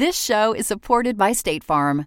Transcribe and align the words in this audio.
This 0.00 0.18
show 0.18 0.54
is 0.54 0.66
supported 0.66 1.18
by 1.18 1.32
State 1.32 1.62
Farm. 1.62 2.06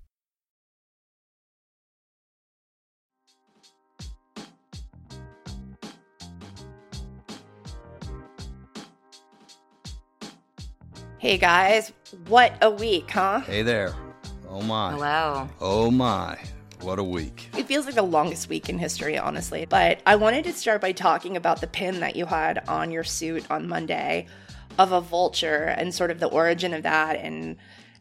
Hey 11.21 11.37
guys, 11.37 11.93
what 12.29 12.51
a 12.63 12.71
week, 12.71 13.11
huh? 13.11 13.41
Hey 13.41 13.61
there. 13.61 13.93
Oh 14.49 14.59
my. 14.63 14.93
Hello. 14.93 15.47
Oh 15.59 15.91
my. 15.91 16.35
What 16.79 16.97
a 16.97 17.03
week. 17.03 17.47
It 17.55 17.67
feels 17.67 17.85
like 17.85 17.93
the 17.93 18.01
longest 18.01 18.49
week 18.49 18.69
in 18.69 18.79
history, 18.79 19.19
honestly. 19.19 19.65
But 19.65 20.01
I 20.07 20.15
wanted 20.15 20.45
to 20.45 20.53
start 20.53 20.81
by 20.81 20.93
talking 20.93 21.37
about 21.37 21.61
the 21.61 21.67
pin 21.67 21.99
that 21.99 22.15
you 22.15 22.25
had 22.25 22.67
on 22.67 22.89
your 22.89 23.03
suit 23.03 23.45
on 23.51 23.69
Monday 23.69 24.25
of 24.79 24.93
a 24.93 24.99
vulture 24.99 25.65
and 25.65 25.93
sort 25.93 26.09
of 26.09 26.19
the 26.19 26.25
origin 26.25 26.73
of 26.73 26.81
that. 26.81 27.17
And 27.17 27.57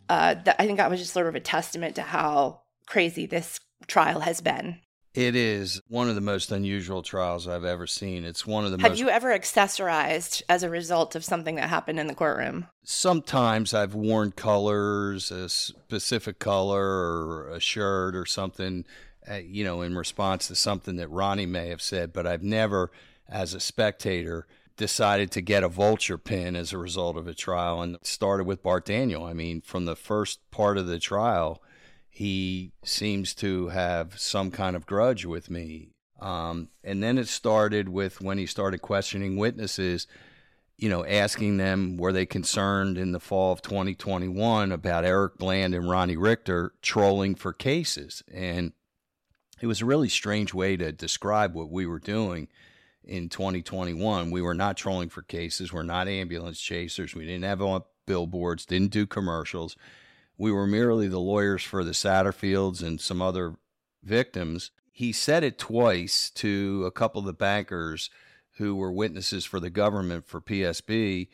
uh, 0.09 0.37
th- 0.37 0.57
I 0.59 0.65
think 0.65 0.79
that 0.79 0.89
was 0.89 1.01
just 1.01 1.13
sort 1.13 1.27
of 1.27 1.35
a 1.35 1.41
testament 1.41 1.97
to 1.97 2.03
how 2.03 2.63
crazy 2.87 3.27
this 3.27 3.61
trial 3.87 4.21
has 4.21 4.41
been. 4.41 4.81
It 5.15 5.35
is 5.35 5.83
one 5.89 6.09
of 6.09 6.15
the 6.15 6.21
most 6.21 6.53
unusual 6.53 7.03
trials 7.03 7.49
I've 7.49 7.65
ever 7.65 7.87
seen. 7.89 8.25
It's 8.25 8.47
one 8.47 8.65
of 8.65 8.71
the 8.71 8.79
Have 8.81 8.93
most. 8.93 9.01
you 9.01 9.09
ever 9.09 9.37
accessorized 9.37 10.43
as 10.49 10.63
a 10.63 10.71
result 10.71 11.17
of 11.17 11.25
something 11.25 11.57
that 11.57 11.69
happened 11.69 11.99
in 11.99 12.07
the 12.07 12.15
courtroom? 12.15 12.69
Sometimes 12.85 13.75
I've 13.75 13.95
worn 13.95 14.31
colors, 14.31 15.33
a 15.33 15.49
specific 15.49 16.39
color 16.39 16.85
or 16.85 17.49
a 17.51 17.59
shirt 17.59 18.15
or 18.15 18.25
something, 18.25 18.85
uh, 19.29 19.35
you 19.37 19.65
know, 19.65 19.83
in 19.83 19.97
response 19.97 20.47
to 20.47 20.55
something 20.55 20.95
that 20.97 21.09
Ronnie 21.09 21.47
may 21.47 21.69
have 21.71 21.83
said, 21.83 22.13
but 22.13 22.25
I've 22.25 22.45
never, 22.45 22.93
as 23.29 23.53
a 23.53 23.61
spectator, 23.61 24.47
decided 24.77 25.33
to 25.33 25.41
get 25.41 25.65
a 25.65 25.69
vulture 25.69 26.19
pin 26.19 26.55
as 26.55 26.73
a 26.73 26.79
result 26.79 27.17
of 27.17 27.27
a 27.27 27.35
trial. 27.35 27.83
And 27.83 27.99
started 28.03 28.47
with 28.47 28.63
Bart 28.63 28.87
Daniel. 28.87 29.25
I 29.25 29.33
mean, 29.33 29.61
from 29.61 29.87
the 29.87 29.97
first 29.97 30.39
part 30.53 30.79
of 30.79 30.87
the 30.87 31.01
trial, 31.01 31.61
he 32.11 32.73
seems 32.85 33.35
to 33.37 33.69
have 33.69 34.19
some 34.19 34.51
kind 34.51 34.77
of 34.77 34.85
grudge 34.85 35.25
with 35.25 35.49
me. 35.49 35.91
Um, 36.21 36.69
and 36.85 37.03
then 37.03 37.17
it 37.17 37.29
started 37.29 37.89
with 37.89 38.21
when 38.21 38.37
he 38.37 38.45
started 38.45 38.83
questioning 38.83 39.37
witnesses, 39.37 40.07
you 40.77 40.91
know, 40.91 41.05
asking 41.07 41.57
them 41.57 41.97
were 41.97 42.13
they 42.13 42.27
concerned 42.27 42.99
in 42.99 43.13
the 43.13 43.21
fall 43.21 43.53
of 43.53 43.63
2021 43.63 44.73
about 44.73 45.05
Eric 45.05 45.39
Bland 45.39 45.75
and 45.75 45.89
Ronnie 45.89 46.17
Richter 46.17 46.75
trolling 46.83 47.37
for 47.37 47.53
cases. 47.53 48.23
And 48.31 48.73
it 49.63 49.67
was 49.67 49.81
a 49.81 49.87
really 49.87 50.09
strange 50.09 50.53
way 50.53 50.77
to 50.77 50.93
describe 50.93 51.55
what 51.55 51.71
we 51.71 51.87
were 51.87 51.99
doing 51.99 52.49
in 53.05 53.29
2021. 53.29 54.31
We 54.31 54.43
were 54.43 54.55
not 54.55 54.77
trolling 54.77 55.09
for 55.09 55.23
cases. 55.23 55.73
We're 55.73 55.83
not 55.83 56.09
ambulance 56.09 56.61
chasers. 56.61 57.15
We 57.15 57.27
didn't 57.27 57.45
have 57.45 57.63
billboards, 58.07 58.67
didn't 58.67 58.93
do 58.93 59.07
commercials. 59.07 59.77
We 60.41 60.53
were 60.53 60.67
merely 60.67 61.07
the 61.07 61.21
lawyers 61.21 61.63
for 61.63 61.85
the 61.85 61.91
Satterfields 61.91 62.83
and 62.83 62.99
some 62.99 63.21
other 63.21 63.57
victims. 64.03 64.71
He 64.91 65.13
said 65.13 65.45
it 65.45 65.59
twice 65.59 66.31
to 66.31 66.85
a 66.87 66.91
couple 66.91 67.19
of 67.19 67.27
the 67.27 67.35
bankers 67.35 68.09
who 68.53 68.75
were 68.75 68.91
witnesses 68.91 69.45
for 69.45 69.61
the 69.61 69.69
government 69.69 70.27
for 70.27 70.41
PSB 70.41 71.29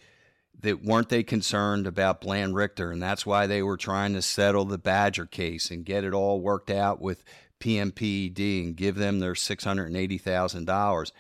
that 0.59 0.83
weren't 0.83 1.09
they 1.09 1.23
concerned 1.23 1.87
about 1.87 2.21
Bland 2.21 2.57
Richter 2.57 2.91
and 2.91 3.01
that's 3.01 3.25
why 3.25 3.47
they 3.47 3.63
were 3.63 3.77
trying 3.77 4.13
to 4.15 4.23
settle 4.23 4.65
the 4.65 4.77
Badger 4.77 5.27
case 5.27 5.71
and 5.71 5.85
get 5.85 6.03
it 6.03 6.13
all 6.13 6.41
worked 6.41 6.71
out 6.71 7.01
with 7.01 7.23
PMPED 7.61 8.65
and 8.65 8.77
give 8.77 8.97
them 8.97 9.21
their 9.21 9.35
$680,000 9.35 11.13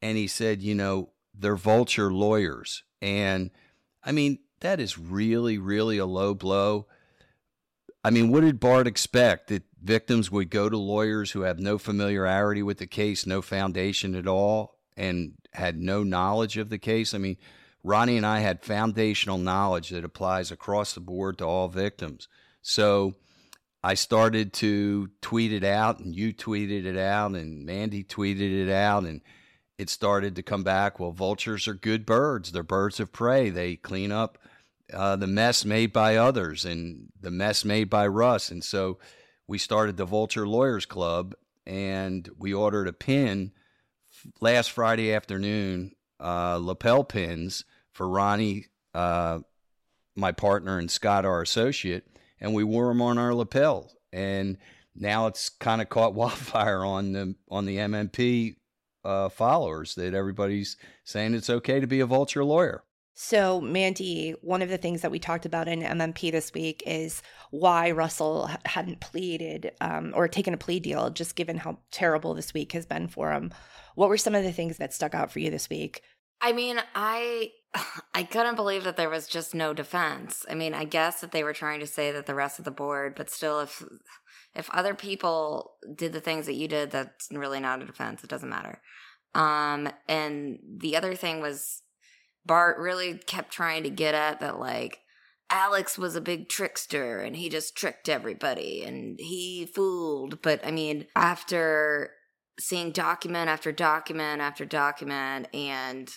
and 0.00 0.16
he 0.16 0.28
said, 0.28 0.62
you 0.62 0.76
know, 0.76 1.10
they're 1.36 1.56
vulture 1.56 2.12
lawyers. 2.12 2.84
And 3.02 3.50
I 4.04 4.12
mean 4.12 4.38
that 4.60 4.78
is 4.78 4.96
really 4.96 5.58
really 5.58 5.98
a 5.98 6.06
low 6.06 6.32
blow 6.32 6.86
I 8.04 8.10
mean, 8.10 8.30
what 8.30 8.42
did 8.42 8.60
Bart 8.60 8.86
expect? 8.86 9.48
That 9.48 9.62
victims 9.82 10.30
would 10.30 10.50
go 10.50 10.68
to 10.68 10.76
lawyers 10.76 11.30
who 11.30 11.40
have 11.40 11.58
no 11.58 11.78
familiarity 11.78 12.62
with 12.62 12.76
the 12.76 12.86
case, 12.86 13.26
no 13.26 13.40
foundation 13.40 14.14
at 14.14 14.28
all, 14.28 14.78
and 14.94 15.32
had 15.54 15.78
no 15.78 16.02
knowledge 16.02 16.58
of 16.58 16.68
the 16.68 16.78
case? 16.78 17.14
I 17.14 17.18
mean, 17.18 17.38
Ronnie 17.82 18.18
and 18.18 18.26
I 18.26 18.40
had 18.40 18.62
foundational 18.62 19.38
knowledge 19.38 19.88
that 19.88 20.04
applies 20.04 20.50
across 20.50 20.92
the 20.92 21.00
board 21.00 21.38
to 21.38 21.44
all 21.44 21.68
victims. 21.68 22.28
So 22.60 23.14
I 23.82 23.94
started 23.94 24.52
to 24.54 25.08
tweet 25.22 25.52
it 25.52 25.64
out, 25.64 26.00
and 26.00 26.14
you 26.14 26.34
tweeted 26.34 26.84
it 26.84 26.98
out, 26.98 27.32
and 27.32 27.64
Mandy 27.64 28.04
tweeted 28.04 28.66
it 28.66 28.70
out, 28.70 29.04
and 29.04 29.22
it 29.78 29.88
started 29.88 30.36
to 30.36 30.42
come 30.42 30.62
back. 30.62 31.00
Well, 31.00 31.12
vultures 31.12 31.66
are 31.68 31.74
good 31.74 32.04
birds, 32.04 32.52
they're 32.52 32.62
birds 32.62 33.00
of 33.00 33.12
prey, 33.12 33.48
they 33.50 33.76
clean 33.76 34.12
up 34.12 34.38
uh, 34.92 35.16
the 35.16 35.26
mess 35.26 35.64
made 35.64 35.92
by 35.92 36.16
others 36.16 36.64
and 36.64 37.08
the 37.20 37.30
mess 37.30 37.64
made 37.64 37.88
by 37.88 38.06
Russ. 38.06 38.50
And 38.50 38.62
so 38.62 38.98
we 39.46 39.58
started 39.58 39.96
the 39.96 40.04
Vulture 40.04 40.46
Lawyers 40.46 40.86
Club 40.86 41.34
and 41.66 42.28
we 42.38 42.52
ordered 42.52 42.88
a 42.88 42.92
pin 42.92 43.52
last 44.40 44.70
Friday 44.70 45.12
afternoon, 45.12 45.92
uh, 46.20 46.58
lapel 46.60 47.04
pins 47.04 47.64
for 47.92 48.08
Ronnie, 48.08 48.66
uh, 48.94 49.40
my 50.16 50.32
partner, 50.32 50.78
and 50.78 50.90
Scott, 50.90 51.24
our 51.24 51.42
associate. 51.42 52.06
And 52.40 52.54
we 52.54 52.64
wore 52.64 52.88
them 52.88 53.02
on 53.02 53.18
our 53.18 53.34
lapel. 53.34 53.92
And 54.12 54.58
now 54.94 55.26
it's 55.26 55.48
kind 55.48 55.80
of 55.80 55.88
caught 55.88 56.14
wildfire 56.14 56.84
on 56.84 57.12
the 57.12 57.34
on 57.48 57.64
the 57.64 57.78
MMP 57.78 58.56
uh, 59.04 59.28
followers 59.28 59.94
that 59.94 60.14
everybody's 60.14 60.76
saying 61.04 61.34
it's 61.34 61.50
okay 61.50 61.80
to 61.80 61.86
be 61.86 62.00
a 62.00 62.06
vulture 62.06 62.44
lawyer. 62.44 62.84
So, 63.16 63.60
Mandy, 63.60 64.34
one 64.42 64.60
of 64.60 64.68
the 64.68 64.76
things 64.76 65.02
that 65.02 65.10
we 65.12 65.20
talked 65.20 65.46
about 65.46 65.68
in 65.68 65.80
MMP 65.80 66.32
this 66.32 66.52
week 66.52 66.82
is 66.84 67.22
why 67.52 67.92
Russell 67.92 68.50
hadn't 68.64 69.00
pleaded 69.00 69.70
um, 69.80 70.12
or 70.16 70.26
taken 70.26 70.52
a 70.52 70.56
plea 70.56 70.80
deal, 70.80 71.10
just 71.10 71.36
given 71.36 71.56
how 71.56 71.78
terrible 71.92 72.34
this 72.34 72.52
week 72.52 72.72
has 72.72 72.86
been 72.86 73.06
for 73.06 73.30
him. 73.30 73.52
What 73.94 74.08
were 74.08 74.16
some 74.16 74.34
of 74.34 74.42
the 74.42 74.52
things 74.52 74.78
that 74.78 74.92
stuck 74.92 75.14
out 75.14 75.30
for 75.30 75.38
you 75.38 75.48
this 75.48 75.70
week? 75.70 76.02
I 76.40 76.52
mean, 76.52 76.80
I 76.96 77.52
I 78.14 78.24
couldn't 78.24 78.56
believe 78.56 78.82
that 78.82 78.96
there 78.96 79.10
was 79.10 79.28
just 79.28 79.54
no 79.54 79.72
defense. 79.72 80.44
I 80.50 80.54
mean, 80.54 80.74
I 80.74 80.84
guess 80.84 81.20
that 81.20 81.30
they 81.30 81.44
were 81.44 81.54
trying 81.54 81.78
to 81.80 81.86
say 81.86 82.10
that 82.10 82.26
the 82.26 82.34
rest 82.34 82.58
of 82.58 82.64
the 82.64 82.72
board, 82.72 83.14
but 83.14 83.30
still, 83.30 83.60
if 83.60 83.80
if 84.56 84.68
other 84.70 84.94
people 84.94 85.74
did 85.94 86.12
the 86.12 86.20
things 86.20 86.46
that 86.46 86.54
you 86.54 86.66
did, 86.66 86.90
that's 86.90 87.28
really 87.30 87.60
not 87.60 87.80
a 87.80 87.86
defense. 87.86 88.24
It 88.24 88.30
doesn't 88.30 88.50
matter. 88.50 88.80
Um, 89.36 89.88
and 90.08 90.58
the 90.78 90.96
other 90.96 91.14
thing 91.14 91.40
was 91.40 91.82
Bart 92.46 92.78
really 92.78 93.18
kept 93.18 93.52
trying 93.52 93.82
to 93.84 93.90
get 93.90 94.14
at 94.14 94.40
that, 94.40 94.58
like, 94.58 95.00
Alex 95.50 95.98
was 95.98 96.16
a 96.16 96.20
big 96.20 96.48
trickster 96.48 97.20
and 97.20 97.36
he 97.36 97.48
just 97.48 97.76
tricked 97.76 98.08
everybody 98.08 98.82
and 98.82 99.18
he 99.20 99.66
fooled. 99.66 100.42
But 100.42 100.66
I 100.66 100.70
mean, 100.70 101.06
after 101.14 102.10
seeing 102.58 102.92
document 102.92 103.48
after 103.48 103.72
document 103.72 104.40
after 104.40 104.64
document 104.64 105.48
and 105.52 106.10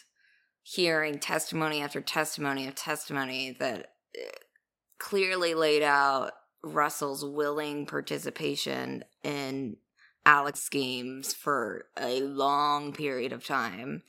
hearing 0.62 1.20
testimony 1.20 1.82
after 1.82 2.02
testimony 2.02 2.68
of 2.68 2.76
testimony 2.76 3.56
that 3.60 3.94
eh, 4.16 4.28
clearly 5.00 5.54
laid 5.54 5.84
out 5.84 6.32
Russell's 6.64 7.24
willing 7.24 7.86
participation 7.86 9.04
in 9.24 9.78
Alex 10.26 10.60
schemes 10.60 11.34
for 11.34 11.86
a 11.98 12.22
long 12.22 12.94
period 12.94 13.32
of 13.32 13.46
time 13.46 14.04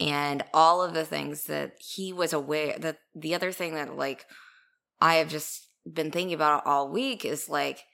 and 0.00 0.42
all 0.54 0.82
of 0.82 0.94
the 0.94 1.04
things 1.04 1.44
that 1.44 1.74
he 1.78 2.12
was 2.12 2.32
aware 2.32 2.78
that 2.78 2.98
the 3.14 3.34
other 3.34 3.52
thing 3.52 3.74
that 3.74 3.96
like 3.96 4.26
I 5.00 5.16
have 5.16 5.28
just 5.28 5.68
been 5.90 6.10
thinking 6.10 6.34
about 6.34 6.66
all 6.66 6.90
week 6.90 7.24
is 7.24 7.48
like 7.48 7.84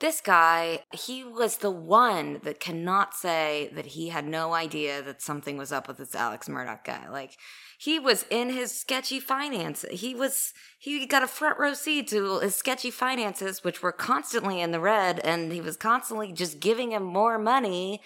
this 0.00 0.20
guy, 0.20 0.80
he 0.92 1.22
was 1.24 1.58
the 1.58 1.70
one 1.70 2.40
that 2.42 2.58
cannot 2.58 3.14
say 3.14 3.70
that 3.74 3.86
he 3.86 4.08
had 4.08 4.26
no 4.26 4.52
idea 4.52 5.00
that 5.02 5.22
something 5.22 5.56
was 5.56 5.72
up 5.72 5.86
with 5.86 5.98
this 5.98 6.14
Alex 6.14 6.48
Murdaugh 6.48 6.84
guy. 6.84 7.08
Like 7.08 7.38
he 7.78 7.98
was 7.98 8.24
in 8.28 8.50
his 8.50 8.72
sketchy 8.72 9.20
finance. 9.20 9.84
He 9.90 10.14
was 10.14 10.52
he 10.78 11.06
got 11.06 11.22
a 11.22 11.28
front 11.28 11.58
row 11.58 11.74
seat 11.74 12.08
to 12.08 12.40
his 12.40 12.56
sketchy 12.56 12.90
finances, 12.90 13.62
which 13.62 13.82
were 13.82 13.92
constantly 13.92 14.60
in 14.60 14.72
the 14.72 14.80
red, 14.80 15.20
and 15.20 15.52
he 15.52 15.60
was 15.60 15.76
constantly 15.76 16.32
just 16.32 16.60
giving 16.60 16.90
him 16.90 17.04
more 17.04 17.38
money 17.38 18.00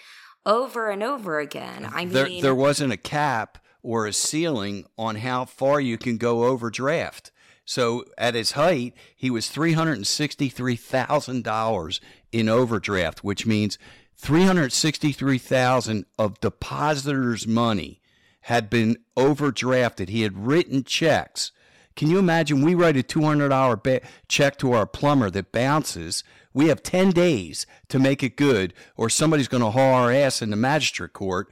over 0.45 0.89
and 0.89 1.03
over 1.03 1.39
again. 1.39 1.89
I 1.91 2.05
mean, 2.05 2.13
there, 2.13 2.29
there 2.41 2.55
wasn't 2.55 2.93
a 2.93 2.97
cap 2.97 3.57
or 3.81 4.05
a 4.05 4.13
ceiling 4.13 4.85
on 4.97 5.15
how 5.17 5.45
far 5.45 5.79
you 5.79 5.97
can 5.97 6.17
go 6.17 6.43
overdraft. 6.45 7.31
So 7.65 8.03
at 8.17 8.33
his 8.33 8.53
height, 8.53 8.95
he 9.15 9.29
was 9.29 9.45
$363,000 9.47 11.99
in 12.31 12.49
overdraft, 12.49 13.23
which 13.23 13.45
means 13.45 13.77
363,000 14.15 16.05
of 16.17 16.41
depositors' 16.41 17.45
money 17.45 18.01
had 18.41 18.69
been 18.69 18.97
overdrafted. 19.15 20.09
He 20.09 20.23
had 20.23 20.47
written 20.47 20.83
checks. 20.83 21.51
Can 21.95 22.09
you 22.09 22.17
imagine 22.17 22.63
we 22.63 22.75
write 22.75 22.97
a 22.97 23.03
$200 23.03 23.83
ba- 23.83 24.01
check 24.27 24.57
to 24.57 24.73
our 24.73 24.85
plumber 24.85 25.29
that 25.29 25.51
bounces? 25.51 26.23
We 26.59 26.67
have 26.67 26.83
10 26.83 27.11
days 27.11 27.65
to 27.87 27.97
make 27.99 28.21
it 28.21 28.35
good, 28.35 28.73
or 28.97 29.09
somebody's 29.09 29.47
going 29.47 29.63
to 29.63 29.71
haul 29.71 29.93
our 29.93 30.11
ass 30.11 30.41
in 30.41 30.49
the 30.49 30.57
magistrate 30.57 31.13
court 31.13 31.47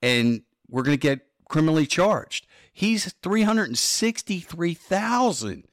and 0.00 0.42
we're 0.68 0.84
going 0.84 0.96
to 0.96 1.00
get 1.00 1.26
criminally 1.48 1.84
charged. 1.84 2.46
He's 2.72 3.12
363,000 3.24 5.64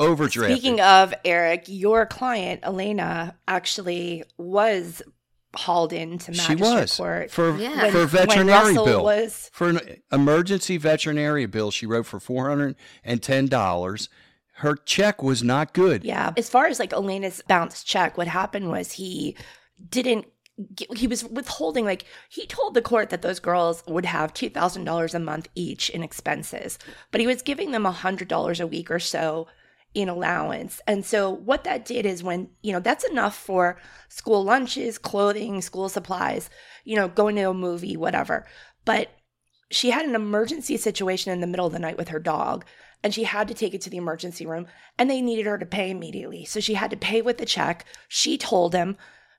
overdrafted. 0.00 0.52
Speaking 0.56 0.80
of 0.80 1.12
Eric, 1.22 1.64
your 1.66 2.06
client 2.06 2.60
Elena 2.62 3.36
actually 3.46 4.24
was 4.38 5.02
hauled 5.54 5.92
into 5.92 6.32
she 6.32 6.54
magistrate 6.54 6.80
was 6.80 6.96
court 6.96 7.30
for 7.30 7.58
Yeah. 7.58 7.90
for 7.90 7.98
When- 7.98 8.06
veterinary 8.08 8.74
when 8.74 8.84
bill 8.86 9.04
was- 9.04 9.50
for 9.52 9.68
an 9.68 9.80
emergency 10.10 10.78
veterinary 10.78 11.44
bill. 11.44 11.70
She 11.70 11.84
wrote 11.84 12.06
for 12.06 12.18
four 12.18 12.48
hundred 12.48 12.76
and 13.04 13.22
ten 13.22 13.48
dollars. 13.48 14.08
Her 14.60 14.76
check 14.76 15.22
was 15.22 15.42
not 15.42 15.72
good. 15.72 16.04
Yeah. 16.04 16.32
As 16.36 16.50
far 16.50 16.66
as 16.66 16.78
like 16.78 16.92
Elena's 16.92 17.42
bounce 17.48 17.82
check, 17.82 18.18
what 18.18 18.28
happened 18.28 18.68
was 18.68 18.92
he 18.92 19.36
didn't. 19.88 20.26
He 20.94 21.06
was 21.06 21.24
withholding, 21.24 21.86
like, 21.86 22.04
he 22.28 22.46
told 22.46 22.74
the 22.74 22.82
court 22.82 23.08
that 23.08 23.22
those 23.22 23.40
girls 23.40 23.82
would 23.86 24.04
have 24.04 24.34
$2,000 24.34 25.14
a 25.14 25.18
month 25.18 25.48
each 25.54 25.88
in 25.88 26.02
expenses, 26.02 26.78
but 27.10 27.22
he 27.22 27.26
was 27.26 27.40
giving 27.40 27.70
them 27.70 27.84
$100 27.84 28.60
a 28.60 28.66
week 28.66 28.90
or 28.90 28.98
so 28.98 29.46
in 29.94 30.10
allowance. 30.10 30.82
And 30.86 31.06
so, 31.06 31.30
what 31.30 31.64
that 31.64 31.86
did 31.86 32.04
is 32.04 32.22
when, 32.22 32.50
you 32.62 32.72
know, 32.72 32.80
that's 32.80 33.04
enough 33.04 33.34
for 33.34 33.78
school 34.10 34.44
lunches, 34.44 34.98
clothing, 34.98 35.62
school 35.62 35.88
supplies, 35.88 36.50
you 36.84 36.94
know, 36.94 37.08
going 37.08 37.36
to 37.36 37.48
a 37.48 37.54
movie, 37.54 37.96
whatever. 37.96 38.44
But 38.84 39.08
she 39.70 39.90
had 39.90 40.04
an 40.04 40.14
emergency 40.14 40.76
situation 40.76 41.32
in 41.32 41.40
the 41.40 41.46
middle 41.46 41.66
of 41.66 41.72
the 41.72 41.78
night 41.78 41.96
with 41.96 42.08
her 42.08 42.20
dog 42.20 42.66
and 43.02 43.14
she 43.14 43.24
had 43.24 43.48
to 43.48 43.54
take 43.54 43.74
it 43.74 43.80
to 43.82 43.90
the 43.90 43.96
emergency 43.96 44.46
room 44.46 44.66
and 44.98 45.10
they 45.10 45.20
needed 45.20 45.46
her 45.46 45.58
to 45.58 45.66
pay 45.66 45.90
immediately. 45.90 46.44
So 46.44 46.60
she 46.60 46.74
had 46.74 46.90
to 46.90 46.96
pay 46.96 47.22
with 47.22 47.38
the 47.38 47.46
check. 47.46 47.84
She 48.08 48.36
told 48.36 48.74
him, 48.74 48.96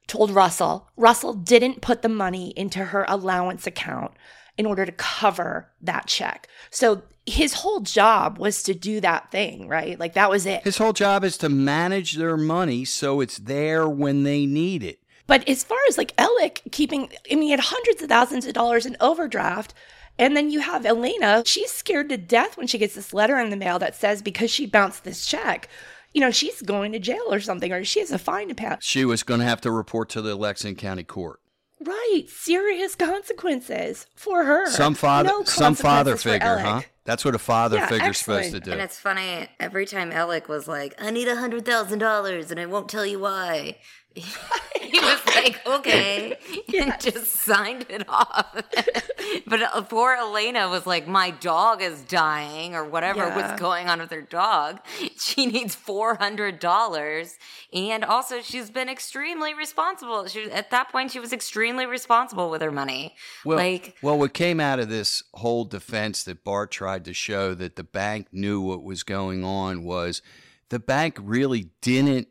told 0.07 0.31
Russell. 0.31 0.89
Russell 0.97 1.33
didn't 1.33 1.81
put 1.81 2.01
the 2.01 2.09
money 2.09 2.53
into 2.55 2.85
her 2.85 3.05
allowance 3.07 3.67
account 3.67 4.11
in 4.57 4.65
order 4.65 4.85
to 4.85 4.91
cover 4.91 5.71
that 5.81 6.07
check. 6.07 6.47
So 6.69 7.03
his 7.25 7.53
whole 7.53 7.81
job 7.81 8.37
was 8.37 8.63
to 8.63 8.73
do 8.73 8.99
that 9.01 9.31
thing, 9.31 9.67
right? 9.67 9.99
Like 9.99 10.13
that 10.13 10.29
was 10.29 10.45
it. 10.45 10.63
His 10.63 10.77
whole 10.77 10.93
job 10.93 11.23
is 11.23 11.37
to 11.37 11.49
manage 11.49 12.13
their 12.13 12.37
money 12.37 12.83
so 12.85 13.21
it's 13.21 13.37
there 13.37 13.87
when 13.87 14.23
they 14.23 14.45
need 14.45 14.83
it. 14.83 14.99
But 15.27 15.47
as 15.47 15.63
far 15.63 15.77
as 15.87 15.97
like 15.97 16.13
Alec 16.17 16.61
keeping, 16.71 17.09
I 17.31 17.35
mean, 17.35 17.43
he 17.43 17.51
had 17.51 17.59
hundreds 17.61 18.01
of 18.01 18.09
thousands 18.09 18.45
of 18.45 18.53
dollars 18.53 18.85
in 18.85 18.97
overdraft. 18.99 19.73
And 20.19 20.35
then 20.37 20.49
you 20.51 20.59
have 20.59 20.85
Elena, 20.85 21.43
she's 21.45 21.71
scared 21.71 22.09
to 22.09 22.17
death 22.17 22.57
when 22.57 22.67
she 22.67 22.77
gets 22.77 22.95
this 22.95 23.13
letter 23.13 23.39
in 23.39 23.49
the 23.49 23.55
mail 23.57 23.79
that 23.79 23.95
says 23.95 24.21
because 24.21 24.51
she 24.51 24.65
bounced 24.65 25.03
this 25.03 25.25
check, 25.25 25.67
you 26.13 26.21
know, 26.21 26.31
she's 26.31 26.61
going 26.61 26.91
to 26.91 26.99
jail 26.99 27.25
or 27.31 27.39
something, 27.39 27.71
or 27.71 27.83
she 27.83 27.99
has 28.01 28.11
a 28.11 28.19
fine 28.19 28.49
to 28.49 28.55
pay. 28.55 28.75
She 28.81 29.05
was 29.05 29.23
going 29.23 29.39
to 29.39 29.45
have 29.45 29.61
to 29.61 29.71
report 29.71 30.09
to 30.09 30.21
the 30.21 30.35
Lexington 30.35 30.79
County 30.79 31.03
Court. 31.03 31.39
Right. 31.83 32.25
Serious 32.27 32.93
consequences 32.93 34.05
for 34.15 34.43
her. 34.43 34.69
Some 34.69 34.93
father, 34.93 35.29
No 35.29 35.43
some 35.45 35.73
father 35.73 36.15
figure, 36.15 36.59
huh? 36.59 36.81
That's 37.05 37.25
what 37.25 37.33
a 37.33 37.39
father 37.39 37.77
Yeah, 37.77 37.87
figure's 37.87 38.19
supposed 38.19 38.51
to 38.51 38.57
excellent. 38.57 38.65
do. 38.65 38.71
And 38.73 38.81
it's 38.81 38.99
funny, 38.99 39.47
every 39.59 39.87
time 39.87 40.11
Alec 40.11 40.47
was 40.47 40.67
like, 40.67 40.93
I 41.01 41.09
need 41.09 41.27
a 41.27 41.37
hundred 41.37 41.65
thousand 41.65 41.97
dollars 41.99 42.51
and 42.51 42.59
I 42.59 42.67
won't 42.67 42.87
tell 42.89 43.05
you 43.05 43.19
why. 43.19 43.77
He 44.15 44.99
was 44.99 45.21
like, 45.35 45.65
okay, 45.65 46.37
and 46.77 46.95
just 46.99 47.27
signed 47.27 47.85
it 47.89 48.03
off. 48.09 48.53
but 49.47 49.61
uh, 49.61 49.81
poor 49.83 50.13
Elena 50.19 50.67
was 50.69 50.85
like, 50.85 51.07
my 51.07 51.31
dog 51.31 51.81
is 51.81 52.01
dying 52.01 52.75
or 52.75 52.83
whatever 52.83 53.19
Yeah. 53.27 53.51
was 53.51 53.59
going 53.59 53.87
on 53.87 53.99
with 53.99 54.11
her 54.11 54.21
dog. 54.21 54.79
She 55.17 55.45
needs 55.45 55.75
$400. 55.75 57.33
And 57.73 58.03
also, 58.03 58.41
she's 58.41 58.69
been 58.69 58.89
extremely 58.89 59.53
responsible. 59.53 60.27
She, 60.27 60.51
at 60.51 60.71
that 60.71 60.91
point, 60.91 61.11
she 61.11 61.19
was 61.19 61.31
extremely 61.33 61.85
responsible 61.85 62.49
with 62.49 62.61
her 62.61 62.71
money. 62.71 63.15
Well, 63.45 63.57
like, 63.57 63.95
well, 64.01 64.17
what 64.17 64.33
came 64.33 64.59
out 64.59 64.79
of 64.79 64.89
this 64.89 65.23
whole 65.35 65.63
defense 65.65 66.23
that 66.23 66.43
Bart 66.43 66.71
tried 66.71 67.05
to 67.05 67.13
show 67.13 67.53
that 67.55 67.75
the 67.75 67.83
bank 67.83 68.27
knew 68.31 68.59
what 68.61 68.83
was 68.83 69.03
going 69.03 69.43
on 69.43 69.83
was 69.83 70.21
the 70.69 70.79
bank 70.79 71.17
really 71.21 71.69
didn't 71.81 72.27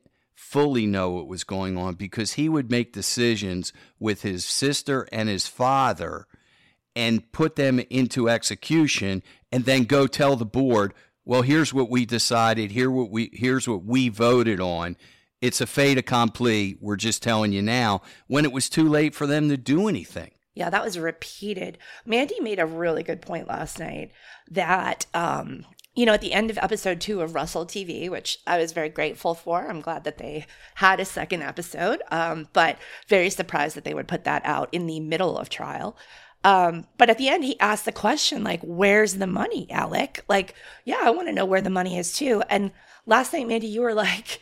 fully 0.50 0.84
know 0.84 1.10
what 1.10 1.28
was 1.28 1.44
going 1.44 1.78
on 1.78 1.94
because 1.94 2.32
he 2.32 2.48
would 2.48 2.72
make 2.72 2.92
decisions 2.92 3.72
with 4.00 4.22
his 4.22 4.44
sister 4.44 5.06
and 5.12 5.28
his 5.28 5.46
father 5.46 6.26
and 6.96 7.30
put 7.30 7.54
them 7.54 7.78
into 7.88 8.28
execution 8.28 9.22
and 9.52 9.64
then 9.64 9.84
go 9.84 10.08
tell 10.08 10.34
the 10.34 10.44
board, 10.44 10.92
well, 11.24 11.42
here's 11.42 11.72
what 11.72 11.88
we 11.88 12.04
decided, 12.04 12.72
here 12.72 12.90
what 12.90 13.12
we 13.12 13.30
here's 13.32 13.68
what 13.68 13.84
we 13.84 14.08
voted 14.08 14.60
on. 14.60 14.96
It's 15.40 15.60
a 15.60 15.68
fait 15.68 15.96
accompli. 15.96 16.76
We're 16.80 16.96
just 16.96 17.22
telling 17.22 17.52
you 17.52 17.62
now 17.62 18.02
when 18.26 18.44
it 18.44 18.50
was 18.50 18.68
too 18.68 18.88
late 18.88 19.14
for 19.14 19.28
them 19.28 19.48
to 19.50 19.56
do 19.56 19.86
anything. 19.86 20.32
Yeah, 20.56 20.68
that 20.68 20.84
was 20.84 20.98
repeated. 20.98 21.78
Mandy 22.04 22.40
made 22.40 22.58
a 22.58 22.66
really 22.66 23.04
good 23.04 23.22
point 23.22 23.46
last 23.46 23.78
night 23.78 24.10
that, 24.50 25.06
um, 25.14 25.64
you 25.94 26.06
know, 26.06 26.12
at 26.12 26.20
the 26.20 26.32
end 26.32 26.50
of 26.50 26.58
episode 26.58 27.00
two 27.00 27.20
of 27.20 27.34
Russell 27.34 27.66
TV, 27.66 28.08
which 28.08 28.38
I 28.46 28.58
was 28.58 28.72
very 28.72 28.88
grateful 28.88 29.34
for. 29.34 29.68
I'm 29.68 29.80
glad 29.80 30.04
that 30.04 30.18
they 30.18 30.46
had 30.76 31.00
a 31.00 31.04
second 31.04 31.42
episode, 31.42 32.02
um, 32.10 32.48
but 32.52 32.78
very 33.08 33.30
surprised 33.30 33.76
that 33.76 33.84
they 33.84 33.94
would 33.94 34.08
put 34.08 34.24
that 34.24 34.42
out 34.44 34.68
in 34.72 34.86
the 34.86 35.00
middle 35.00 35.36
of 35.36 35.48
trial. 35.48 35.96
Um, 36.44 36.86
but 36.96 37.10
at 37.10 37.18
the 37.18 37.28
end, 37.28 37.44
he 37.44 37.58
asked 37.60 37.84
the 37.84 37.92
question, 37.92 38.44
like, 38.44 38.60
where's 38.62 39.14
the 39.14 39.26
money, 39.26 39.66
Alec? 39.70 40.24
Like, 40.28 40.54
yeah, 40.84 41.00
I 41.02 41.10
want 41.10 41.28
to 41.28 41.34
know 41.34 41.44
where 41.44 41.60
the 41.60 41.70
money 41.70 41.98
is 41.98 42.14
too. 42.14 42.42
And 42.48 42.70
last 43.04 43.32
night, 43.32 43.48
Mandy, 43.48 43.66
you 43.66 43.82
were 43.82 43.94
like, 43.94 44.40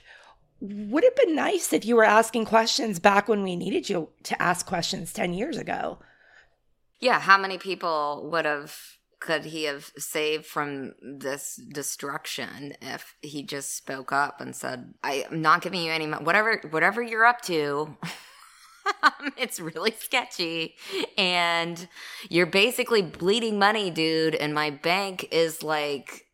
would 0.61 1.02
it 1.02 1.12
have 1.16 1.26
been 1.26 1.37
nice 1.37 1.73
if 1.73 1.84
you 1.84 1.96
were 1.96 2.04
asking 2.04 2.44
questions 2.44 2.99
back 2.99 3.26
when 3.26 3.42
we 3.42 3.56
needed 3.56 3.88
you 3.88 4.11
to 4.25 4.40
ask 4.40 4.66
questions 4.66 5.12
10 5.12 5.32
years 5.32 5.56
ago? 5.56 5.99
Yeah, 7.00 7.20
how 7.20 7.38
many 7.38 7.58
people 7.58 8.28
would 8.30 8.44
have 8.44 8.98
could 9.20 9.46
he 9.46 9.64
have 9.64 9.90
saved 9.96 10.46
from 10.46 10.94
this 11.02 11.60
destruction 11.72 12.75
if 12.80 13.14
he 13.20 13.42
just 13.42 13.76
spoke 13.76 14.12
up 14.12 14.40
and 14.40 14.54
said, 14.54 14.94
"I 15.02 15.26
am 15.30 15.42
not 15.42 15.62
giving 15.62 15.82
you 15.82 15.92
any 15.92 16.06
money. 16.06 16.25
Whatever, 16.25 16.60
whatever 16.70 17.02
you're 17.02 17.26
up 17.26 17.40
to." 17.42 17.96
Um, 19.02 19.32
it's 19.37 19.60
really 19.60 19.90
sketchy 19.98 20.75
and 21.18 21.88
you're 22.30 22.46
basically 22.46 23.02
bleeding 23.02 23.58
money 23.58 23.90
dude 23.90 24.34
and 24.34 24.54
my 24.54 24.70
bank 24.70 25.28
is 25.30 25.62
like 25.62 26.26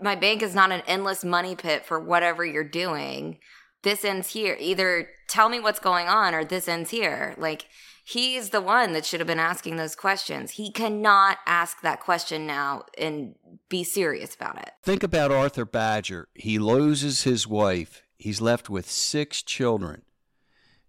my 0.00 0.16
bank 0.16 0.42
is 0.42 0.56
not 0.56 0.72
an 0.72 0.82
endless 0.88 1.24
money 1.24 1.54
pit 1.54 1.86
for 1.86 2.00
whatever 2.00 2.44
you're 2.44 2.64
doing 2.64 3.38
this 3.82 4.04
ends 4.04 4.30
here 4.30 4.56
either 4.58 5.08
tell 5.28 5.48
me 5.48 5.60
what's 5.60 5.78
going 5.78 6.08
on 6.08 6.34
or 6.34 6.44
this 6.44 6.66
ends 6.66 6.90
here 6.90 7.34
like 7.38 7.66
he's 8.02 8.50
the 8.50 8.60
one 8.60 8.92
that 8.92 9.04
should 9.04 9.20
have 9.20 9.26
been 9.26 9.38
asking 9.38 9.76
those 9.76 9.94
questions 9.94 10.52
he 10.52 10.70
cannot 10.70 11.38
ask 11.46 11.80
that 11.82 12.00
question 12.00 12.46
now 12.46 12.84
and 12.98 13.34
be 13.68 13.84
serious 13.84 14.34
about 14.34 14.58
it 14.58 14.72
Think 14.82 15.04
about 15.04 15.30
Arthur 15.30 15.64
Badger. 15.64 16.28
He 16.34 16.58
loses 16.58 17.22
his 17.22 17.46
wife. 17.46 18.02
He's 18.18 18.40
left 18.40 18.68
with 18.68 18.90
six 18.90 19.42
children. 19.42 20.02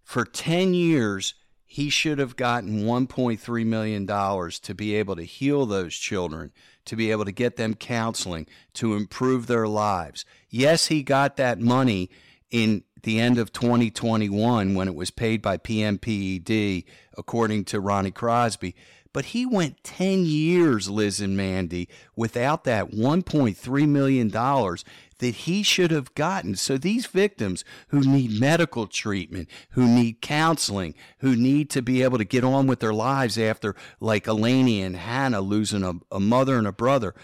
For 0.02 0.24
10 0.24 0.74
years, 0.74 1.34
he 1.64 1.90
should 1.90 2.18
have 2.18 2.36
gotten 2.36 2.82
$1.3 2.82 3.66
million 3.66 4.06
to 4.06 4.74
be 4.74 4.94
able 4.96 5.16
to 5.16 5.22
heal 5.22 5.64
those 5.64 5.94
children, 5.94 6.52
to 6.84 6.96
be 6.96 7.10
able 7.10 7.24
to 7.24 7.32
get 7.32 7.56
them 7.56 7.74
counseling, 7.74 8.46
to 8.74 8.94
improve 8.94 9.46
their 9.46 9.68
lives. 9.68 10.24
Yes, 10.50 10.88
he 10.88 11.02
got 11.02 11.36
that 11.36 11.60
money 11.60 12.10
in 12.50 12.82
the 13.04 13.20
end 13.20 13.38
of 13.38 13.52
2021 13.52 14.74
when 14.74 14.88
it 14.88 14.94
was 14.94 15.10
paid 15.10 15.40
by 15.40 15.56
PMPED, 15.56 16.84
according 17.16 17.64
to 17.66 17.80
Ronnie 17.80 18.10
Crosby. 18.10 18.74
But 19.14 19.26
he 19.26 19.46
went 19.46 19.84
10 19.84 20.24
years, 20.24 20.90
Liz 20.90 21.20
and 21.20 21.36
Mandy, 21.36 21.88
without 22.16 22.64
that 22.64 22.90
$1.3 22.90 23.88
million 23.88 24.28
that 24.28 25.34
he 25.34 25.62
should 25.62 25.92
have 25.92 26.14
gotten. 26.16 26.56
So 26.56 26.76
these 26.76 27.06
victims 27.06 27.64
who 27.88 28.00
need 28.00 28.40
medical 28.40 28.88
treatment, 28.88 29.48
who 29.70 29.86
need 29.86 30.20
counseling, 30.20 30.94
who 31.18 31.36
need 31.36 31.70
to 31.70 31.82
be 31.82 32.02
able 32.02 32.18
to 32.18 32.24
get 32.24 32.42
on 32.42 32.66
with 32.66 32.80
their 32.80 32.92
lives 32.92 33.38
after, 33.38 33.76
like 34.00 34.24
Eleni 34.24 34.84
and 34.84 34.96
Hannah 34.96 35.40
losing 35.40 35.84
a, 35.84 35.94
a 36.10 36.18
mother 36.18 36.58
and 36.58 36.66
a 36.66 36.72
brother, 36.72 37.14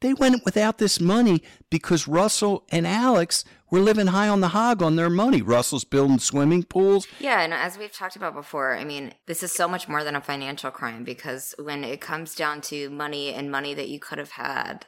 they 0.00 0.12
went 0.12 0.44
without 0.44 0.78
this 0.78 1.00
money 1.00 1.42
because 1.70 2.06
Russell 2.06 2.64
and 2.70 2.86
Alex 2.86 3.44
were 3.70 3.80
living 3.80 4.08
high 4.08 4.28
on 4.28 4.40
the 4.40 4.48
hog 4.48 4.82
on 4.82 4.96
their 4.96 5.10
money. 5.10 5.42
Russell's 5.42 5.84
building 5.84 6.18
swimming 6.18 6.62
pools. 6.62 7.06
Yeah, 7.18 7.40
and 7.40 7.52
as 7.54 7.78
we've 7.78 7.92
talked 7.92 8.16
about 8.16 8.34
before, 8.34 8.76
I 8.76 8.84
mean, 8.84 9.14
this 9.26 9.42
is 9.42 9.52
so 9.52 9.66
much 9.66 9.88
more 9.88 10.04
than 10.04 10.14
a 10.14 10.20
financial 10.20 10.70
crime 10.70 11.02
because 11.02 11.54
when 11.58 11.82
it 11.82 12.00
comes 12.00 12.34
down 12.34 12.60
to 12.62 12.90
money 12.90 13.32
and 13.32 13.50
money 13.50 13.74
that 13.74 13.88
you 13.88 13.98
could 13.98 14.18
have 14.18 14.32
had, 14.32 14.86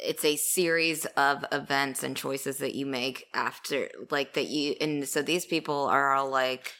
it's 0.00 0.24
a 0.24 0.36
series 0.36 1.04
of 1.16 1.44
events 1.52 2.02
and 2.02 2.16
choices 2.16 2.58
that 2.58 2.74
you 2.74 2.86
make 2.86 3.26
after 3.34 3.88
like 4.10 4.32
that 4.34 4.46
you 4.46 4.74
and 4.80 5.06
so 5.06 5.20
these 5.20 5.44
people 5.44 5.84
are 5.84 6.14
all 6.14 6.30
like 6.30 6.72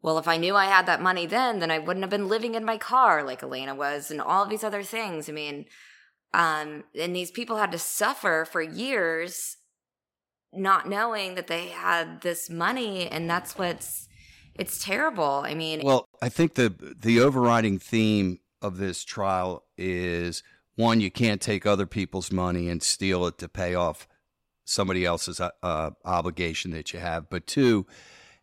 well 0.00 0.16
if 0.16 0.28
i 0.28 0.36
knew 0.36 0.54
i 0.54 0.66
had 0.66 0.86
that 0.86 1.02
money 1.02 1.26
then 1.26 1.58
then 1.58 1.70
i 1.70 1.78
wouldn't 1.78 2.04
have 2.04 2.10
been 2.10 2.28
living 2.28 2.54
in 2.54 2.64
my 2.64 2.76
car 2.76 3.24
like 3.24 3.42
elena 3.42 3.74
was 3.74 4.10
and 4.10 4.20
all 4.20 4.46
these 4.46 4.62
other 4.62 4.82
things 4.82 5.28
i 5.28 5.32
mean 5.32 5.64
um 6.34 6.84
and 6.98 7.14
these 7.14 7.30
people 7.30 7.56
had 7.56 7.72
to 7.72 7.78
suffer 7.78 8.46
for 8.50 8.62
years 8.62 9.56
not 10.52 10.88
knowing 10.88 11.34
that 11.36 11.46
they 11.46 11.68
had 11.68 12.20
this 12.22 12.50
money 12.50 13.06
and 13.08 13.28
that's 13.28 13.56
what's 13.56 14.08
it's 14.54 14.84
terrible 14.84 15.42
i 15.44 15.54
mean 15.54 15.80
well 15.82 16.06
i 16.22 16.28
think 16.28 16.54
the 16.54 16.74
the 17.00 17.20
overriding 17.20 17.78
theme 17.78 18.38
of 18.62 18.78
this 18.78 19.04
trial 19.04 19.64
is 19.78 20.42
one, 20.80 21.00
you 21.00 21.10
can't 21.10 21.40
take 21.40 21.66
other 21.66 21.86
people's 21.86 22.32
money 22.32 22.68
and 22.68 22.82
steal 22.82 23.26
it 23.26 23.36
to 23.38 23.48
pay 23.48 23.74
off 23.74 24.08
somebody 24.64 25.04
else's 25.04 25.40
uh, 25.40 25.50
uh, 25.62 25.90
obligation 26.04 26.70
that 26.70 26.92
you 26.92 27.00
have. 27.00 27.28
But 27.28 27.46
two, 27.46 27.86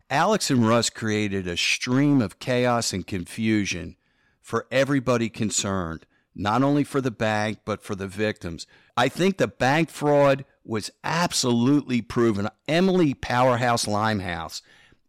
Alex 0.08 0.50
and 0.50 0.66
Russ 0.66 0.88
created 0.88 1.48
a 1.48 1.56
stream 1.56 2.22
of 2.22 2.38
chaos 2.38 2.92
and 2.92 3.06
confusion 3.06 3.96
for 4.40 4.66
everybody 4.70 5.28
concerned, 5.28 6.06
not 6.38 6.62
only 6.62 6.84
for 6.84 7.00
the 7.00 7.10
bank, 7.10 7.58
but 7.64 7.82
for 7.82 7.94
the 7.94 8.06
victims. 8.06 8.66
I 8.96 9.08
think 9.08 9.36
the 9.36 9.48
bank 9.48 9.90
fraud 9.90 10.44
was 10.64 10.90
absolutely 11.02 12.00
proven. 12.00 12.48
Emily 12.66 13.12
Powerhouse 13.12 13.86
Limehouse 13.88 14.62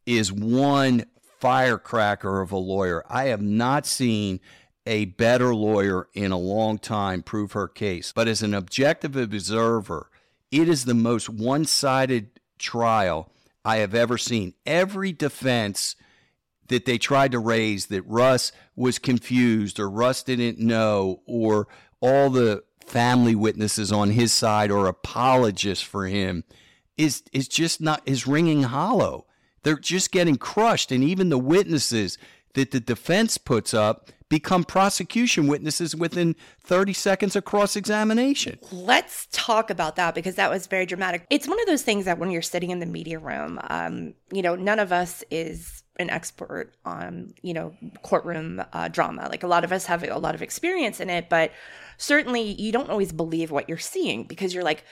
is 0.06 0.32
one 0.32 1.06
firecracker 1.40 2.42
of 2.42 2.52
a 2.52 2.58
lawyer. 2.58 3.06
I 3.08 3.26
have 3.26 3.42
not 3.42 3.86
seen 3.86 4.40
a 4.86 5.06
better 5.06 5.54
lawyer 5.54 6.08
in 6.14 6.32
a 6.32 6.38
long 6.38 6.80
time 6.80 7.22
prove 7.22 7.52
her 7.52 7.68
case. 7.68 8.12
But 8.12 8.28
as 8.28 8.42
an 8.42 8.56
objective 8.56 9.16
observer, 9.16 10.10
it 10.52 10.68
is 10.68 10.86
the 10.86 10.96
most 10.96 11.30
one 11.30 11.66
sided 11.66 12.32
trial 12.58 13.32
I 13.64 13.78
have 13.78 13.94
ever 13.94 14.18
seen. 14.18 14.56
Every 14.66 15.12
defense 15.12 15.96
that 16.70 16.86
they 16.86 16.98
tried 16.98 17.32
to 17.34 17.40
raise 17.40 17.88
that 17.88 18.04
Russ 18.04 18.52
was 18.76 18.98
confused 18.98 19.80
or 19.80 19.90
Russ 19.90 20.24
didn't 20.24 20.60
know 20.60 21.22
or 21.26 21.68
all 22.02 22.30
the 22.30 22.64
family 22.86 23.36
witnesses 23.36 23.92
on 23.92 24.12
his 24.12 24.32
side 24.32 24.72
or 24.72 24.88
apologists 24.88 25.84
for 25.84 26.08
him 26.08 26.44
is 26.98 27.24
is 27.32 27.48
just 27.48 27.82
not 27.82 28.02
is 28.06 28.26
ringing 28.26 28.64
hollow. 28.64 29.26
They're 29.64 29.78
just 29.78 30.12
getting 30.12 30.38
crushed 30.38 30.92
and 30.92 31.04
even 31.04 31.30
the 31.30 31.38
witnesses 31.38 32.18
that 32.54 32.72
the 32.72 32.80
defense 32.80 33.38
puts 33.38 33.74
up 33.74 34.10
become 34.30 34.64
prosecution 34.64 35.48
witnesses 35.48 35.96
within 35.96 36.36
30 36.64 36.94
seconds 36.94 37.36
of 37.36 37.46
cross 37.46 37.76
examination. 37.76 38.60
Let's 38.72 39.28
talk 39.32 39.70
about 39.72 39.96
that 39.96 40.14
because 40.14 40.36
that 40.36 40.52
was 40.52 40.68
very 40.68 40.86
dramatic. 40.86 41.26
It's 41.30 41.48
one 41.48 41.60
of 41.60 41.66
those 41.66 41.82
things 41.82 42.06
that 42.06 42.20
when 42.20 42.30
you're 42.30 42.44
sitting 42.44 42.70
in 42.70 42.80
the 42.80 42.86
media 42.86 43.18
room, 43.18 43.60
um, 43.70 44.14
you 44.32 44.44
know, 44.44 44.56
none 44.56 44.80
of 44.80 44.92
us 44.92 45.24
is 45.32 45.84
an 46.00 46.10
expert 46.10 46.72
on, 46.86 47.34
you 47.42 47.54
know, 47.54 47.76
courtroom 48.02 48.64
uh, 48.74 48.88
drama. 48.88 49.28
Like 49.30 49.44
a 49.44 49.48
lot 49.48 49.64
of 49.64 49.72
us 49.72 49.86
have 49.86 50.04
a 50.04 50.18
lot 50.18 50.34
of 50.34 50.42
experience 50.42 51.00
in 51.00 51.10
it, 51.10 51.30
but 51.30 51.52
certainly 51.98 52.42
you 52.42 52.72
don't 52.72 52.90
always 52.90 53.12
believe 53.12 53.52
what 53.52 53.68
you're 53.70 53.78
seeing 53.78 54.24
because 54.24 54.54
you're 54.54 54.64
like, 54.64 54.84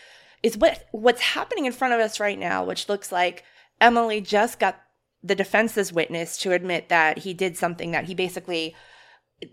is 0.43 0.57
what 0.57 0.87
what's 0.91 1.21
happening 1.21 1.65
in 1.65 1.71
front 1.71 1.93
of 1.93 1.99
us 1.99 2.19
right 2.19 2.37
now, 2.37 2.63
which 2.63 2.89
looks 2.89 3.11
like 3.11 3.43
Emily 3.81 4.21
just 4.21 4.59
got 4.59 4.79
the 5.23 5.35
defense's 5.35 5.91
witness 5.91 6.37
to 6.37 6.51
admit 6.51 6.89
that 6.89 7.19
he 7.19 7.33
did 7.33 7.57
something 7.57 7.91
that 7.91 8.05
he 8.05 8.13
basically 8.13 8.75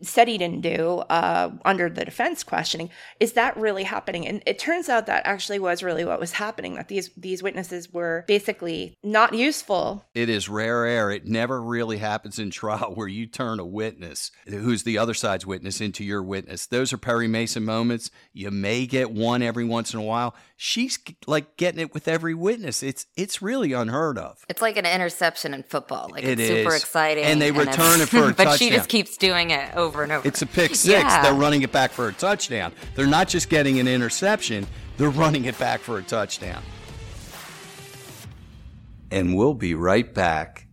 said 0.00 0.28
he 0.28 0.38
didn't 0.38 0.62
do 0.62 0.98
uh, 1.10 1.50
under 1.64 1.90
the 1.90 2.04
defense 2.04 2.42
questioning 2.42 2.90
is 3.20 3.32
that 3.32 3.56
really 3.56 3.84
happening? 3.84 4.26
And 4.26 4.42
it 4.46 4.58
turns 4.58 4.88
out 4.88 5.06
that 5.06 5.26
actually 5.26 5.58
was 5.58 5.82
really 5.82 6.04
what 6.04 6.20
was 6.20 6.32
happening 6.32 6.74
that 6.74 6.88
these 6.88 7.10
these 7.16 7.42
witnesses 7.42 7.92
were 7.92 8.24
basically 8.26 8.96
not 9.02 9.34
useful. 9.34 10.04
It 10.14 10.28
is 10.28 10.48
rare 10.48 10.86
air. 10.86 11.10
It 11.10 11.26
never 11.26 11.60
really 11.60 11.98
happens 11.98 12.38
in 12.38 12.50
trial 12.50 12.92
where 12.94 13.08
you 13.08 13.26
turn 13.26 13.60
a 13.60 13.64
witness 13.64 14.30
who's 14.46 14.84
the 14.84 14.98
other 14.98 15.14
side's 15.14 15.46
witness 15.46 15.80
into 15.80 16.04
your 16.04 16.22
witness. 16.22 16.66
Those 16.66 16.92
are 16.92 16.98
perry 16.98 17.28
mason 17.28 17.64
moments. 17.64 18.10
You 18.32 18.50
may 18.50 18.86
get 18.86 19.10
one 19.10 19.42
every 19.42 19.64
once 19.64 19.92
in 19.92 20.00
a 20.00 20.04
while. 20.04 20.34
She's 20.56 20.98
like 21.26 21.56
getting 21.56 21.80
it 21.80 21.92
with 21.92 22.08
every 22.08 22.34
witness. 22.34 22.82
It's 22.82 23.06
it's 23.16 23.42
really 23.42 23.72
unheard 23.72 24.18
of. 24.18 24.44
It's 24.48 24.62
like 24.62 24.76
an 24.76 24.86
interception 24.86 25.52
in 25.52 25.62
football. 25.62 26.08
Like 26.10 26.24
it 26.24 26.38
it's 26.38 26.42
is. 26.42 26.48
super 26.48 26.74
exciting 26.74 27.24
and 27.24 27.40
they 27.40 27.48
and 27.48 27.58
return 27.58 28.00
it 28.00 28.08
for 28.08 28.28
a 28.30 28.32
but 28.34 28.44
touchdown. 28.44 28.56
she 28.56 28.70
just 28.70 28.88
keeps 28.88 29.16
doing 29.16 29.50
it 29.50 29.73
over 29.74 30.02
and 30.02 30.12
over. 30.12 30.26
It's 30.26 30.42
a 30.42 30.46
pick 30.46 30.74
six. 30.74 30.84
Yeah. 30.84 31.22
They're 31.22 31.34
running 31.34 31.62
it 31.62 31.72
back 31.72 31.90
for 31.90 32.08
a 32.08 32.12
touchdown. 32.12 32.72
They're 32.94 33.06
not 33.06 33.28
just 33.28 33.48
getting 33.48 33.78
an 33.80 33.88
interception, 33.88 34.66
they're 34.96 35.10
running 35.10 35.44
it 35.44 35.58
back 35.58 35.80
for 35.80 35.98
a 35.98 36.02
touchdown. 36.02 36.62
And 39.10 39.36
we'll 39.36 39.54
be 39.54 39.74
right 39.74 40.12
back. 40.12 40.66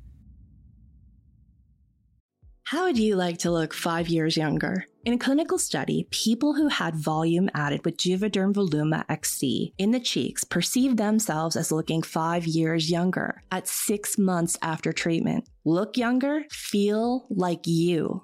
How 2.72 2.86
would 2.86 2.98
you 2.98 3.18
like 3.18 3.40
to 3.40 3.52
look 3.52 3.74
five 3.74 4.08
years 4.08 4.38
younger? 4.38 4.86
In 5.04 5.14
a 5.14 5.18
clinical 5.18 5.58
study, 5.58 6.08
people 6.10 6.54
who 6.54 6.70
had 6.70 6.96
volume 6.96 7.50
added 7.54 7.84
with 7.84 7.98
Juvederm 7.98 8.54
Voluma 8.54 9.04
XC 9.10 9.74
in 9.78 9.92
the 9.92 10.00
cheeks 10.00 10.46
perceived 10.46 10.96
themselves 10.96 11.58
as 11.58 11.72
looking 11.72 12.02
five 12.02 12.48
years 12.48 12.90
younger 12.90 13.42
at 13.52 13.68
six 13.68 14.18
months 14.18 14.58
after 14.62 14.94
treatment. 14.94 15.50
Look 15.66 15.98
younger, 15.98 16.44
feel 16.50 17.26
like 17.30 17.68
you. 17.68 18.24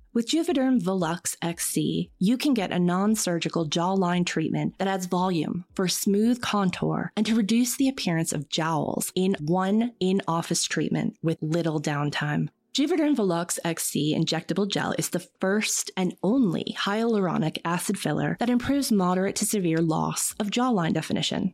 With 0.13 0.27
Juvederm 0.27 0.81
Volux 0.81 1.37
XC, 1.41 2.09
you 2.19 2.37
can 2.37 2.53
get 2.53 2.73
a 2.73 2.79
non 2.79 3.15
surgical 3.15 3.65
jawline 3.65 4.25
treatment 4.25 4.75
that 4.77 4.89
adds 4.89 5.05
volume 5.05 5.63
for 5.73 5.87
smooth 5.87 6.41
contour 6.41 7.13
and 7.15 7.25
to 7.25 7.35
reduce 7.35 7.77
the 7.77 7.87
appearance 7.87 8.33
of 8.33 8.49
jowls 8.49 9.13
in 9.15 9.37
one 9.39 9.93
in 10.01 10.21
office 10.27 10.65
treatment 10.65 11.15
with 11.23 11.37
little 11.41 11.81
downtime. 11.81 12.49
Juvederm 12.73 13.15
Volux 13.15 13.57
XC 13.63 14.13
injectable 14.13 14.67
gel 14.67 14.93
is 14.97 15.09
the 15.09 15.25
first 15.39 15.91
and 15.95 16.13
only 16.23 16.75
hyaluronic 16.77 17.59
acid 17.63 17.97
filler 17.97 18.35
that 18.39 18.49
improves 18.49 18.91
moderate 18.91 19.37
to 19.37 19.45
severe 19.45 19.77
loss 19.77 20.35
of 20.39 20.51
jawline 20.51 20.93
definition. 20.93 21.53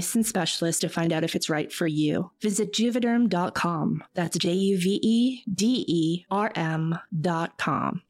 specialist 0.00 0.80
to 0.82 0.88
find 0.88 1.12
out 1.12 1.24
if 1.24 1.34
it's 1.34 1.50
right 1.50 1.72
for 1.72 1.86
you. 1.86 2.30
Visit 2.40 2.72
juvederm.com. 2.72 4.04
That's 4.14 4.38
J 4.38 4.52
U 4.52 4.78
V 4.78 5.00
E 5.02 5.42
D 5.52 5.84
E 5.88 6.24
R 6.30 6.52
M.com. 6.54 8.02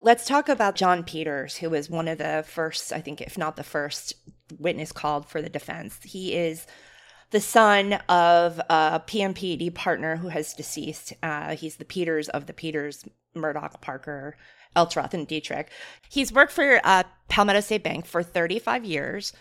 Let's 0.00 0.26
talk 0.26 0.50
about 0.50 0.74
John 0.74 1.02
Peters, 1.02 1.56
who 1.56 1.70
was 1.70 1.88
one 1.88 2.08
of 2.08 2.18
the 2.18 2.44
first, 2.46 2.92
I 2.92 3.00
think, 3.00 3.22
if 3.22 3.38
not 3.38 3.56
the 3.56 3.64
first 3.64 4.12
witness 4.58 4.92
called 4.92 5.26
for 5.26 5.40
the 5.40 5.48
defense. 5.48 5.98
He 6.02 6.34
is 6.34 6.66
the 7.30 7.40
son 7.40 7.94
of 8.08 8.60
a 8.68 9.02
PMPED 9.06 9.74
partner 9.74 10.16
who 10.16 10.28
has 10.28 10.52
deceased. 10.52 11.14
Uh, 11.22 11.56
he's 11.56 11.76
the 11.76 11.86
Peters 11.86 12.28
of 12.28 12.44
the 12.44 12.52
Peters, 12.52 13.04
Murdaugh, 13.34 13.80
Parker, 13.80 14.36
Eltzroth, 14.76 15.14
and 15.14 15.28
Detrick. 15.28 15.66
He's 16.08 16.32
worked 16.32 16.52
for 16.52 16.80
uh, 16.84 17.04
Palmetto 17.28 17.60
State 17.60 17.82
Bank 17.82 18.06
for 18.06 18.22
35 18.22 18.84
years, 18.84 19.32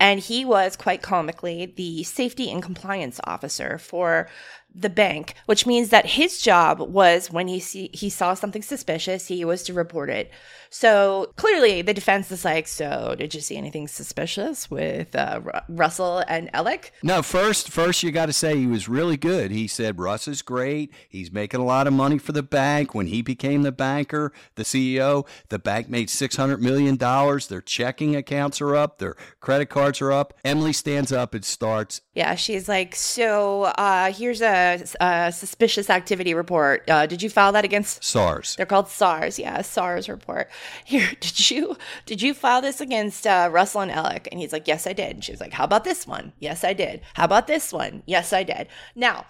and 0.00 0.20
he 0.20 0.44
was 0.44 0.76
quite 0.76 1.02
comically 1.02 1.66
the 1.76 2.02
safety 2.02 2.50
and 2.50 2.62
compliance 2.62 3.20
officer 3.24 3.78
for 3.78 4.28
the 4.74 4.90
bank, 4.90 5.34
which 5.46 5.66
means 5.66 5.90
that 5.90 6.06
his 6.06 6.40
job 6.40 6.80
was 6.80 7.30
when 7.30 7.48
he 7.48 7.60
see, 7.60 7.90
he 7.92 8.08
saw 8.08 8.34
something 8.34 8.62
suspicious, 8.62 9.26
he 9.26 9.44
was 9.44 9.62
to 9.64 9.74
report 9.74 10.10
it. 10.10 10.30
So 10.72 11.30
clearly, 11.36 11.82
the 11.82 11.92
defense 11.92 12.32
is 12.32 12.46
like, 12.46 12.66
"So, 12.66 13.14
did 13.16 13.34
you 13.34 13.42
see 13.42 13.58
anything 13.58 13.86
suspicious 13.88 14.70
with 14.70 15.14
uh, 15.14 15.42
Russell 15.68 16.24
and 16.26 16.48
Alec?" 16.54 16.94
No, 17.02 17.20
first, 17.20 17.68
first 17.68 18.02
you 18.02 18.10
got 18.10 18.26
to 18.26 18.32
say 18.32 18.56
he 18.56 18.66
was 18.66 18.88
really 18.88 19.18
good. 19.18 19.50
He 19.50 19.68
said 19.68 19.98
Russ 19.98 20.26
is 20.26 20.40
great. 20.40 20.90
He's 21.10 21.30
making 21.30 21.60
a 21.60 21.64
lot 21.64 21.86
of 21.86 21.92
money 21.92 22.16
for 22.16 22.32
the 22.32 22.42
bank. 22.42 22.94
When 22.94 23.08
he 23.08 23.20
became 23.20 23.62
the 23.62 23.70
banker, 23.70 24.32
the 24.54 24.62
CEO, 24.62 25.26
the 25.50 25.58
bank 25.58 25.90
made 25.90 26.08
six 26.08 26.36
hundred 26.36 26.62
million 26.62 26.96
dollars. 26.96 27.48
Their 27.48 27.60
checking 27.60 28.16
accounts 28.16 28.62
are 28.62 28.74
up. 28.74 28.96
Their 28.96 29.14
credit 29.40 29.66
cards 29.66 30.00
are 30.00 30.10
up. 30.10 30.32
Emily 30.42 30.72
stands 30.72 31.12
up 31.12 31.34
and 31.34 31.44
starts. 31.44 32.00
Yeah, 32.14 32.34
she's 32.34 32.66
like, 32.66 32.94
"So, 32.94 33.64
uh, 33.64 34.10
here's 34.10 34.40
a, 34.40 34.82
a, 35.00 35.32
suspicious 35.32 35.90
activity 35.90 36.32
report. 36.32 36.88
Uh, 36.88 37.04
did 37.04 37.20
you 37.20 37.28
file 37.28 37.52
that 37.52 37.66
against 37.66 38.02
SARS? 38.02 38.56
They're 38.56 38.64
called 38.64 38.88
SARS. 38.88 39.38
Yeah, 39.38 39.60
SARS 39.60 40.08
report. 40.08 40.48
Here, 40.84 41.10
did 41.20 41.50
you 41.50 41.76
did 42.06 42.22
you 42.22 42.34
file 42.34 42.60
this 42.60 42.80
against 42.80 43.26
uh, 43.26 43.48
Russell 43.50 43.82
and 43.82 43.90
Alec? 43.90 44.28
And 44.30 44.40
he's 44.40 44.52
like, 44.52 44.68
yes, 44.68 44.86
I 44.86 44.92
did. 44.92 45.10
And 45.16 45.24
she 45.24 45.32
was 45.32 45.40
like, 45.40 45.52
how 45.52 45.64
about 45.64 45.84
this 45.84 46.06
one? 46.06 46.32
Yes, 46.38 46.64
I 46.64 46.72
did. 46.72 47.02
How 47.14 47.24
about 47.24 47.46
this 47.46 47.72
one? 47.72 48.02
Yes, 48.06 48.32
I 48.32 48.42
did. 48.42 48.68
Now, 48.94 49.26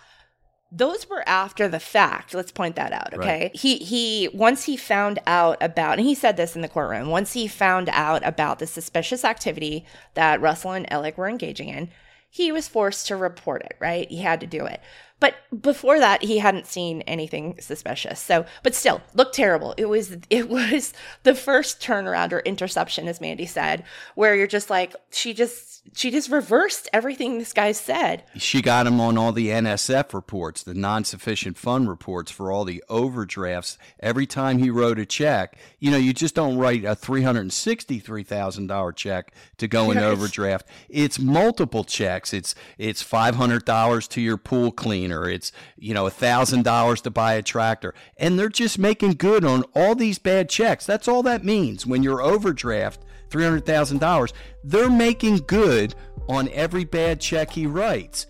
those 0.75 1.09
were 1.09 1.23
after 1.29 1.69
the 1.69 1.79
fact. 1.79 2.33
Let's 2.33 2.51
point 2.51 2.77
that 2.77 2.93
out, 2.93 3.13
okay? 3.13 3.43
Right. 3.43 3.57
He 3.57 3.77
he 3.77 4.31
once 4.33 4.65
he 4.65 4.77
found 4.77 5.19
out 5.27 5.59
about 5.61 5.99
and 5.99 6.07
he 6.07 6.15
said 6.15 6.39
this 6.39 6.57
in 6.57 6.63
the 6.63 6.69
courtroom. 6.69 7.11
Once 7.11 7.35
he 7.35 7.47
found 7.47 7.91
out 7.93 8.27
about 8.27 8.59
the 8.59 8.67
suspicious 8.67 9.25
activity 9.25 9.85
that 10.15 10.41
Russell 10.41 10.73
and 10.73 10.91
Alec 10.91 11.19
were 11.19 11.29
engaging 11.29 11.69
in, 11.69 11.91
he 12.31 12.51
was 12.51 12.67
forced 12.67 13.07
to 13.09 13.17
report 13.17 13.63
it, 13.63 13.77
right? 13.79 14.11
He 14.11 14.19
had 14.19 14.41
to 14.41 14.47
do 14.47 14.65
it. 14.65 14.81
But 15.23 15.37
before 15.63 16.01
that, 16.01 16.25
he 16.25 16.39
hadn't 16.39 16.67
seen 16.67 17.03
anything 17.03 17.61
suspicious. 17.61 18.19
So, 18.19 18.45
but 18.65 18.75
still, 18.75 19.01
looked 19.15 19.37
terrible. 19.37 19.73
It 19.77 19.89
was 19.89 20.17
it 20.31 20.49
was 20.49 20.93
the 21.23 21.37
first 21.37 21.81
turnaround 21.81 22.33
or 22.33 22.41
interception, 22.41 23.07
as 23.07 23.21
Mandy 23.21 23.47
said, 23.47 23.85
where 24.17 24.35
you're 24.35 24.49
just 24.49 24.69
like, 24.69 24.97
she 25.13 25.33
just 25.33 25.73
she 25.95 26.11
just 26.11 26.29
reversed 26.29 26.89
everything 26.93 27.39
this 27.39 27.53
guy 27.53 27.71
said. 27.71 28.25
She 28.37 28.63
got 28.63 28.87
him 28.89 29.01
on 29.01 29.17
all 29.17 29.31
the 29.31 29.49
NSF 29.49 30.13
reports, 30.13 30.65
the 30.65 30.75
non-sufficient 30.75 31.57
fund 31.57 31.89
reports 31.89 32.33
for 32.33 32.51
all 32.51 32.65
the 32.65 32.83
overdrafts. 32.89 33.79
Every 34.01 34.27
time 34.27 34.59
he 34.59 34.71
wrote 34.71 34.99
a 34.99 35.07
check, 35.07 35.57
you 35.79 35.91
know, 35.93 35.99
you 35.99 36.13
just 36.13 36.35
don't 36.35 36.57
write 36.57 36.85
a 36.85 36.97
three 36.97 37.23
hundred 37.23 37.43
and 37.43 37.53
sixty-three 37.53 38.25
thousand 38.25 38.67
dollar 38.67 38.91
check 38.91 39.33
to 39.59 39.69
go 39.69 39.93
in 39.93 39.99
overdraft. 39.99 40.67
It's 40.89 41.21
multiple 41.21 41.85
checks. 41.85 42.33
It's 42.33 42.57
it's 42.77 43.03
five 43.03 43.37
hundred 43.37 43.65
dollars 43.65 44.09
to 44.09 44.21
your 44.21 44.37
pool 44.37 44.73
cleaner. 44.73 45.12
It's 45.13 45.53
you 45.77 45.95
know 45.95 46.07
a 46.07 46.11
thousand 46.11 46.65
dollars 46.65 47.01
to 47.03 47.11
buy 47.11 47.35
a 47.35 47.43
tractor, 47.43 47.95
and 48.17 48.39
they're 48.39 48.49
just 48.49 48.79
making 48.79 49.13
good 49.13 49.45
on 49.45 49.65
all 49.75 49.95
these 49.95 50.19
bad 50.19 50.49
checks. 50.49 50.87
That's 50.87 51.09
all 51.09 51.23
that 51.25 51.45
means 51.45 51.87
when 51.87 52.03
you're 52.03 52.23
overdraft 52.23 53.05
$300,000, 53.33 54.33
they're 54.63 54.91
making 54.91 55.39
good 55.47 55.95
on 56.29 56.49
every 56.51 56.85
bad 56.85 57.21
check 57.21 57.51
he 57.51 57.67
writes. 57.67 58.27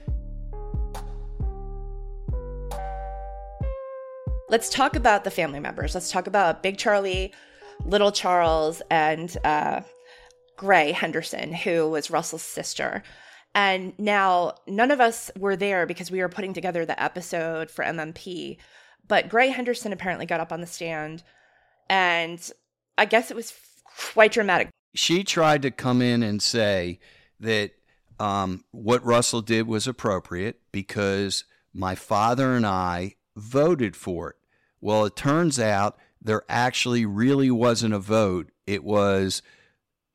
Let's 4.48 4.68
talk 4.68 4.96
about 4.96 5.24
the 5.24 5.30
family 5.30 5.60
members. 5.60 5.94
Let's 5.94 6.10
talk 6.10 6.26
about 6.26 6.62
Big 6.62 6.76
Charlie, 6.76 7.32
Little 7.84 8.12
Charles, 8.12 8.82
and 8.90 9.34
uh, 9.44 9.80
Gray 10.56 10.92
Henderson, 10.92 11.52
who 11.52 11.88
was 11.88 12.10
Russell's 12.10 12.42
sister. 12.42 13.02
And 13.54 13.92
now 13.98 14.54
none 14.66 14.90
of 14.90 15.00
us 15.00 15.30
were 15.38 15.56
there 15.56 15.86
because 15.86 16.10
we 16.10 16.20
were 16.20 16.28
putting 16.28 16.54
together 16.54 16.86
the 16.86 17.00
episode 17.02 17.70
for 17.70 17.84
MMP. 17.84 18.56
But 19.06 19.28
Gray 19.28 19.48
Henderson 19.48 19.92
apparently 19.92 20.26
got 20.26 20.40
up 20.40 20.52
on 20.52 20.60
the 20.60 20.66
stand, 20.66 21.22
and 21.90 22.50
I 22.96 23.04
guess 23.04 23.30
it 23.30 23.36
was 23.36 23.52
quite 24.14 24.32
dramatic 24.32 24.70
she 24.94 25.24
tried 25.24 25.62
to 25.62 25.70
come 25.70 26.02
in 26.02 26.22
and 26.22 26.42
say 26.42 26.98
that 27.40 27.72
um, 28.18 28.64
what 28.70 29.04
Russell 29.04 29.42
did 29.42 29.66
was 29.66 29.86
appropriate 29.86 30.60
because 30.70 31.44
my 31.72 31.94
father 31.94 32.54
and 32.54 32.66
I 32.66 33.16
voted 33.36 33.96
for 33.96 34.30
it. 34.30 34.36
Well, 34.80 35.04
it 35.04 35.16
turns 35.16 35.58
out 35.58 35.96
there 36.20 36.42
actually 36.48 37.06
really 37.06 37.50
wasn't 37.50 37.94
a 37.94 37.98
vote. 37.98 38.50
It 38.66 38.84
was, 38.84 39.42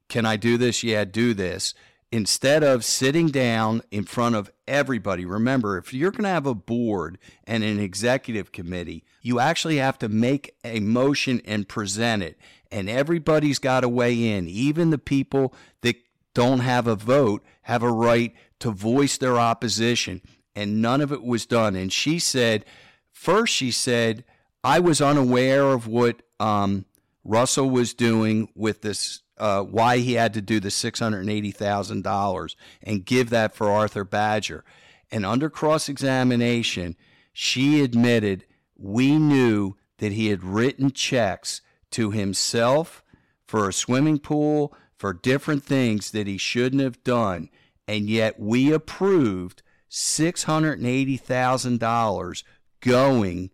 can 0.10 0.26
I 0.26 0.38
do 0.38 0.58
this? 0.58 0.84
Yeah, 0.84 1.06
do 1.06 1.34
this. 1.34 1.74
Instead 2.10 2.64
of 2.64 2.86
sitting 2.86 3.28
down 3.28 3.82
in 3.92 4.06
front 4.06 4.34
of 4.34 4.50
everybody, 4.66 5.26
remember, 5.26 5.78
if 5.78 5.94
you're 5.94 6.12
going 6.12 6.24
to 6.24 6.30
have 6.30 6.46
a 6.46 6.56
board 6.56 7.18
and 7.44 7.64
an 7.66 7.80
executive 7.80 8.54
committee, 8.54 9.04
you 9.22 9.40
actually 9.42 9.76
have 9.78 9.98
to 10.00 10.08
make 10.08 10.56
a 10.64 10.80
motion 10.80 11.42
and 11.44 11.68
present 11.68 12.24
it 12.24 12.38
and 12.72 12.90
everybody's 12.90 13.60
got 13.60 13.82
to 13.82 13.90
weigh 13.90 14.36
in. 14.36 14.48
Even 14.48 14.90
the 14.90 14.98
people 14.98 15.54
that 15.82 15.96
don't 16.34 16.60
have 16.60 16.88
a 16.88 16.96
vote 16.96 17.44
have 17.64 17.84
a 17.84 17.92
right 17.92 18.34
to 18.60 18.72
voice 18.72 19.18
their 19.18 19.38
opposition. 19.38 20.22
And 20.56 20.82
none 20.82 21.02
of 21.02 21.12
it 21.12 21.24
was 21.24 21.46
done. 21.46 21.76
And 21.76 21.92
she 21.92 22.20
said, 22.20 22.66
first, 23.12 23.54
she 23.54 23.72
said, 23.72 24.24
I 24.64 24.80
was 24.80 25.02
unaware 25.02 25.72
of 25.72 25.88
what 25.88 26.22
um, 26.40 26.86
Russell 27.24 27.70
was 27.70 27.94
doing 27.94 28.50
with 28.56 28.82
this, 28.82 29.22
uh, 29.38 29.62
why 29.62 29.98
he 29.98 30.14
had 30.14 30.34
to 30.34 30.42
do 30.42 30.60
the 30.60 30.70
$680,000 30.70 32.56
and 32.84 33.06
give 33.06 33.30
that 33.30 33.56
for 33.56 33.70
Arthur 33.70 34.04
Badger. 34.04 34.64
And 35.12 35.26
under 35.26 35.50
cross 35.50 35.90
examination, 35.90 36.96
she 37.34 37.82
admitted 37.82 38.46
we 38.78 39.18
knew 39.18 39.76
that 40.00 40.12
he 40.12 40.28
had 40.28 40.44
written 40.44 40.92
checks 40.92 41.62
to 41.92 42.12
himself 42.12 43.04
for 43.46 43.70
a 43.70 43.74
swimming 43.74 44.20
pool, 44.20 44.76
for 44.98 45.14
different 45.14 45.64
things 45.64 46.12
that 46.12 46.28
he 46.28 46.38
shouldn't 46.38 46.82
have 46.82 47.02
done. 47.04 47.50
And 47.88 48.10
yet 48.10 48.38
we 48.40 48.74
approved 48.74 49.62
$680,000 49.90 52.44
going 52.82 53.50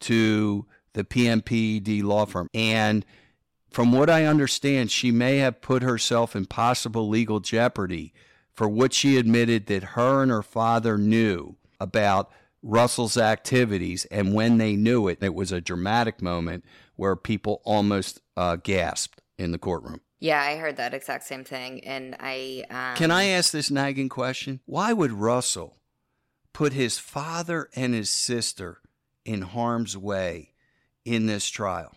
to 0.00 0.66
the 0.94 1.04
PMPED 1.04 2.02
law 2.02 2.26
firm. 2.26 2.48
And 2.54 3.06
from 3.76 3.92
what 3.92 4.08
I 4.08 4.24
understand, 4.24 4.90
she 4.90 5.10
may 5.10 5.36
have 5.36 5.60
put 5.60 5.82
herself 5.82 6.34
in 6.34 6.46
possible 6.46 7.10
legal 7.10 7.40
jeopardy 7.40 8.14
for 8.54 8.66
what 8.66 8.94
she 8.94 9.18
admitted 9.18 9.66
that 9.66 9.82
her 9.82 10.22
and 10.22 10.30
her 10.30 10.42
father 10.42 10.96
knew 10.96 11.56
about 11.78 12.32
Russell's 12.62 13.18
activities. 13.18 14.06
And 14.06 14.32
when 14.32 14.56
they 14.56 14.76
knew 14.76 15.08
it, 15.08 15.18
it 15.20 15.34
was 15.34 15.52
a 15.52 15.60
dramatic 15.60 16.22
moment 16.22 16.64
where 16.94 17.16
people 17.16 17.60
almost 17.66 18.22
uh, 18.34 18.56
gasped 18.56 19.20
in 19.36 19.52
the 19.52 19.58
courtroom. 19.58 20.00
Yeah, 20.20 20.40
I 20.40 20.56
heard 20.56 20.78
that 20.78 20.94
exact 20.94 21.24
same 21.24 21.44
thing. 21.44 21.84
And 21.84 22.16
I. 22.18 22.64
Um... 22.70 22.96
Can 22.96 23.10
I 23.10 23.24
ask 23.26 23.52
this 23.52 23.70
nagging 23.70 24.08
question? 24.08 24.60
Why 24.64 24.94
would 24.94 25.12
Russell 25.12 25.76
put 26.54 26.72
his 26.72 26.96
father 26.98 27.68
and 27.76 27.92
his 27.92 28.08
sister 28.08 28.78
in 29.26 29.42
harm's 29.42 29.98
way 29.98 30.54
in 31.04 31.26
this 31.26 31.50
trial? 31.50 31.92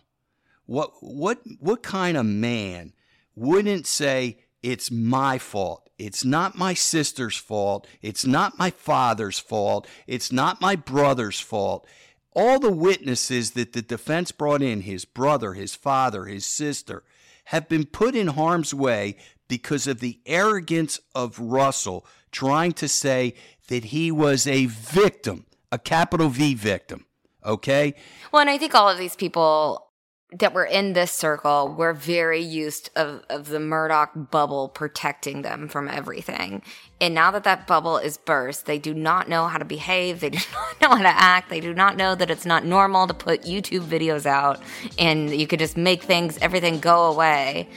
What, 0.70 0.92
what, 1.00 1.40
what 1.58 1.82
kind 1.82 2.16
of 2.16 2.24
man 2.26 2.92
wouldn't 3.34 3.88
say, 3.88 4.38
it's 4.62 4.88
my 4.88 5.36
fault. 5.36 5.90
It's 5.98 6.24
not 6.24 6.56
my 6.56 6.74
sister's 6.74 7.36
fault. 7.36 7.88
It's 8.02 8.24
not 8.24 8.56
my 8.56 8.70
father's 8.70 9.40
fault. 9.40 9.88
It's 10.06 10.30
not 10.30 10.60
my 10.60 10.76
brother's 10.76 11.40
fault. 11.40 11.88
All 12.36 12.60
the 12.60 12.70
witnesses 12.70 13.50
that 13.52 13.72
the 13.72 13.82
defense 13.82 14.30
brought 14.30 14.62
in, 14.62 14.82
his 14.82 15.04
brother, 15.04 15.54
his 15.54 15.74
father, 15.74 16.26
his 16.26 16.46
sister, 16.46 17.02
have 17.46 17.68
been 17.68 17.84
put 17.84 18.14
in 18.14 18.28
harm's 18.28 18.72
way 18.72 19.16
because 19.48 19.88
of 19.88 19.98
the 19.98 20.20
arrogance 20.24 21.00
of 21.16 21.40
Russell 21.40 22.06
trying 22.30 22.74
to 22.74 22.86
say 22.86 23.34
that 23.66 23.86
he 23.86 24.12
was 24.12 24.46
a 24.46 24.66
victim, 24.66 25.46
a 25.72 25.80
capital 25.80 26.28
V 26.28 26.54
victim. 26.54 27.06
Okay? 27.44 27.94
Well, 28.30 28.42
and 28.42 28.50
I 28.50 28.56
think 28.56 28.76
all 28.76 28.88
of 28.88 28.98
these 28.98 29.16
people 29.16 29.89
that 30.32 30.54
were 30.54 30.64
in 30.64 30.92
this 30.92 31.12
circle 31.12 31.74
were 31.76 31.92
very 31.92 32.40
used 32.40 32.90
of, 32.94 33.24
of 33.28 33.48
the 33.48 33.58
Murdaugh 33.58 34.30
bubble 34.30 34.68
protecting 34.68 35.42
them 35.42 35.68
from 35.68 35.88
everything. 35.88 36.62
And 37.00 37.14
now 37.14 37.30
that 37.32 37.44
that 37.44 37.66
bubble 37.66 37.98
is 37.98 38.16
burst, 38.16 38.66
they 38.66 38.78
do 38.78 38.94
not 38.94 39.28
know 39.28 39.48
how 39.48 39.58
to 39.58 39.64
behave. 39.64 40.20
They 40.20 40.30
do 40.30 40.38
not 40.52 40.80
know 40.80 40.96
how 40.96 41.02
to 41.02 41.08
act. 41.08 41.50
They 41.50 41.60
do 41.60 41.74
not 41.74 41.96
know 41.96 42.14
that 42.14 42.30
it's 42.30 42.46
not 42.46 42.64
normal 42.64 43.06
to 43.08 43.14
put 43.14 43.42
YouTube 43.42 43.82
videos 43.82 44.26
out 44.26 44.60
and 44.98 45.30
you 45.30 45.46
could 45.46 45.58
just 45.58 45.76
make 45.76 46.02
things, 46.02 46.38
everything 46.38 46.78
go 46.78 47.10
away. 47.10 47.68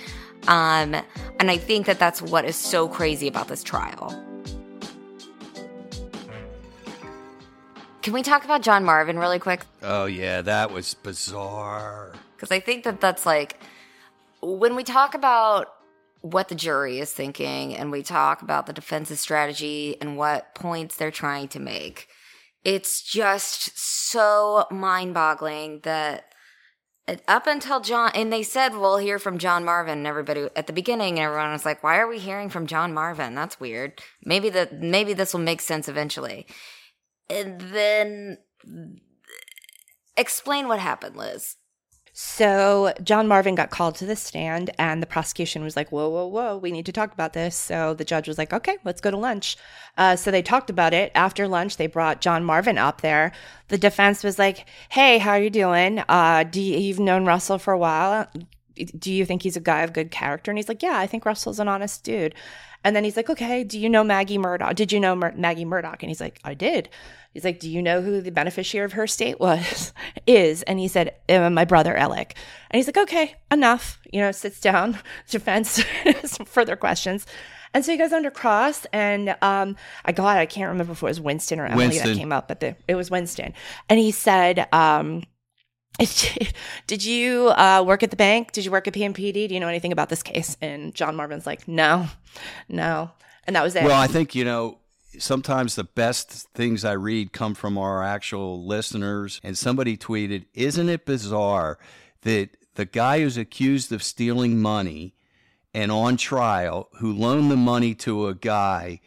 Um, 0.48 0.96
and 1.40 1.50
I 1.50 1.58
think 1.58 1.88
that 1.88 2.00
that's 2.00 2.22
what 2.22 2.46
is 2.46 2.56
so 2.56 2.88
crazy 2.88 3.28
about 3.28 3.48
this 3.48 3.64
trial. 3.64 4.20
Can 8.04 8.12
we 8.12 8.22
talk 8.22 8.44
about 8.44 8.62
John 8.62 8.84
Marvin 8.84 9.18
really 9.18 9.40
quick? 9.40 9.62
Oh, 9.82 10.06
yeah, 10.06 10.42
that 10.42 10.72
was 10.72 10.94
bizarre. 10.94 12.12
Because 12.44 12.58
I 12.58 12.60
think 12.60 12.84
that 12.84 13.00
that's 13.00 13.26
like 13.26 13.58
when 14.42 14.76
we 14.76 14.84
talk 14.84 15.14
about 15.14 15.68
what 16.20 16.50
the 16.50 16.56
jury 16.56 17.00
is 17.00 17.14
thinking 17.14 17.74
and 17.74 17.90
we 17.90 18.04
talk 18.04 18.42
about 18.42 18.66
the 18.66 18.74
defense's 18.74 19.22
strategy 19.22 19.96
and 20.02 20.18
what 20.18 20.54
points 20.54 20.98
they're 20.98 21.10
trying 21.10 21.48
to 21.48 21.60
make, 21.62 22.10
it's 22.66 23.02
just 23.02 23.80
so 23.80 24.66
mind 24.70 25.14
boggling 25.14 25.80
that 25.84 26.34
uh, 27.08 27.16
up 27.30 27.48
until 27.48 27.80
John, 27.80 28.12
and 28.14 28.34
they 28.34 28.44
said 28.44 28.76
we'll 28.76 28.98
hear 28.98 29.20
from 29.20 29.38
John 29.38 29.64
Marvin, 29.64 30.00
and 30.00 30.08
everybody 30.08 30.50
at 30.54 30.68
the 30.68 30.74
beginning, 30.74 31.20
and 31.20 31.26
everyone 31.26 31.54
was 31.54 31.64
like, 31.64 31.82
"Why 31.82 31.98
are 31.98 32.10
we 32.10 32.20
hearing 32.20 32.50
from 32.50 32.68
John 32.68 32.94
Marvin? 32.94 33.36
That's 33.36 33.62
weird. 33.62 34.02
Maybe 34.26 34.50
that 34.50 34.82
maybe 34.82 35.14
this 35.14 35.34
will 35.34 35.40
make 35.40 35.62
sense 35.62 35.88
eventually." 35.88 36.46
And 37.30 37.62
then 37.62 38.40
explain 40.18 40.68
what 40.68 40.80
happened, 40.80 41.16
Liz. 41.16 41.56
So 42.16 42.94
John 43.04 43.28
Marvin 43.28 43.56
got 43.56 43.72
called 43.72 43.96
to 43.96 44.06
the 44.06 44.16
stand, 44.16 44.70
and 44.78 45.02
the 45.02 45.08
prosecution 45.08 45.64
was 45.64 45.76
like, 45.76 45.92
"Whoa, 45.92 46.08
whoa, 46.10 46.28
whoa! 46.28 46.58
We 46.58 46.72
need 46.72 46.86
to 46.86 46.92
talk 46.92 47.12
about 47.12 47.34
this." 47.34 47.56
So 47.56 47.96
the 47.96 48.06
judge 48.06 48.28
was 48.28 48.38
like, 48.38 48.54
"Okay, 48.54 48.78
let's 48.84 49.02
go 49.02 49.10
to 49.10 49.18
lunch." 49.18 49.58
Uh, 49.98 50.16
so 50.16 50.30
they 50.30 50.44
talked 50.44 50.70
about 50.70 50.94
it. 50.94 51.12
After 51.16 51.48
lunch, 51.48 51.78
they 51.78 51.88
brought 51.88 52.22
John 52.22 52.44
Marvin 52.46 52.78
up 52.78 53.02
there. 53.02 53.32
The 53.70 53.80
defense 53.80 54.24
was 54.24 54.38
like, 54.38 54.66
"Hey, 54.90 55.18
how 55.18 55.32
are 55.32 55.40
you 55.42 55.50
doing? 55.50 56.04
Uh, 56.08 56.44
do 56.44 56.62
you, 56.62 56.78
you've 56.78 57.00
known 57.00 57.26
Russell 57.26 57.58
for 57.58 57.74
a 57.74 57.80
while? 57.80 58.28
Do 58.76 59.12
you 59.12 59.26
think 59.26 59.44
he's 59.44 59.58
a 59.58 59.62
guy 59.62 59.82
of 59.82 59.94
good 59.94 60.12
character?" 60.12 60.52
And 60.52 60.58
he's 60.58 60.68
like, 60.68 60.84
"Yeah, 60.84 60.98
I 60.98 61.08
think 61.08 61.26
Russell's 61.26 61.60
an 61.60 61.68
honest 61.68 62.04
dude." 62.04 62.36
And 62.84 62.96
then 62.96 63.04
he's 63.04 63.16
like, 63.16 63.30
"Okay, 63.30 63.64
do 63.64 63.80
you 63.80 63.90
know 63.90 64.04
Maggie 64.04 64.38
Murdaugh? 64.38 64.76
Did 64.76 64.92
you 64.92 65.00
know 65.00 65.16
Mur- 65.16 65.34
Maggie 65.36 65.66
Murdaugh? 65.66 65.98
And 66.02 66.10
he's 66.10 66.22
like, 66.22 66.40
"I 66.44 66.54
did." 66.54 66.90
He's 67.34 67.44
like, 67.44 67.60
"Do 67.60 67.70
you 67.70 67.82
know 67.82 68.02
who 68.02 68.22
the 68.22 68.32
beneficiary 68.32 68.86
of 68.86 68.94
her 68.94 69.06
estate 69.06 69.40
was?" 69.40 69.94
is 70.28 70.64
and 70.64 70.80
he 70.80 70.88
said, 70.88 71.16
uh, 71.30 71.50
"My 71.50 71.66
brother 71.66 71.96
Alec." 71.96 72.36
And 72.70 72.78
he's 72.78 72.88
like, 72.88 72.98
"Okay, 72.98 73.36
enough." 73.52 74.00
You 74.12 74.22
know, 74.22 74.32
sits 74.32 74.60
down. 74.60 74.98
Defense, 75.30 75.84
some 76.26 76.46
further 76.46 76.76
questions. 76.76 77.26
And 77.76 77.84
so 77.84 77.92
he 77.92 77.98
goes 77.98 78.14
under 78.14 78.30
cross, 78.30 78.86
and 78.94 79.36
um, 79.42 79.76
I 80.06 80.12
God, 80.12 80.38
I 80.38 80.46
can't 80.46 80.70
remember 80.70 80.92
if 80.94 81.02
it 81.02 81.06
was 81.06 81.20
Winston 81.20 81.60
or 81.60 81.66
Emily 81.66 81.88
Winston. 81.88 82.10
that 82.10 82.18
came 82.18 82.32
up, 82.32 82.48
but 82.48 82.60
the, 82.60 82.76
it 82.88 82.94
was 82.94 83.10
Winston. 83.10 83.54
And 83.90 84.00
he 84.00 84.12
said, 84.12 84.68
um, 84.72 85.24
"Did 86.88 87.04
you 87.04 87.50
uh, 87.50 87.84
work 87.86 88.04
at 88.04 88.10
the 88.10 88.16
bank? 88.16 88.52
Did 88.52 88.66
you 88.66 88.72
work 88.72 88.88
at 88.88 88.94
PMPED? 88.94 89.48
Do 89.50 89.54
you 89.54 89.60
know 89.60 89.68
anything 89.68 89.92
about 89.92 90.10
this 90.10 90.24
case?" 90.24 90.58
And 90.62 90.94
John 90.96 91.16
Marvin's 91.16 91.46
like, 91.46 91.68
"No, 91.68 92.08
no," 92.68 93.12
and 93.46 93.56
that 93.56 93.64
was 93.64 93.76
it. 93.76 93.84
Well, 93.84 94.00
I 94.00 94.08
think, 94.08 94.36
you 94.36 94.46
know, 94.46 94.80
sometimes 95.20 95.76
the 95.76 95.84
best 95.84 96.32
things 96.54 96.86
I 96.86 96.94
read 96.94 97.34
come 97.34 97.56
from 97.56 97.78
our 97.78 98.04
actual 98.04 98.66
listeners. 98.66 99.40
And 99.44 99.58
somebody 99.58 99.98
tweeted, 99.98 100.46
Isn't 100.54 100.90
it 100.90 101.06
bizarre 101.06 101.78
that 102.22 102.50
the 102.76 102.86
guy 102.86 103.20
who's 103.20 103.38
accused 103.38 103.92
of 103.92 104.04
stealing 104.04 104.62
money 104.62 105.16
and 105.74 105.92
on 105.92 106.18
trial, 106.18 106.90
who 107.00 107.12
loaned 107.12 107.52
the 107.52 107.58
money 107.58 107.96
to 107.96 108.28
a 108.28 108.36
guy, 108.36 109.00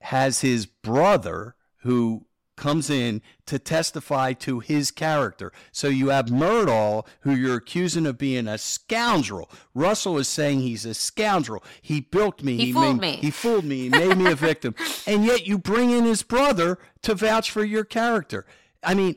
has 0.00 0.40
his 0.40 0.66
brother 0.66 1.54
who 1.82 2.26
comes 2.58 2.90
in 2.90 3.22
to 3.46 3.58
testify 3.58 4.34
to 4.34 4.60
his 4.60 4.90
character. 4.90 5.52
So 5.72 5.88
you 5.88 6.08
have 6.08 6.26
Murdaugh, 6.26 7.06
who 7.20 7.34
you're 7.34 7.56
accusing 7.56 8.04
of 8.04 8.18
being 8.18 8.46
a 8.46 8.58
scoundrel. 8.58 9.50
Russell 9.74 10.18
is 10.18 10.28
saying 10.28 10.60
he's 10.60 10.84
a 10.84 10.94
scoundrel. 10.94 11.64
He 11.80 12.00
bilked 12.00 12.44
me. 12.44 12.56
He 12.56 12.72
fooled 12.72 13.00
made, 13.00 13.16
me. 13.16 13.16
He 13.22 13.30
fooled 13.30 13.64
me. 13.64 13.76
He 13.84 13.88
made 13.88 14.18
me 14.18 14.30
a 14.30 14.34
victim. 14.36 14.74
And 15.06 15.24
yet 15.24 15.46
you 15.46 15.58
bring 15.58 15.90
in 15.90 16.04
his 16.04 16.22
brother 16.22 16.78
to 17.02 17.14
vouch 17.14 17.50
for 17.50 17.64
your 17.64 17.84
character. 17.84 18.44
I 18.82 18.92
mean, 18.92 19.16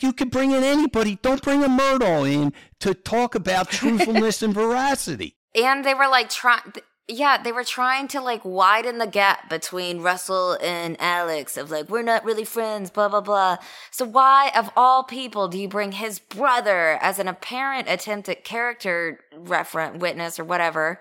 you 0.00 0.12
could 0.12 0.30
bring 0.30 0.50
in 0.50 0.62
anybody. 0.62 1.18
Don't 1.22 1.42
bring 1.42 1.62
a 1.62 1.68
Murdaugh 1.68 2.30
in 2.30 2.52
to 2.80 2.92
talk 2.92 3.34
about 3.34 3.70
truthfulness 3.70 4.42
and 4.42 4.52
veracity. 4.62 5.36
And 5.54 5.84
they 5.84 5.94
were 5.94 6.08
like 6.08 6.28
trying, 6.28 6.60
yeah, 7.08 7.40
they 7.40 7.52
were 7.52 7.64
trying 7.64 8.08
to 8.08 8.20
like 8.20 8.44
widen 8.44 8.98
the 8.98 9.06
gap 9.06 9.48
between 9.48 10.00
Russell 10.00 10.58
and 10.60 10.96
Alex 10.98 11.56
of 11.56 11.70
like, 11.70 11.88
we're 11.88 12.02
not 12.02 12.24
really 12.24 12.44
friends, 12.44 12.90
blah, 12.90 13.08
blah, 13.08 13.20
blah. 13.20 13.58
So 13.92 14.04
why, 14.04 14.50
of 14.56 14.70
all 14.76 15.04
people, 15.04 15.46
do 15.46 15.58
you 15.58 15.68
bring 15.68 15.92
his 15.92 16.18
brother 16.18 16.98
as 17.00 17.20
an 17.20 17.28
apparent 17.28 17.88
attempt 17.88 18.28
at 18.28 18.44
character 18.44 19.20
referent 19.32 20.00
witness 20.00 20.40
or 20.40 20.44
whatever? 20.44 21.00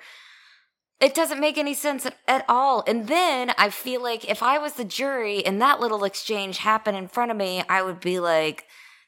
It 1.02 1.16
doesn't 1.16 1.42
make 1.42 1.58
any 1.58 1.74
sense 1.74 2.06
at, 2.06 2.16
at 2.28 2.46
all. 2.48 2.84
And 2.86 3.08
then 3.08 3.52
I 3.58 3.72
feel 3.72 4.02
like 4.02 4.30
if 4.30 4.44
I 4.44 4.60
was 4.60 4.74
the 4.74 4.86
jury 4.86 5.44
and 5.44 5.60
that 5.62 5.80
little 5.80 6.04
exchange 6.04 6.60
happened 6.60 6.98
in 6.98 7.08
front 7.08 7.32
of 7.32 7.38
me, 7.38 7.64
I 7.68 7.82
would 7.82 8.00
be 8.00 8.20
like, 8.20 8.66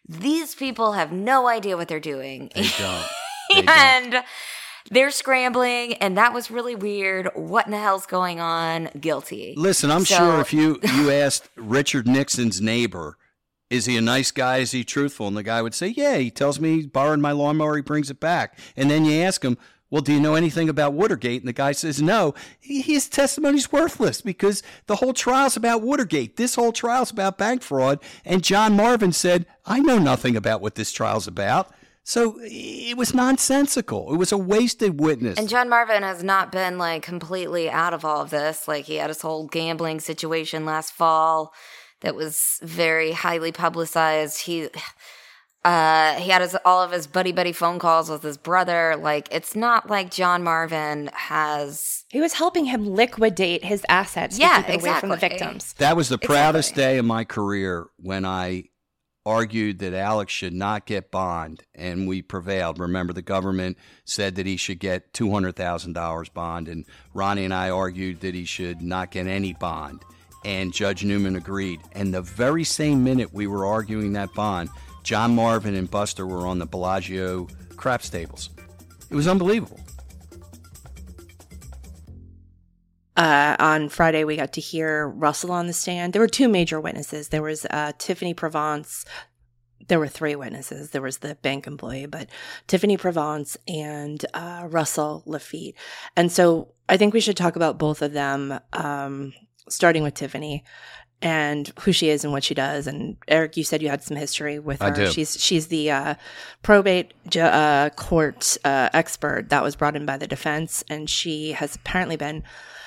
these 0.10 0.56
people 0.56 0.94
have 0.94 1.12
no 1.12 1.48
idea 1.48 1.78
what 1.78 1.88
they're 1.88 2.00
doing. 2.00 2.50
They 2.56 2.68
don't. 2.78 3.06
They 3.54 3.62
don't. 3.62 4.26
They're 4.91 5.12
scrambling, 5.12 5.93
and 5.95 6.17
that 6.17 6.34
was 6.34 6.50
really 6.52 6.76
weird. 6.76 7.30
What 7.36 7.65
in 7.65 7.71
the 7.71 7.78
hell's 7.80 8.06
going 8.06 8.39
on? 8.39 8.89
Guilty. 9.00 9.54
Listen, 9.58 9.91
I'm 9.91 10.06
So- 10.06 10.15
sure 10.17 10.39
if 10.41 10.54
you 10.54 10.80
you 10.95 11.12
asked 11.12 11.50
Richard 11.56 12.08
Nixon's 12.08 12.62
neighbor, 12.62 13.17
is 13.69 13.86
he 13.86 13.97
a 13.97 14.02
nice 14.02 14.32
guy? 14.32 14.58
Is 14.58 14.71
he 14.71 14.84
truthful? 14.84 15.28
And 15.28 15.36
the 15.36 15.43
guy 15.43 15.62
would 15.62 15.73
say, 15.76 15.88
Yeah, 15.88 16.17
he 16.17 16.32
tells 16.32 16.60
me 16.60 16.82
he 16.82 16.88
borrowed 16.88 17.19
my 17.19 17.32
lawnmower, 17.34 17.76
he 17.76 17.82
brings 17.82 18.10
it 18.10 18.19
back. 18.19 18.58
And 18.78 18.89
then 18.89 19.04
you 19.04 19.21
ask 19.21 19.43
him, 19.43 19.58
Well, 19.89 20.02
do 20.02 20.13
you 20.13 20.21
know 20.21 20.36
anything 20.36 20.69
about 20.69 20.93
Watergate? 20.93 21.41
And 21.41 21.50
the 21.50 21.54
guy 21.54 21.73
says, 21.73 22.02
No. 22.02 22.34
His 22.62 23.10
testimony's 23.10 23.69
worthless 23.69 24.21
because 24.21 24.63
the 24.86 24.95
whole 24.97 25.13
trial's 25.13 25.58
about 25.58 25.82
Watergate. 25.82 26.38
This 26.38 26.56
whole 26.56 26.71
trial's 26.71 27.12
about 27.12 27.38
bank 27.38 27.62
fraud. 27.62 28.00
And 28.23 28.41
John 28.41 28.73
Marvin 28.78 29.12
said, 29.12 29.45
I 29.65 29.80
know 29.80 29.97
nothing 30.00 30.38
about 30.38 30.62
what 30.62 30.76
this 30.76 30.93
trial's 30.93 31.28
about. 31.28 31.69
So 32.08 32.39
it 32.41 32.96
was 32.96 33.13
nonsensical. 33.13 34.13
It 34.13 34.15
was 34.15 34.32
a 34.32 34.38
wasted 34.38 35.02
witness. 35.02 35.38
And 35.38 35.50
John 35.50 35.67
Marvin 35.67 36.04
has 36.04 36.24
not 36.24 36.54
been 36.54 36.78
like 36.78 37.04
completely 37.04 37.70
out 37.70 37.93
of 37.93 38.06
all 38.06 38.22
of 38.22 38.30
this. 38.30 38.65
Like 38.65 38.86
he 38.86 38.96
had 38.96 39.10
his 39.10 39.22
whole 39.22 39.46
gambling 39.48 40.00
situation 40.00 40.63
last 40.63 40.93
fall 40.93 41.54
that 42.00 42.15
was 42.15 42.60
very 42.62 43.12
highly 43.12 43.52
publicized. 43.52 44.43
He 44.43 44.70
uh 45.65 46.13
he 46.13 46.30
had 46.30 46.41
his 46.41 46.56
all 46.63 46.82
of 46.82 46.91
his 46.91 47.08
buddy 47.08 47.34
buddy 47.34 47.52
phone 47.52 47.78
calls 47.78 48.10
with 48.10 48.24
his 48.24 48.38
brother. 48.38 48.96
Like 48.98 49.28
it's 49.30 49.54
not 49.54 49.89
like 49.89 50.10
John 50.10 50.43
Marvin 50.43 51.10
has 51.12 52.06
he 52.08 52.22
was 52.22 52.32
helping 52.32 52.63
him 52.63 52.88
liquidate 52.88 53.65
his 53.65 53.86
assets 53.89 54.39
Yeah, 54.39 54.62
to 54.62 54.72
keep 54.72 54.76
it 54.76 54.88
away 54.88 55.00
from 55.02 55.10
the 55.10 55.17
victims. 55.17 55.74
That 55.74 55.98
was 55.98 56.08
the 56.08 56.15
Exactly. 56.15 56.36
proudest 56.36 56.74
day 56.74 57.00
of 57.00 57.04
my 57.04 57.26
career 57.26 57.88
when 57.98 58.24
I 58.24 58.70
argued 59.28 59.80
that 59.80 59.94
Alex 59.94 60.32
should 60.32 60.54
not 60.54 60.86
get 60.86 61.12
bond, 61.12 61.62
and 61.76 62.08
we 62.08 62.22
prevailed. 62.22 62.80
Remember, 62.80 63.12
the 63.12 63.22
government 63.22 63.78
said 64.06 64.36
that 64.36 64.46
he 64.46 64.56
should 64.56 64.80
get 64.80 65.12
$200,000 65.12 66.34
bond, 66.34 66.70
and 66.70 66.86
Ronnie 67.13 67.44
and 67.44 67.54
I 67.54 67.70
argued 67.70 68.22
that 68.22 68.34
he 68.34 68.46
should 68.46 68.82
not 68.82 69.12
get 69.12 69.28
any 69.28 69.52
bond. 69.52 70.02
And 70.46 70.74
Judge 70.74 71.04
Newman 71.04 71.36
agreed. 71.36 71.82
And 71.92 72.13
the 72.13 72.22
very 72.22 72.63
same 72.63 73.04
minute 73.04 73.34
we 73.34 73.48
were 73.48 73.66
arguing 73.66 74.13
that 74.13 74.34
bond, 74.34 74.70
John 75.04 75.36
Marvin 75.36 75.76
and 75.76 75.92
Buster 75.92 76.26
were 76.26 76.48
on 76.48 76.60
the 76.60 76.66
Bellagio 76.66 77.48
craps 77.76 78.10
tables. 78.10 78.50
It 79.10 79.16
was 79.16 79.28
unbelievable. 79.28 79.82
Uh, 83.17 83.56
on 83.60 83.89
Friday, 83.89 84.23
we 84.23 84.36
got 84.36 84.53
to 84.53 84.62
hear 84.62 85.08
Russell 85.08 85.51
on 85.51 85.67
the 85.67 85.73
stand. 85.73 86.13
There 86.13 86.21
were 86.21 86.27
two 86.27 86.47
major 86.47 86.80
witnesses. 86.80 87.30
There 87.30 87.41
was 87.41 87.65
uh, 87.65 87.91
Tiffany 87.97 88.34
Provence, 88.36 89.03
there 89.88 89.99
were 89.99 90.08
three 90.08 90.36
witnesses. 90.36 90.91
There 90.91 91.01
was 91.01 91.19
the 91.19 91.36
bank 91.36 91.67
employee, 91.67 92.06
but 92.06 92.30
Tiffany 92.67 92.97
Provence 92.97 93.58
and 93.67 94.23
uh, 94.34 94.67
Russell 94.69 95.23
Laffitte. 95.25 95.75
And 96.15 96.32
so 96.32 96.73
I 96.89 96.97
think 96.97 97.13
we 97.13 97.21
should 97.21 97.38
talk 97.38 97.56
about 97.56 97.77
both 97.77 98.01
of 98.01 98.13
them, 98.13 98.60
um, 98.73 99.34
starting 99.69 100.03
with 100.03 100.13
Tiffany 100.13 100.63
and 101.21 101.71
who 101.82 101.91
she 101.91 102.10
is 102.10 102.23
and 102.23 102.32
what 102.32 102.43
she 102.43 102.53
does. 102.53 102.86
And 102.86 103.17
Eric, 103.27 103.58
you 103.58 103.63
said 103.63 103.82
you 103.82 103.89
had 103.89 104.03
some 104.03 104.17
history 104.17 104.60
with 104.60 104.82
her. 104.82 104.88
I 104.88 104.91
do. 104.91 105.12
She's 105.12 105.41
she's 105.41 105.67
the 105.67 105.89
uh, 105.91 106.15
probate 106.62 107.13
ju- 107.27 107.41
uh, 107.41 107.89
court 107.91 108.58
uh, 108.63 108.89
expert 108.93 109.49
that 109.49 109.63
was 109.63 109.75
brought 109.75 109.95
in 109.95 110.06
by 110.06 110.17
the 110.17 110.27
defense, 110.27 110.84
and 110.89 111.10
she 111.10 111.53
has 111.53 111.75
apparently 111.75 112.17
been 112.17 112.43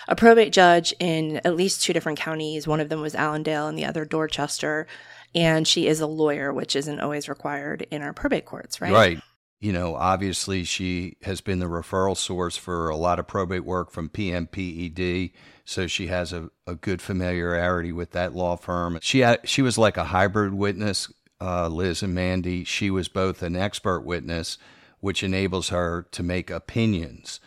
a 0.09 0.17
probate 0.17 0.53
judge 0.53 0.95
in 0.99 1.41
at 1.45 1.57
least 1.57 1.83
two 1.83 1.93
different 1.93 2.19
counties. 2.19 2.67
One 2.67 2.81
of 2.81 2.89
them 2.89 3.01
was 3.01 3.15
Allendale, 3.15 3.69
and 3.69 3.79
the 3.79 3.85
other 3.85 4.05
Dorchester. 4.05 4.87
And 5.35 5.67
she 5.67 5.87
is 5.87 6.01
a 6.01 6.07
lawyer, 6.07 6.53
which 6.53 6.75
isn't 6.75 7.01
always 7.01 7.29
required 7.29 7.87
in 7.91 8.03
our 8.03 8.13
probate 8.13 8.47
courts, 8.47 8.81
right? 8.81 8.93
Right. 8.93 9.21
You 9.61 9.73
know, 9.73 9.95
obviously, 9.95 10.65
she 10.65 11.19
has 11.23 11.41
been 11.41 11.59
the 11.59 11.67
referral 11.67 12.17
source 12.17 12.57
for 12.57 12.89
a 12.89 12.97
lot 12.97 13.19
of 13.19 13.29
probate 13.29 13.65
work 13.65 13.91
from 13.91 14.09
PMPED. 14.09 15.33
So 15.65 15.87
she 15.87 16.07
has 16.07 16.33
a, 16.33 16.51
a 16.67 16.75
good 16.75 17.03
familiarity 17.03 17.93
with 17.93 18.13
that 18.13 18.35
law 18.35 18.57
firm. 18.57 18.99
She 19.03 19.21
had, 19.21 19.47
she 19.49 19.63
was 19.63 19.77
like 19.77 19.97
a 19.97 20.05
hybrid 20.05 20.55
witness, 20.55 21.13
uh, 21.41 21.69
Liz 21.69 22.03
and 22.03 22.15
Mandy. 22.15 22.65
She 22.65 22.91
was 22.91 23.09
both 23.09 23.43
an 23.43 23.55
expert 23.55 24.01
witness, 24.01 24.57
which 25.01 25.23
enables 25.23 25.69
her 25.69 26.07
to 26.11 26.23
make 26.23 26.51
opinions. 26.51 27.39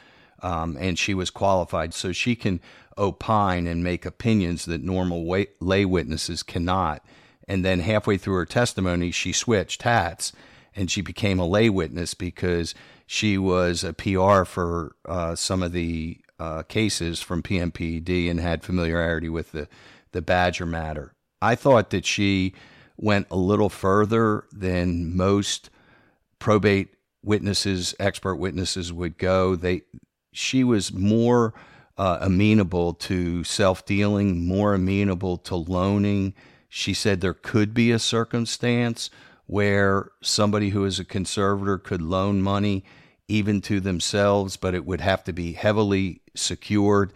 Um, 0.44 0.78
and 0.80 1.00
she 1.00 1.14
was 1.14 1.30
qualified, 1.30 1.94
so 1.94 2.12
she 2.12 2.36
can 2.36 2.60
opine 2.98 3.66
and 3.66 3.84
make 3.84 4.06
opinions 4.06 4.66
that 4.66 4.84
normal 4.84 5.26
way, 5.26 5.48
lay 5.60 5.86
witnesses 5.86 6.44
cannot. 6.44 7.04
And 7.48 7.64
then 7.64 7.80
halfway 7.80 8.18
through 8.18 8.36
her 8.36 8.46
testimony, 8.46 9.12
she 9.12 9.32
switched 9.32 9.84
hats 9.84 10.34
and 10.76 10.90
she 10.90 11.02
became 11.02 11.40
a 11.40 11.48
lay 11.48 11.70
witness 11.70 12.14
because 12.14 12.74
she 13.06 13.38
was 13.38 13.84
a 13.84 13.94
PR 13.94 14.44
for 14.44 14.96
uh, 15.06 15.36
some 15.36 15.62
of 15.62 15.72
the 15.72 16.18
uh, 16.40 16.64
cases 16.64 17.22
from 17.22 17.44
PMPED 17.44 18.30
and 18.30 18.40
had 18.40 18.64
familiarity 18.64 19.30
with 19.30 19.52
the, 19.52 19.68
the 20.12 20.22
Badger 20.22 20.66
matter. 20.66 21.14
I 21.42 21.56
thought 21.56 21.90
that 21.92 22.06
she 22.06 22.54
went 22.98 23.28
a 23.30 23.36
little 23.36 23.70
further 23.70 24.46
than 24.52 25.16
most 25.16 25.70
probate 26.40 26.90
witnesses, 27.24 27.96
expert 28.00 28.36
witnesses 28.36 28.92
would 28.92 29.18
go. 29.18 29.56
They, 29.56 29.82
she 30.34 30.64
was 30.64 30.92
more 30.92 31.54
uh, 31.98 32.18
amenable 32.22 32.94
to 32.94 33.44
self 33.44 33.86
dealing, 33.86 34.46
more 34.46 34.74
amenable 34.74 35.38
to 35.38 35.56
loaning. 35.56 36.34
She 36.68 36.94
said 36.94 37.22
there 37.22 37.34
could 37.34 37.74
be 37.74 37.92
a 37.92 38.00
circumstance 38.00 39.10
where 39.46 40.10
somebody 40.22 40.70
who 40.70 40.86
is 40.86 41.00
a 41.00 41.06
conservator 41.06 41.78
could 41.78 42.02
loan 42.02 42.42
money 42.42 42.84
even 43.28 43.62
to 43.62 43.80
themselves, 43.80 44.58
but 44.58 44.74
it 44.74 44.86
would 44.86 45.02
have 45.02 45.24
to 45.24 45.34
be 45.34 45.54
heavily 45.54 46.22
secured. 46.36 47.14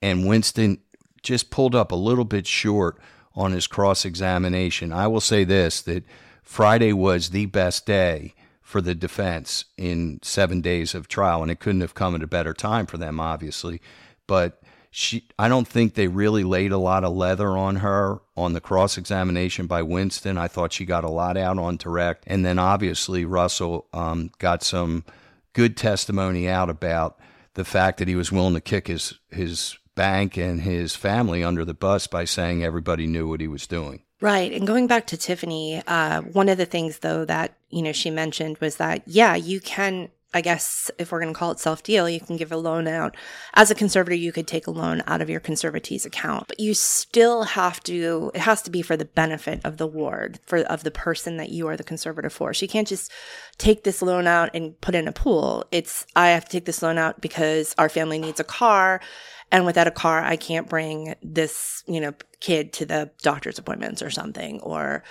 And 0.00 0.26
Winston 0.26 0.78
just 1.22 1.50
pulled 1.50 1.74
up 1.74 1.92
a 1.92 1.96
little 1.96 2.24
bit 2.24 2.46
short 2.46 2.98
on 3.34 3.52
his 3.52 3.66
cross 3.66 4.04
examination. 4.04 4.92
I 4.92 5.06
will 5.06 5.20
say 5.20 5.44
this 5.44 5.82
that 5.82 6.04
Friday 6.42 6.92
was 6.92 7.30
the 7.30 7.46
best 7.46 7.86
day 7.86 8.34
for 8.64 8.80
the 8.80 8.94
defense 8.94 9.66
in 9.76 10.18
seven 10.22 10.60
days 10.60 10.94
of 10.94 11.06
trial, 11.06 11.42
and 11.42 11.50
it 11.50 11.60
couldn't 11.60 11.82
have 11.82 11.94
come 11.94 12.14
at 12.14 12.22
a 12.22 12.26
better 12.26 12.54
time 12.54 12.86
for 12.86 12.96
them, 12.96 13.20
obviously. 13.20 13.80
But 14.26 14.60
she, 14.90 15.28
I 15.38 15.48
don't 15.48 15.68
think 15.68 15.94
they 15.94 16.08
really 16.08 16.44
laid 16.44 16.72
a 16.72 16.78
lot 16.78 17.04
of 17.04 17.14
leather 17.14 17.50
on 17.50 17.76
her 17.76 18.20
on 18.36 18.54
the 18.54 18.62
cross 18.62 18.96
examination 18.96 19.66
by 19.66 19.82
Winston. 19.82 20.38
I 20.38 20.48
thought 20.48 20.72
she 20.72 20.86
got 20.86 21.04
a 21.04 21.10
lot 21.10 21.36
out 21.36 21.58
on 21.58 21.76
direct, 21.76 22.24
and 22.26 22.44
then 22.44 22.58
obviously 22.58 23.24
Russell 23.24 23.86
um, 23.92 24.30
got 24.38 24.62
some 24.62 25.04
good 25.52 25.76
testimony 25.76 26.48
out 26.48 26.70
about 26.70 27.18
the 27.52 27.64
fact 27.64 27.98
that 27.98 28.08
he 28.08 28.16
was 28.16 28.32
willing 28.32 28.54
to 28.54 28.60
kick 28.60 28.86
his 28.86 29.18
his 29.30 29.78
bank 29.94 30.36
and 30.36 30.62
his 30.62 30.96
family 30.96 31.44
under 31.44 31.64
the 31.64 31.74
bus 31.74 32.06
by 32.06 32.24
saying 32.24 32.64
everybody 32.64 33.06
knew 33.06 33.28
what 33.28 33.40
he 33.40 33.46
was 33.46 33.66
doing. 33.66 34.02
Right. 34.24 34.52
And 34.52 34.66
going 34.66 34.86
back 34.86 35.06
to 35.08 35.18
Tiffany, 35.18 35.82
uh, 35.86 36.22
one 36.22 36.48
of 36.48 36.56
the 36.56 36.64
things 36.64 37.00
though 37.00 37.26
that, 37.26 37.58
you 37.68 37.82
know, 37.82 37.92
she 37.92 38.08
mentioned 38.08 38.56
was 38.56 38.76
that, 38.76 39.02
yeah, 39.04 39.34
you 39.34 39.60
can, 39.60 40.08
I 40.32 40.40
guess 40.40 40.90
if 40.96 41.12
we're 41.12 41.20
going 41.20 41.34
to 41.34 41.38
call 41.38 41.50
it 41.50 41.60
self 41.60 41.82
deal, 41.82 42.08
you 42.08 42.20
can 42.20 42.38
give 42.38 42.50
a 42.50 42.56
loan 42.56 42.88
out. 42.88 43.18
As 43.52 43.70
a 43.70 43.74
conservator, 43.74 44.14
you 44.16 44.32
could 44.32 44.46
take 44.46 44.66
a 44.66 44.70
loan 44.70 45.02
out 45.06 45.20
of 45.20 45.28
your 45.28 45.40
conservatee's 45.40 46.06
account, 46.06 46.48
but 46.48 46.58
you 46.58 46.72
still 46.72 47.42
have 47.42 47.82
to, 47.82 48.30
it 48.34 48.40
has 48.40 48.62
to 48.62 48.70
be 48.70 48.80
for 48.80 48.96
the 48.96 49.04
benefit 49.04 49.60
of 49.62 49.76
the 49.76 49.86
ward, 49.86 50.40
for, 50.46 50.60
of 50.60 50.84
the 50.84 50.90
person 50.90 51.36
that 51.36 51.50
you 51.50 51.68
are 51.68 51.76
the 51.76 51.84
conservator 51.84 52.30
for. 52.30 52.54
So 52.54 52.64
you 52.64 52.68
can't 52.70 52.88
just 52.88 53.12
take 53.58 53.84
this 53.84 54.00
loan 54.00 54.26
out 54.26 54.48
and 54.54 54.80
put 54.80 54.94
in 54.94 55.06
a 55.06 55.12
pool. 55.12 55.66
It's, 55.70 56.06
I 56.16 56.28
have 56.30 56.46
to 56.46 56.50
take 56.50 56.64
this 56.64 56.82
loan 56.82 56.96
out 56.96 57.20
because 57.20 57.74
our 57.76 57.90
family 57.90 58.18
needs 58.18 58.40
a 58.40 58.44
car 58.44 59.02
and 59.50 59.66
without 59.66 59.86
a 59.86 59.90
car 59.92 60.22
i 60.22 60.36
can't 60.36 60.68
bring 60.68 61.14
this 61.22 61.82
you 61.86 62.00
know 62.00 62.12
kid 62.40 62.72
to 62.72 62.84
the 62.84 63.10
doctor's 63.22 63.58
appointments 63.58 64.02
or 64.02 64.10
something 64.10 64.60
or 64.60 65.02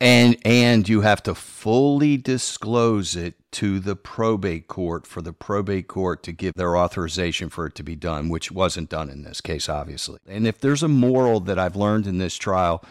and 0.00 0.36
and 0.44 0.88
you 0.88 1.02
have 1.02 1.22
to 1.22 1.34
fully 1.34 2.16
disclose 2.16 3.14
it 3.14 3.34
to 3.52 3.78
the 3.78 3.94
probate 3.94 4.66
court 4.66 5.06
for 5.06 5.20
the 5.20 5.32
probate 5.32 5.88
court 5.88 6.22
to 6.22 6.32
give 6.32 6.54
their 6.54 6.76
authorization 6.76 7.50
for 7.50 7.66
it 7.66 7.74
to 7.74 7.82
be 7.82 7.94
done 7.94 8.28
which 8.28 8.50
wasn't 8.50 8.88
done 8.88 9.10
in 9.10 9.22
this 9.22 9.40
case 9.40 9.68
obviously. 9.68 10.18
And 10.26 10.46
if 10.46 10.58
there's 10.58 10.82
a 10.82 10.88
moral 10.88 11.40
that 11.40 11.58
i've 11.58 11.76
learned 11.76 12.06
in 12.06 12.18
this 12.18 12.36
trial 12.36 12.82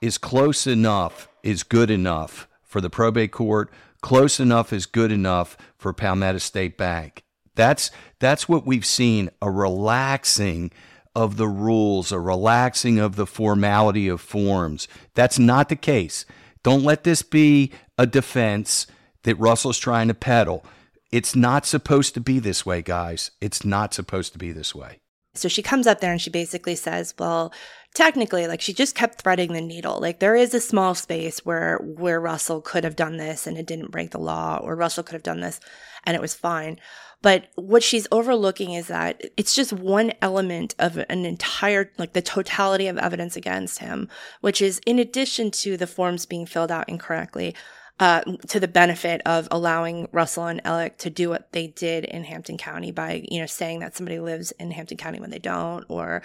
is 0.00 0.18
close 0.18 0.66
enough 0.66 1.28
is 1.42 1.62
good 1.62 1.90
enough 1.90 2.48
for 2.64 2.80
the 2.80 2.90
probate 2.90 3.32
court 3.32 3.70
close 4.00 4.40
enough 4.40 4.72
is 4.72 4.86
good 4.86 5.12
enough 5.12 5.56
for 5.78 5.92
palmetto 5.92 6.38
state 6.38 6.76
bank 6.76 7.22
that's 7.56 7.90
that's 8.20 8.48
what 8.48 8.66
we've 8.66 8.86
seen 8.86 9.30
a 9.42 9.50
relaxing 9.50 10.70
of 11.14 11.38
the 11.38 11.48
rules, 11.48 12.12
a 12.12 12.20
relaxing 12.20 12.98
of 12.98 13.16
the 13.16 13.26
formality 13.26 14.06
of 14.06 14.20
forms. 14.20 14.86
That's 15.14 15.38
not 15.38 15.68
the 15.70 15.76
case. 15.76 16.26
Don't 16.62 16.84
let 16.84 17.04
this 17.04 17.22
be 17.22 17.72
a 17.96 18.06
defense 18.06 18.86
that 19.22 19.38
Russell's 19.38 19.78
trying 19.78 20.08
to 20.08 20.14
peddle. 20.14 20.64
It's 21.10 21.34
not 21.34 21.64
supposed 21.64 22.14
to 22.14 22.20
be 22.20 22.38
this 22.38 22.66
way, 22.66 22.82
guys. 22.82 23.30
It's 23.40 23.64
not 23.64 23.94
supposed 23.94 24.32
to 24.34 24.38
be 24.38 24.52
this 24.52 24.74
way. 24.74 25.00
So 25.34 25.48
she 25.48 25.62
comes 25.62 25.86
up 25.86 26.00
there 26.00 26.12
and 26.12 26.20
she 26.20 26.30
basically 26.30 26.74
says, 26.74 27.14
well, 27.18 27.52
technically, 27.94 28.46
like 28.46 28.60
she 28.60 28.72
just 28.72 28.94
kept 28.94 29.22
threading 29.22 29.52
the 29.52 29.60
needle. 29.60 30.00
Like 30.00 30.18
there 30.18 30.36
is 30.36 30.54
a 30.54 30.60
small 30.60 30.94
space 30.94 31.44
where 31.44 31.78
where 31.78 32.20
Russell 32.20 32.60
could 32.60 32.84
have 32.84 32.96
done 32.96 33.16
this 33.16 33.46
and 33.46 33.56
it 33.56 33.66
didn't 33.66 33.90
break 33.90 34.10
the 34.10 34.18
law, 34.18 34.58
or 34.62 34.76
Russell 34.76 35.04
could 35.04 35.14
have 35.14 35.22
done 35.22 35.40
this 35.40 35.60
and 36.04 36.14
it 36.14 36.20
was 36.20 36.34
fine. 36.34 36.78
But 37.22 37.48
what 37.54 37.82
she's 37.82 38.06
overlooking 38.12 38.72
is 38.72 38.88
that 38.88 39.20
it's 39.36 39.54
just 39.54 39.72
one 39.72 40.12
element 40.22 40.74
of 40.78 40.96
an 40.96 41.24
entire, 41.24 41.90
like 41.98 42.12
the 42.12 42.22
totality 42.22 42.86
of 42.86 42.98
evidence 42.98 43.36
against 43.36 43.78
him, 43.78 44.08
which 44.42 44.62
is 44.62 44.80
in 44.86 44.98
addition 44.98 45.50
to 45.52 45.76
the 45.76 45.86
forms 45.86 46.26
being 46.26 46.46
filled 46.46 46.70
out 46.70 46.88
incorrectly, 46.88 47.54
uh, 47.98 48.20
to 48.48 48.60
the 48.60 48.68
benefit 48.68 49.22
of 49.24 49.48
allowing 49.50 50.08
Russell 50.12 50.46
and 50.46 50.64
Alec 50.66 50.98
to 50.98 51.10
do 51.10 51.30
what 51.30 51.52
they 51.52 51.68
did 51.68 52.04
in 52.04 52.24
Hampton 52.24 52.58
County 52.58 52.92
by, 52.92 53.24
you 53.28 53.40
know, 53.40 53.46
saying 53.46 53.80
that 53.80 53.96
somebody 53.96 54.20
lives 54.20 54.52
in 54.52 54.70
Hampton 54.70 54.98
County 54.98 55.18
when 55.18 55.30
they 55.30 55.38
don't, 55.38 55.84
or 55.88 56.22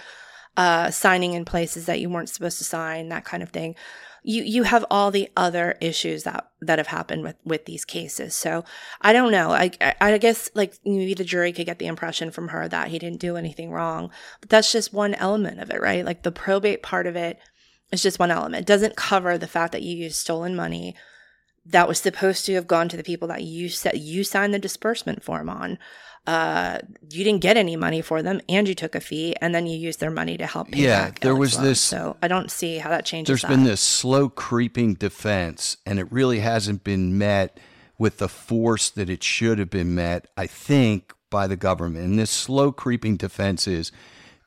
uh, 0.56 0.90
signing 0.90 1.32
in 1.32 1.46
places 1.46 1.86
that 1.86 1.98
you 1.98 2.10
weren't 2.10 2.28
supposed 2.28 2.58
to 2.58 2.64
sign, 2.64 3.08
that 3.08 3.24
kind 3.24 3.42
of 3.42 3.48
thing 3.48 3.74
you 4.22 4.42
you 4.42 4.62
have 4.62 4.84
all 4.90 5.10
the 5.10 5.28
other 5.36 5.76
issues 5.80 6.22
that 6.22 6.50
that 6.60 6.78
have 6.78 6.88
happened 6.88 7.22
with 7.22 7.36
with 7.44 7.64
these 7.64 7.84
cases. 7.84 8.34
So 8.34 8.64
I 9.00 9.12
don't 9.12 9.32
know. 9.32 9.50
I 9.50 9.70
I 10.00 10.18
guess 10.18 10.50
like 10.54 10.74
maybe 10.84 11.14
the 11.14 11.24
jury 11.24 11.52
could 11.52 11.66
get 11.66 11.78
the 11.78 11.86
impression 11.86 12.30
from 12.30 12.48
her 12.48 12.68
that 12.68 12.88
he 12.88 12.98
didn't 12.98 13.20
do 13.20 13.36
anything 13.36 13.72
wrong, 13.72 14.10
but 14.40 14.48
that's 14.48 14.72
just 14.72 14.92
one 14.92 15.14
element 15.14 15.60
of 15.60 15.70
it, 15.70 15.80
right? 15.80 16.04
Like 16.04 16.22
the 16.22 16.32
probate 16.32 16.82
part 16.82 17.06
of 17.06 17.16
it 17.16 17.38
is 17.90 18.02
just 18.02 18.18
one 18.18 18.30
element. 18.30 18.62
It 18.62 18.66
doesn't 18.66 18.96
cover 18.96 19.36
the 19.36 19.48
fact 19.48 19.72
that 19.72 19.82
you 19.82 19.96
used 19.96 20.16
stolen 20.16 20.54
money 20.54 20.94
that 21.64 21.88
was 21.88 22.00
supposed 22.00 22.44
to 22.46 22.54
have 22.54 22.66
gone 22.66 22.88
to 22.88 22.96
the 22.96 23.04
people 23.04 23.28
that 23.28 23.42
you 23.42 23.68
said 23.68 23.98
you 23.98 24.24
signed 24.24 24.52
the 24.52 24.58
disbursement 24.58 25.22
form 25.22 25.48
on 25.48 25.78
uh, 26.26 26.78
you 27.10 27.24
didn't 27.24 27.40
get 27.40 27.56
any 27.56 27.74
money 27.74 28.00
for 28.00 28.22
them 28.22 28.40
and 28.48 28.68
you 28.68 28.74
took 28.74 28.94
a 28.94 29.00
fee 29.00 29.34
and 29.40 29.54
then 29.54 29.66
you 29.66 29.76
used 29.76 29.98
their 29.98 30.10
money 30.10 30.36
to 30.36 30.46
help 30.46 30.70
pay 30.70 30.82
yeah 30.82 31.06
back 31.06 31.20
there 31.20 31.34
was 31.34 31.58
this 31.58 31.80
so 31.80 32.16
i 32.22 32.28
don't 32.28 32.50
see 32.50 32.78
how 32.78 32.90
that 32.90 33.04
changes 33.04 33.26
There's 33.26 33.42
that. 33.42 33.48
been 33.48 33.64
this 33.64 33.80
slow 33.80 34.28
creeping 34.28 34.94
defense 34.94 35.78
and 35.84 35.98
it 35.98 36.10
really 36.12 36.38
hasn't 36.38 36.84
been 36.84 37.18
met 37.18 37.58
with 37.98 38.18
the 38.18 38.28
force 38.28 38.88
that 38.90 39.10
it 39.10 39.24
should 39.24 39.58
have 39.58 39.70
been 39.70 39.94
met 39.94 40.28
i 40.36 40.46
think 40.46 41.12
by 41.28 41.46
the 41.48 41.56
government 41.56 42.04
and 42.04 42.18
this 42.18 42.30
slow 42.30 42.70
creeping 42.70 43.16
defense 43.16 43.66
is 43.66 43.90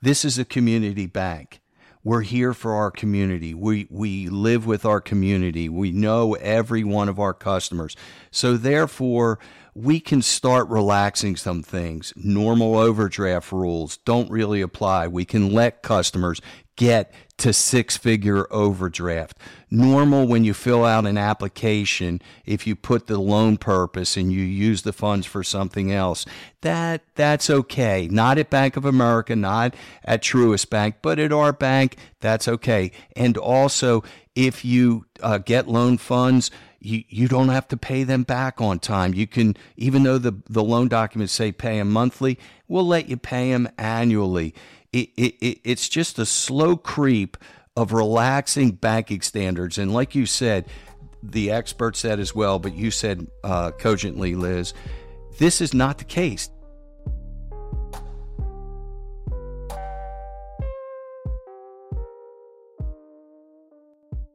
this 0.01 0.23
is 0.23 0.39
a 0.39 0.45
community 0.45 1.07
bank 1.07 1.59
we're 2.05 2.21
here 2.21 2.53
for 2.53 2.75
our 2.75 2.91
community. 2.91 3.55
We 3.55 3.87
we 3.89 4.29
live 4.29 4.67
with 4.67 4.85
our 4.85 5.01
community. 5.01 5.67
We 5.67 5.91
know 5.91 6.35
every 6.35 6.83
one 6.83 7.09
of 7.09 7.19
our 7.19 7.33
customers. 7.33 7.95
So 8.29 8.57
therefore, 8.57 9.39
we 9.75 9.99
can 9.99 10.21
start 10.21 10.69
relaxing 10.69 11.35
some 11.35 11.61
things. 11.61 12.13
Normal 12.15 12.77
overdraft 12.77 13.51
rules 13.51 13.97
don't 13.97 14.31
really 14.31 14.61
apply. 14.61 15.07
We 15.07 15.25
can 15.25 15.51
let 15.51 15.83
customers 15.83 16.39
get 16.77 17.13
to 17.37 17.51
six 17.51 17.97
figure 17.97 18.47
overdraft. 18.51 19.37
Normal 19.69 20.27
when 20.27 20.45
you 20.45 20.53
fill 20.53 20.85
out 20.85 21.05
an 21.05 21.17
application, 21.17 22.21
if 22.45 22.65
you 22.65 22.75
put 22.75 23.07
the 23.07 23.17
loan 23.17 23.57
purpose 23.57 24.15
and 24.15 24.31
you 24.31 24.41
use 24.41 24.83
the 24.83 24.93
funds 24.93 25.25
for 25.25 25.43
something 25.43 25.91
else, 25.91 26.25
that 26.61 27.01
that's 27.15 27.49
okay. 27.49 28.07
Not 28.09 28.37
at 28.37 28.49
Bank 28.49 28.77
of 28.77 28.85
America, 28.85 29.35
not 29.35 29.75
at 30.05 30.21
Truist 30.23 30.69
Bank, 30.69 30.95
but 31.01 31.19
at 31.19 31.33
our 31.33 31.51
bank, 31.51 31.97
that's 32.21 32.47
okay. 32.47 32.91
And 33.15 33.37
also, 33.37 34.03
if 34.33 34.63
you 34.63 35.05
uh, 35.21 35.39
get 35.39 35.67
loan 35.67 35.97
funds, 35.97 36.51
you, 36.85 37.03
you 37.09 37.27
don't 37.27 37.49
have 37.49 37.67
to 37.69 37.77
pay 37.77 38.03
them 38.03 38.23
back 38.23 38.61
on 38.61 38.79
time. 38.79 39.13
You 39.13 39.27
can, 39.27 39.57
even 39.75 40.03
though 40.03 40.17
the, 40.17 40.33
the 40.49 40.63
loan 40.63 40.87
documents 40.87 41.33
say 41.33 41.51
pay 41.51 41.79
them 41.79 41.91
monthly, 41.91 42.39
we'll 42.67 42.87
let 42.87 43.09
you 43.09 43.17
pay 43.17 43.51
them 43.51 43.67
annually 43.77 44.53
it, 44.95 45.35
it, 45.41 45.59
it's 45.63 45.89
just 45.89 46.19
a 46.19 46.25
slow 46.25 46.77
creep 46.77 47.37
of 47.75 47.91
relaxing 47.91 48.71
banking 48.71 49.21
standards. 49.21 49.77
And 49.77 49.93
like 49.93 50.15
you 50.15 50.25
said, 50.25 50.67
the 51.21 51.51
expert 51.51 51.95
said 51.95 52.19
as 52.19 52.33
well, 52.33 52.59
but 52.59 52.73
you 52.73 52.91
said 52.91 53.27
uh, 53.43 53.71
cogently, 53.71 54.35
Liz, 54.35 54.73
this 55.37 55.59
is 55.59 55.73
not 55.73 55.97
the 55.97 56.05
case. 56.05 56.49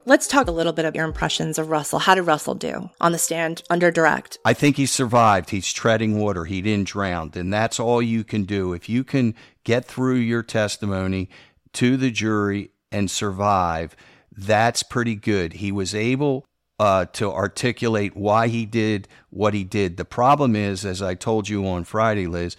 Let's 0.06 0.26
talk 0.26 0.48
a 0.48 0.52
little 0.52 0.72
bit 0.72 0.86
of 0.86 0.96
your 0.96 1.04
impressions 1.04 1.58
of 1.58 1.68
Russell. 1.68 1.98
How 1.98 2.14
did 2.14 2.22
Russell 2.22 2.54
do 2.54 2.88
on 3.02 3.12
the 3.12 3.18
stand 3.18 3.62
under 3.68 3.90
direct? 3.90 4.38
I 4.46 4.54
think 4.54 4.76
he 4.76 4.86
survived. 4.86 5.50
He's 5.50 5.70
treading 5.70 6.18
water. 6.18 6.46
He 6.46 6.62
didn't 6.62 6.88
drown. 6.88 7.32
And 7.34 7.52
that's 7.52 7.78
all 7.78 8.00
you 8.00 8.24
can 8.24 8.44
do. 8.44 8.72
If 8.72 8.88
you 8.88 9.04
can 9.04 9.34
get 9.62 9.84
through 9.84 10.16
your 10.16 10.42
testimony 10.42 11.28
to 11.74 11.98
the 11.98 12.10
jury 12.10 12.70
and 12.90 13.10
survive, 13.10 13.94
that's 14.32 14.82
pretty 14.82 15.16
good. 15.16 15.54
He 15.54 15.70
was 15.70 15.94
able 15.94 16.46
uh, 16.78 17.04
to 17.12 17.30
articulate 17.30 18.16
why 18.16 18.48
he 18.48 18.64
did 18.64 19.06
what 19.28 19.52
he 19.52 19.64
did. 19.64 19.98
The 19.98 20.06
problem 20.06 20.56
is, 20.56 20.86
as 20.86 21.02
I 21.02 21.14
told 21.14 21.50
you 21.50 21.66
on 21.66 21.84
Friday, 21.84 22.26
Liz, 22.26 22.56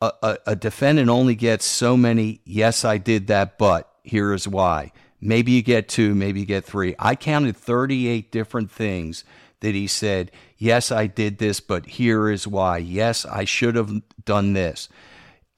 a, 0.00 0.12
a, 0.22 0.38
a 0.46 0.56
defendant 0.56 1.08
only 1.08 1.34
gets 1.34 1.64
so 1.64 1.96
many, 1.96 2.42
yes, 2.44 2.84
I 2.84 2.98
did 2.98 3.26
that, 3.26 3.58
but 3.58 3.90
here 4.04 4.32
is 4.32 4.46
why. 4.46 4.92
Maybe 5.20 5.52
you 5.52 5.62
get 5.62 5.88
two, 5.88 6.14
maybe 6.14 6.40
you 6.40 6.46
get 6.46 6.64
three. 6.64 6.94
I 6.98 7.14
counted 7.14 7.56
38 7.56 8.30
different 8.30 8.70
things 8.70 9.24
that 9.60 9.74
he 9.74 9.86
said, 9.86 10.30
Yes, 10.58 10.90
I 10.90 11.06
did 11.06 11.38
this, 11.38 11.60
but 11.60 11.86
here 11.86 12.30
is 12.30 12.46
why. 12.46 12.78
Yes, 12.78 13.24
I 13.24 13.44
should 13.44 13.74
have 13.74 13.92
done 14.24 14.52
this. 14.52 14.88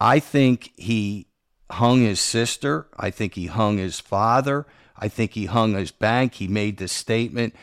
I 0.01 0.19
think 0.21 0.73
he 0.77 1.27
hung 1.71 2.03
his 2.03 2.21
sister. 2.21 2.87
I 2.97 3.11
think 3.11 3.35
he 3.35 3.47
hung 3.47 3.79
his 3.79 4.01
father. 4.01 4.67
I 4.97 5.09
think 5.09 5.33
he 5.33 5.47
hung 5.47 5.75
his 5.75 5.91
bank. 5.91 6.35
He 6.35 6.49
made 6.49 6.79
the 6.79 6.89
statement. 6.89 7.55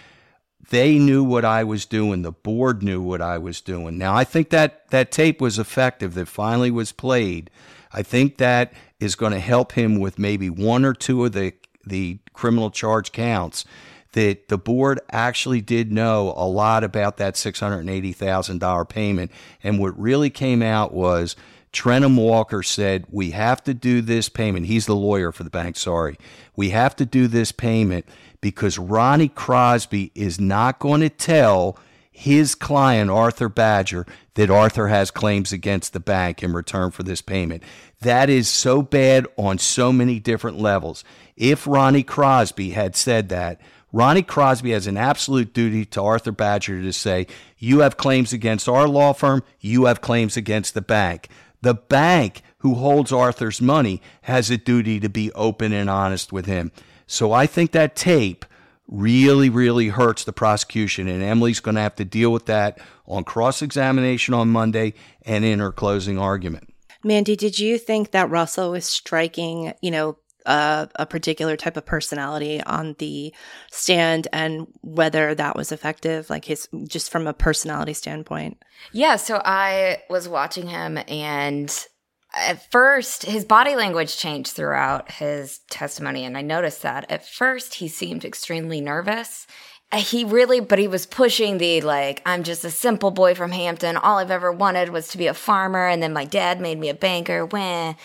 They 0.70 0.98
knew 0.98 1.24
what 1.24 1.46
I 1.46 1.64
was 1.64 1.86
doing. 1.86 2.22
The 2.22 2.32
board 2.32 2.82
knew 2.82 3.02
what 3.02 3.22
I 3.22 3.38
was 3.38 3.62
doing. 3.62 3.98
Now, 3.98 4.16
I 4.16 4.24
think 4.24 4.50
that 4.50 4.90
that 4.90 5.12
tape 5.12 5.42
was 5.42 5.60
effective 5.60 6.14
that 6.16 6.28
finally 6.28 6.72
was 6.72 6.92
played. 6.92 7.50
I 7.92 8.02
think 8.04 8.38
that 8.38 8.74
is 9.00 9.16
going 9.16 9.34
to 9.34 9.40
help 9.40 9.74
him 9.74 10.00
with 10.00 10.18
maybe 10.18 10.50
one 10.50 10.86
or 10.86 10.94
two 10.94 11.26
of 11.26 11.34
the 11.34 11.54
the 11.86 12.20
criminal 12.34 12.70
charge 12.72 13.12
counts 13.12 13.66
that 14.14 14.48
the 14.48 14.58
board 14.58 15.00
actually 15.12 15.60
did 15.60 15.92
know 15.92 16.34
a 16.38 16.48
lot 16.48 16.84
about 16.84 17.18
that 17.18 17.36
$680,000 17.36 18.90
payment. 18.90 19.32
And 19.62 19.78
what 19.78 20.00
really 20.00 20.30
came 20.30 20.62
out 20.62 20.94
was 20.94 21.36
Trenum 21.74 22.16
Walker 22.16 22.64
said, 22.64 23.06
We 23.10 23.32
have 23.32 23.62
to 23.66 23.74
do 23.74 24.02
this 24.02 24.30
payment. 24.30 24.68
He's 24.68 24.86
the 24.86 24.96
lawyer 24.96 25.34
for 25.34 25.44
the 25.44 25.50
bank, 25.50 25.76
sorry. 25.76 26.18
We 26.56 26.70
have 26.70 26.96
to 26.96 27.06
do 27.06 27.28
this 27.28 27.52
payment 27.52 28.06
because 28.40 28.80
Ronnie 28.80 29.28
Crosby 29.28 30.12
is 30.16 30.40
not 30.40 30.80
going 30.80 31.02
to 31.02 31.10
tell 31.10 31.78
his 32.18 32.56
client, 32.56 33.12
Arthur 33.12 33.50
Badger, 33.50 34.06
that 34.36 34.50
Arthur 34.50 34.88
has 34.88 35.12
claims 35.12 35.52
against 35.52 35.92
the 35.92 36.00
bank 36.00 36.42
in 36.42 36.54
return 36.54 36.90
for 36.90 37.04
this 37.04 37.22
payment. 37.22 37.62
That 38.00 38.30
is 38.30 38.48
so 38.48 38.82
bad 38.82 39.28
on 39.36 39.58
so 39.58 39.92
many 39.92 40.22
different 40.22 40.58
levels. 40.58 41.04
If 41.36 41.68
Ronnie 41.68 42.04
Crosby 42.04 42.70
had 42.70 42.96
said 42.96 43.28
that, 43.30 43.60
Ronnie 43.92 44.24
Crosby 44.24 44.72
has 44.72 44.88
an 44.88 44.96
absolute 44.96 45.54
duty 45.54 45.84
to 45.88 46.02
Arthur 46.02 46.32
Badger 46.32 46.82
to 46.82 46.94
say, 46.94 47.28
You 47.58 47.80
have 47.80 47.98
claims 47.98 48.32
against 48.32 48.70
our 48.70 48.88
law 48.88 49.12
firm, 49.12 49.44
you 49.60 49.84
have 49.86 50.00
claims 50.00 50.38
against 50.38 50.74
the 50.74 50.82
bank. 50.82 51.28
The 51.62 51.74
bank 51.74 52.44
who 52.60 52.76
holds 52.76 53.12
Arthur's 53.12 53.62
money 53.62 54.02
has 54.22 54.50
a 54.50 54.58
duty 54.58 55.02
to 55.02 55.10
be 55.10 55.34
open 55.34 55.74
and 55.74 55.90
honest 55.90 56.32
with 56.32 56.46
him. 56.46 56.72
So 57.08 57.34
I 57.34 57.46
think 57.46 57.74
that 57.74 57.98
tape 57.98 58.46
really, 58.88 59.50
really 59.50 59.90
hurts 59.90 60.24
the 60.24 60.34
prosecution. 60.34 61.08
And 61.08 61.24
Emily's 61.24 61.60
going 61.60 61.76
to 61.76 61.82
have 61.82 61.96
to 61.96 62.06
deal 62.06 62.32
with 62.32 62.46
that 62.46 62.80
on 63.08 63.24
cross 63.24 63.62
examination 63.62 64.34
on 64.34 64.50
Monday 64.50 64.94
and 65.24 65.44
in 65.44 65.60
her 65.60 65.72
closing 65.72 66.20
argument. 66.20 66.74
Mandy, 67.04 67.36
did 67.36 67.60
you 67.60 67.78
think 67.78 68.12
that 68.12 68.30
Russell 68.30 68.72
was 68.72 68.86
striking, 68.86 69.74
you 69.82 69.92
know, 69.92 70.18
uh, 70.46 70.86
a 70.96 71.06
particular 71.06 71.58
type 71.58 71.78
of 71.78 71.86
personality 71.86 72.62
on 72.62 72.96
the 73.00 73.34
stand 73.72 74.28
and 74.32 74.68
whether 74.82 75.34
that 75.34 75.56
was 75.56 75.72
effective, 75.72 76.30
like 76.30 76.46
his 76.46 76.68
just 76.88 77.12
from 77.12 77.28
a 77.28 77.34
personality 77.34 77.94
standpoint? 77.94 78.62
Yeah. 78.92 79.16
So 79.16 79.42
I 79.44 80.04
was 80.10 80.30
watching 80.30 80.68
him 80.68 81.00
and 81.08 81.88
at 82.36 82.70
first 82.72 83.24
his 83.24 83.46
body 83.46 83.76
language 83.76 84.18
changed 84.18 84.52
throughout 84.52 85.10
his 85.12 85.60
testimony 85.70 86.26
and 86.26 86.38
i 86.38 86.42
noticed 86.42 86.82
that. 86.82 87.10
At 87.10 87.26
first 87.26 87.76
he 87.76 87.88
seemed 87.88 88.26
extremely 88.26 88.82
nervous. 88.82 89.48
Uh, 89.92 89.98
he 89.98 90.26
really 90.26 90.60
but 90.60 90.80
he 90.80 90.88
was 90.88 91.06
pushing 91.06 91.58
the 91.58 91.82
like 91.82 92.22
i'm 92.26 92.44
just 92.44 92.66
a 92.66 92.72
simple 92.72 93.12
boy 93.12 93.36
from 93.36 93.52
hampton. 93.52 93.98
All 93.98 94.18
i've 94.18 94.32
ever 94.32 94.52
wanted 94.52 94.90
was 94.90 95.08
to 95.10 95.18
be 95.18 95.28
a 95.28 95.34
farmer 95.34 95.88
and 95.88 96.04
then 96.04 96.14
my 96.14 96.26
dad 96.26 96.60
made 96.60 96.80
me 96.80 96.90
a 96.90 96.94
banker 96.94 97.46
when 97.46 97.96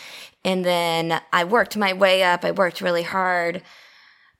and 0.44 0.64
then 0.64 1.20
i 1.32 1.44
worked 1.44 1.76
my 1.76 1.92
way 1.92 2.22
up. 2.22 2.44
I 2.44 2.52
worked 2.52 2.80
really 2.80 3.02
hard. 3.02 3.62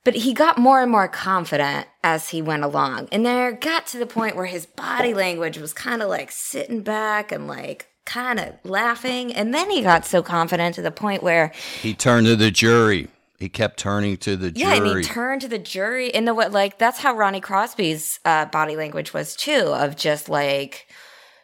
But 0.03 0.15
he 0.15 0.33
got 0.33 0.57
more 0.57 0.81
and 0.81 0.91
more 0.91 1.09
confident 1.09 1.87
as 2.03 2.31
he 2.31 2.41
went 2.41 2.65
along. 2.65 3.09
And 3.13 3.27
there 3.27 3.53
got 3.53 3.87
to 3.89 3.99
the 3.99 4.07
point 4.07 4.35
where 4.35 4.47
his 4.47 4.65
body 4.65 5.13
language 5.13 5.59
was 5.59 5.75
kind 5.75 6.01
of 6.01 6.09
like 6.09 6.31
sitting 6.31 6.81
back 6.81 7.31
and 7.31 7.47
like 7.47 7.90
kind 8.07 8.41
of 8.41 8.55
laughing. 8.65 9.33
And 9.33 9.55
then 9.55 9.71
he 9.71 9.83
got 9.83 10.05
so 10.05 10.23
confident 10.23 10.75
to 10.77 10.83
the 10.83 10.91
point 10.91 11.23
where 11.23 11.53
he 11.81 11.95
turned 11.95 12.27
to 12.27 12.37
the 12.37 12.51
jury. 12.51 13.09
He 13.39 13.49
kept 13.49 13.79
turning 13.79 14.19
to 14.19 14.37
the 14.37 14.51
jury. 14.51 14.77
Yeah, 14.77 14.85
and 14.85 14.99
he 14.99 15.03
turned 15.03 15.41
to 15.43 15.49
the 15.49 15.59
jury. 15.59 16.15
And 16.15 16.29
the 16.29 16.35
what 16.35 16.53
like 16.53 16.79
that's 16.79 16.99
how 16.99 17.15
Ronnie 17.15 17.41
Crosby's 17.41 18.21
uh, 18.25 18.45
body 18.47 18.77
language 18.77 19.15
was 19.15 19.35
too, 19.35 19.73
of 19.75 19.97
just 19.97 20.29
like 20.29 20.89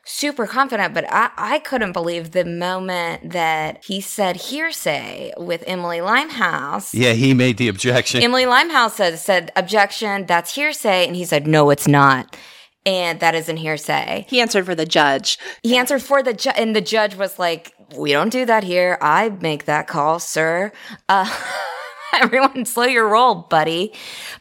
super 0.05 0.47
confident. 0.47 0.92
But 0.92 1.11
I, 1.11 1.31
I 1.37 1.59
couldn't 1.61 1.92
believe 1.92 2.33
the 2.33 2.45
moment 2.45 3.31
that 3.31 3.83
he 3.85 4.03
said 4.03 4.37
hearsay 4.37 5.33
with 5.38 5.64
Emily 5.66 6.03
Limehouse. 6.03 6.95
Yeah, 6.95 7.12
he 7.12 7.33
made 7.33 7.57
the 7.57 7.69
objection. 7.69 8.23
Emily 8.23 8.45
Limehouse 8.45 8.97
said 8.97 9.19
said 9.19 9.51
objection. 9.57 10.27
That's 10.27 10.55
hearsay, 10.55 11.07
and 11.07 11.16
he 11.16 11.25
said 11.25 11.47
no, 11.47 11.71
it's 11.71 11.88
not 11.88 12.37
and 12.87 13.18
that 13.20 13.35
isn't 13.35 13.57
hearsay. 13.59 14.25
He 14.29 14.40
answered 14.40 14.64
for 14.64 14.77
the 14.77 14.87
judge. 14.87 15.38
He 15.62 15.77
answered 15.77 16.03
for 16.03 16.22
the 16.22 16.33
judge, 16.33 16.55
and 16.57 16.75
the 16.75 16.81
judge 16.81 17.16
was 17.16 17.38
like, 17.38 17.75
"We 17.94 18.12
don't 18.12 18.31
do 18.31 18.46
that 18.46 18.64
here. 18.64 18.96
I 19.03 19.29
make 19.29 19.64
that 19.64 19.88
call, 19.88 20.20
sir." 20.20 20.72
Uh, 21.09 21.31
everyone, 22.14 22.64
slow 22.64 22.85
your 22.85 23.09
roll, 23.09 23.35
buddy. 23.35 23.92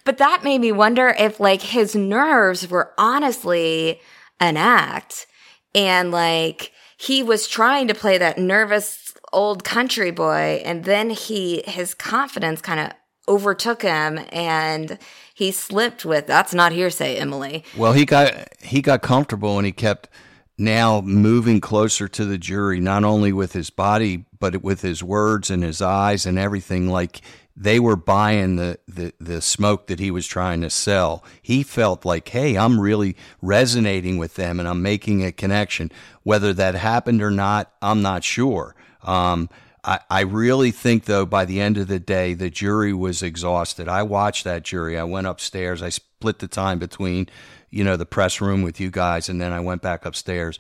But 0.06 0.20
that 0.20 0.44
made 0.44 0.62
me 0.62 0.72
wonder 0.72 1.10
if, 1.10 1.40
like, 1.40 1.62
his 1.62 1.96
nerves 1.96 2.70
were 2.70 2.94
honestly 2.98 4.00
an 4.40 4.58
act, 4.58 5.26
and 5.74 6.12
like 6.12 6.72
he 6.98 7.24
was 7.24 7.48
trying 7.48 7.88
to 7.88 7.94
play 7.94 8.18
that 8.18 8.38
nervous 8.38 9.14
old 9.34 9.64
country 9.64 10.12
boy, 10.12 10.62
and 10.64 10.86
then 10.86 11.10
he 11.10 11.64
his 11.66 11.94
confidence 11.94 12.62
kind 12.62 12.80
of 12.80 12.92
overtook 13.28 13.82
him 13.82 14.20
and 14.32 15.00
he 15.36 15.52
slipped 15.52 16.06
with 16.06 16.26
that's 16.28 16.54
not 16.54 16.72
hearsay, 16.72 17.18
Emily. 17.18 17.66
Well, 17.76 17.92
he 17.92 18.06
got 18.06 18.48
he 18.64 18.82
got 18.82 19.02
comfortable 19.02 19.58
and 19.58 19.66
he 19.66 19.74
kept 19.74 20.08
now 20.58 21.02
moving 21.02 21.60
closer 21.60 22.08
to 22.08 22.24
the 22.24 22.38
jury, 22.38 22.80
not 22.80 23.04
only 23.04 23.34
with 23.34 23.52
his 23.52 23.70
body 23.70 24.26
but 24.40 24.64
with 24.64 24.82
his 24.82 25.04
words 25.04 25.50
and 25.52 25.62
his 25.62 25.82
eyes 25.82 26.26
and 26.26 26.40
everything. 26.40 26.90
Like 26.90 27.22
they 27.54 27.82
were 27.82 27.98
buying 27.98 28.56
the, 28.56 28.80
the, 28.88 29.14
the 29.20 29.42
smoke 29.42 29.88
that 29.88 30.00
he 30.00 30.10
was 30.10 30.26
trying 30.26 30.62
to 30.62 30.70
sell. 30.70 31.24
He 31.42 31.64
felt 31.64 32.06
like, 32.06 32.30
hey, 32.30 32.58
I'm 32.58 32.80
really 32.80 33.18
resonating 33.42 34.18
with 34.18 34.36
them 34.36 34.60
and 34.60 34.70
I'm 34.70 34.82
making 34.82 35.24
a 35.26 35.34
connection. 35.34 35.92
Whether 36.24 36.54
that 36.54 36.76
happened 36.76 37.22
or 37.22 37.32
not, 37.32 37.74
I'm 37.82 38.02
not 38.02 38.24
sure. 38.24 38.74
Um, 39.04 39.50
I, 39.86 40.00
I 40.10 40.22
really 40.22 40.72
think, 40.72 41.06
though, 41.06 41.26
by 41.26 41.46
the 41.46 41.62
end 41.62 41.78
of 41.78 41.88
the 41.88 42.00
day, 42.00 42.34
the 42.34 42.50
jury 42.50 42.94
was 42.94 43.22
exhausted. 43.22 43.88
I 43.88 44.04
watched 44.04 44.44
that 44.44 44.64
jury. 44.64 44.98
I 44.98 45.04
went 45.04 45.28
upstairs. 45.28 45.84
I 45.84 45.90
split 45.90 46.40
the 46.40 46.48
time 46.48 46.80
between, 46.80 47.30
you 47.70 47.84
know, 47.84 47.96
the 47.96 48.06
press 48.06 48.42
room 48.42 48.64
with 48.64 48.80
you 48.80 48.90
guys, 48.90 49.30
and 49.30 49.40
then 49.40 49.52
I 49.52 49.60
went 49.60 49.84
back 49.84 50.06
upstairs. 50.06 50.58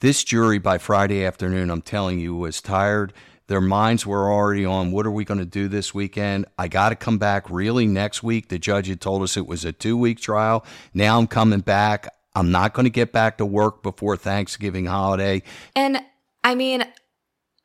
This 0.00 0.22
jury, 0.22 0.58
by 0.60 0.78
Friday 0.78 1.24
afternoon, 1.24 1.70
I'm 1.70 1.82
telling 1.82 2.20
you, 2.20 2.36
was 2.36 2.62
tired. 2.62 3.12
Their 3.48 3.60
minds 3.60 4.06
were 4.06 4.30
already 4.30 4.64
on 4.64 4.92
what 4.92 5.06
are 5.06 5.10
we 5.10 5.24
going 5.24 5.40
to 5.40 5.46
do 5.46 5.66
this 5.66 5.92
weekend? 5.92 6.46
I 6.56 6.68
got 6.68 6.90
to 6.90 6.94
come 6.94 7.18
back 7.18 7.50
really 7.50 7.86
next 7.86 8.22
week. 8.22 8.48
The 8.48 8.58
judge 8.58 8.86
had 8.86 9.00
told 9.00 9.22
us 9.22 9.36
it 9.36 9.46
was 9.46 9.64
a 9.64 9.72
two 9.72 9.96
week 9.96 10.20
trial. 10.20 10.64
Now 10.94 11.18
I'm 11.18 11.26
coming 11.26 11.60
back. 11.60 12.14
I'm 12.34 12.52
not 12.52 12.74
going 12.74 12.84
to 12.84 12.90
get 12.90 13.10
back 13.10 13.38
to 13.38 13.46
work 13.46 13.82
before 13.82 14.16
Thanksgiving 14.16 14.84
holiday. 14.84 15.42
And 15.74 16.00
I 16.44 16.54
mean, 16.54 16.84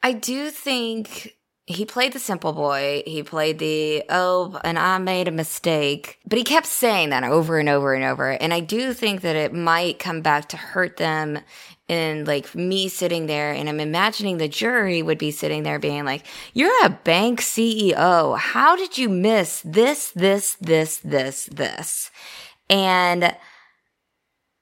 I 0.04 0.12
do 0.12 0.52
think 0.52 1.38
he 1.66 1.86
played 1.86 2.12
the 2.12 2.20
simple 2.20 2.52
boy. 2.52 3.04
He 3.08 3.24
played 3.24 3.58
the, 3.58 4.04
oh, 4.10 4.60
and 4.66 4.78
I 4.78 4.98
made 4.98 5.30
a 5.30 5.32
mistake. 5.32 6.20
But 6.28 6.38
he 6.38 6.44
kept 6.44 6.68
saying 6.68 7.10
that 7.12 7.24
over 7.24 7.58
and 7.58 7.70
over 7.70 7.94
and 7.94 8.04
over. 8.04 8.32
And 8.32 8.54
I 8.54 8.60
do 8.60 8.94
think 8.94 9.22
that 9.22 9.38
it 9.38 9.54
might 9.54 10.00
come 10.00 10.22
back 10.22 10.50
to 10.50 10.58
hurt 10.58 10.98
them 10.98 11.40
and 11.90 12.28
like 12.28 12.54
me 12.56 12.88
sitting 12.88 13.28
there 13.28 13.52
and 13.52 13.68
I'm 13.68 13.80
imagining 13.80 14.38
the 14.38 14.48
jury 14.48 15.02
would 15.02 15.18
be 15.18 15.32
sitting 15.32 15.64
there 15.64 15.80
being 15.80 16.06
like, 16.06 16.26
You're 16.54 16.86
a 16.86 16.90
bank 16.90 17.42
CEO. 17.42 18.38
How 18.38 18.76
did 18.76 18.98
you 18.98 19.10
miss 19.10 19.62
this, 19.62 20.12
this, 20.12 20.56
this, 20.60 20.98
this, 20.98 21.46
this? 21.46 22.12
And 22.70 23.36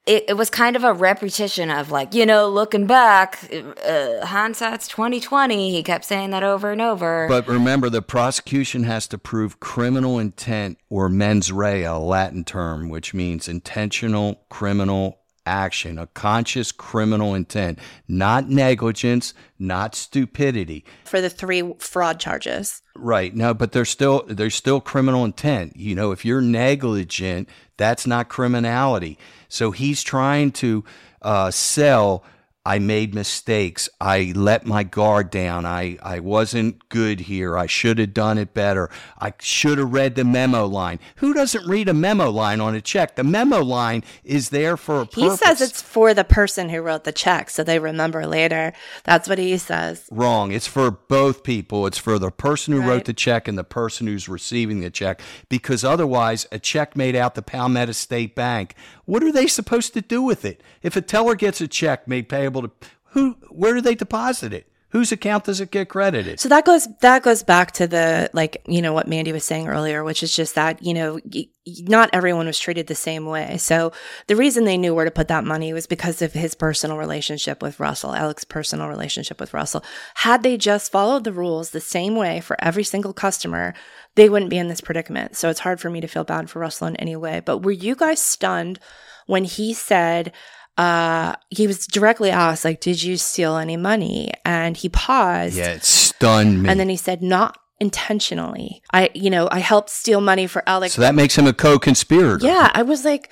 it, 0.08 0.26
it 0.30 0.34
was 0.34 0.49
kind 0.49 0.76
of 0.76 0.84
a 0.84 0.93
repetition 0.93 1.70
of 1.70 1.91
like, 1.91 2.16
you 2.16 2.26
know, 2.26 2.49
looking 2.49 2.88
back, 2.88 3.52
uh, 3.86 4.26
hindsight's 4.26 4.88
2020. 4.88 5.72
He 5.72 5.84
kept 5.84 6.06
saying 6.06 6.32
that 6.32 6.43
over 6.43 6.72
and 6.72 6.82
over. 6.82 7.28
But 7.30 7.47
remember, 7.47 7.89
the 7.89 8.02
prosecution 8.02 8.84
has 8.84 9.08
to 9.10 9.20
prove 9.20 9.60
criminal 9.60 10.18
intent 10.18 10.80
or 10.89 11.08
mens 11.08 11.52
rea, 11.52 11.84
a 11.84 11.97
Latin 11.97 12.43
term, 12.43 12.89
which 12.89 13.14
means 13.14 13.47
intentional 13.47 14.43
criminal 14.49 15.21
action, 15.46 15.98
a 15.98 16.08
conscious 16.08 16.72
criminal 16.72 17.34
intent, 17.34 17.80
not 18.08 18.50
negligence, 18.50 19.34
not 19.60 19.96
stupidity. 19.96 20.86
For 21.06 21.22
the 21.22 21.30
three 21.30 21.74
fraud 21.80 22.20
charges. 22.20 22.82
Right. 22.96 23.36
No, 23.36 23.54
but 23.54 23.72
there's 23.72 23.89
still 23.89 24.24
there's 24.28 24.56
still 24.56 24.82
criminal 24.82 25.26
intent. 25.26 25.76
You 25.76 25.96
know, 25.96 26.12
if 26.12 26.26
you're 26.26 26.42
negligent, 26.42 27.50
that's 27.78 28.06
not 28.06 28.30
criminality. 28.30 29.18
So 29.48 29.72
he's 29.72 30.04
trying 30.04 30.52
to 30.54 30.84
uh, 31.22 31.52
sell 31.52 32.24
I 32.64 32.78
made 32.78 33.16
mistakes. 33.16 33.89
I 33.99 34.34
let 34.36 34.68
my 34.68 34.84
guard 34.84 35.32
down. 35.32 35.66
I, 35.66 35.97
I 36.03 36.20
wasn't 36.20 36.88
good 36.89 37.22
here. 37.22 37.57
I 37.57 37.66
should 37.66 37.97
have 37.97 38.14
done 38.14 38.38
it 38.38 38.53
better. 38.53 38.88
I 39.20 39.34
should 39.39 39.80
have 39.80 39.91
read 39.91 40.14
the 40.14 40.24
memo 40.24 40.68
line. 40.68 40.99
Who 41.16 41.34
doesn't 41.34 41.68
read 41.68 41.89
a 41.89 41.93
memo 41.93 42.30
line 42.30 42.62
on 42.62 42.76
a 42.76 42.82
check? 42.82 43.16
The 43.16 43.24
memo 43.24 43.64
line 43.64 44.03
is 44.24 44.49
there 44.49 44.78
for 44.78 45.01
a 45.01 45.05
purpose. 45.07 45.24
He 45.24 45.38
says 45.38 45.59
it's 45.59 45.82
for 45.82 46.14
the 46.14 46.24
person 46.24 46.70
who 46.70 46.82
wrote 46.82 47.03
the 47.03 47.12
check 47.12 47.49
so 47.49 47.64
they 47.64 47.80
remember 47.80 48.28
later. 48.28 48.74
That's 49.05 49.28
what 49.28 49.39
he 49.39 49.57
says. 49.57 50.07
Wrong. 50.12 50.51
It's 50.51 50.68
for 50.68 50.91
both 50.91 51.43
people. 51.43 51.88
It's 51.88 51.97
for 51.97 52.20
the 52.20 52.30
person 52.30 52.76
who 52.76 52.82
right. 52.82 52.89
wrote 52.89 53.05
the 53.05 53.14
check 53.14 53.47
and 53.47 53.57
the 53.57 53.64
person 53.64 54.05
who's 54.05 54.30
receiving 54.30 54.82
the 54.82 54.91
check 54.91 55.20
because 55.49 55.84
otherwise 55.84 56.45
a 56.51 56.59
check 56.59 56.95
made 56.95 57.16
out 57.16 57.34
the 57.34 57.41
Palmetto 57.41 57.93
State 57.93 58.36
Bank 58.36 58.76
what 59.12 59.24
are 59.24 59.32
they 59.34 59.45
supposed 59.45 59.93
to 59.93 59.99
do 59.99 60.22
with 60.22 60.45
it? 60.45 60.64
If 60.82 60.95
a 60.95 61.01
teller 61.01 61.36
gets 61.36 61.59
a 61.59 61.68
check 61.68 62.07
made 62.07 62.30
payable 62.30 62.62
to 62.62 62.72
who, 63.07 63.32
where 63.49 63.74
do 63.74 63.82
they 63.82 63.93
deposit 63.93 64.53
it? 64.53 64.71
Whose 64.92 65.14
account 65.14 65.46
does 65.46 65.62
it 65.62 65.72
get 65.72 65.88
credited? 65.88 66.39
So 66.42 66.50
that 66.50 66.66
goes 66.66 66.88
that 67.00 67.24
goes 67.24 67.44
back 67.44 67.72
to 67.74 67.88
the 67.88 68.30
like 68.34 68.62
you 68.68 68.82
know 68.82 68.92
what 68.92 69.08
Mandy 69.08 69.32
was 69.32 69.46
saying 69.46 69.70
earlier, 69.70 70.04
which 70.04 70.22
is 70.22 70.36
just 70.36 70.56
that 70.56 70.84
you 70.84 70.94
know 70.94 71.18
not 71.66 72.10
everyone 72.12 72.46
was 72.46 72.60
treated 72.60 72.88
the 72.88 72.96
same 72.96 73.26
way. 73.26 73.58
So 73.58 73.94
the 74.28 74.36
reason 74.36 74.66
they 74.66 74.78
knew 74.78 74.94
where 74.94 75.06
to 75.06 75.12
put 75.12 75.30
that 75.30 75.46
money 75.46 75.72
was 75.72 75.88
because 75.88 76.22
of 76.22 76.34
his 76.34 76.56
personal 76.56 76.98
relationship 76.98 77.62
with 77.62 77.80
Russell, 77.80 78.14
Alex's 78.14 78.44
personal 78.44 78.89
relationship 78.89 79.39
with 79.39 79.54
Russell. 79.54 79.84
Had 80.16 80.44
they 80.44 80.58
just 80.58 80.92
followed 80.92 81.24
the 81.24 81.32
rules 81.32 81.70
the 81.70 81.80
same 81.80 82.18
way 82.18 82.42
for 82.42 82.58
every 82.60 82.84
single 82.84 83.14
customer, 83.14 83.74
they 84.16 84.28
wouldn't 84.28 84.52
be 84.52 84.58
in 84.58 84.68
this 84.68 84.82
predicament. 84.82 85.38
So 85.38 85.50
it's 85.50 85.62
hard 85.62 85.80
for 85.80 85.89
me 85.89 86.02
to 86.02 86.08
feel 86.08 86.26
bad 86.26 86.50
for 86.50 86.60
Russell 86.60 86.88
in 86.88 86.98
any 86.98 87.16
way. 87.16 87.39
But 87.39 87.60
were 87.60 87.72
you 87.72 87.96
guys 87.96 88.20
stunned 88.20 88.78
when 89.26 89.46
he 89.46 89.74
said, 89.74 90.34
uh, 90.78 91.36
he 91.50 91.68
was 91.68 91.86
directly 91.88 92.30
asked, 92.30 92.66
like, 92.66 92.82
did 92.82 93.02
you 93.04 93.18
steal 93.18 93.58
any 93.58 93.78
money? 93.78 94.32
And 94.46 94.78
he 94.78 94.90
paused. 94.90 95.56
Yeah, 95.56 95.72
it 95.72 95.84
stunned 95.84 96.64
me. 96.64 96.70
And 96.70 96.80
then 96.80 96.90
he 96.90 96.98
said, 96.98 97.22
not 97.22 97.58
intentionally. 97.80 98.82
I, 98.94 99.10
you 99.14 99.30
know, 99.30 99.50
I 99.52 99.60
helped 99.60 99.90
steal 99.90 100.22
money 100.22 100.48
for 100.48 100.64
Alex. 100.68 100.94
So 100.94 101.02
that 101.02 101.16
makes 101.16 101.38
him 101.38 101.48
a 101.48 101.54
co-conspirator. 101.54 102.46
Yeah. 102.46 102.72
I 102.74 102.84
was 102.84 103.04
like, 103.04 103.30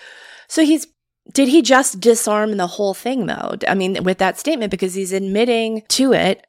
so 0.47 0.63
he's, 0.63 0.87
did 1.33 1.47
he 1.47 1.61
just 1.61 1.99
disarm 1.99 2.57
the 2.57 2.67
whole 2.67 2.93
thing 2.93 3.27
though? 3.27 3.55
I 3.67 3.75
mean, 3.75 4.03
with 4.03 4.17
that 4.17 4.39
statement, 4.39 4.71
because 4.71 4.95
he's 4.95 5.13
admitting 5.13 5.83
to 5.89 6.13
it 6.13 6.45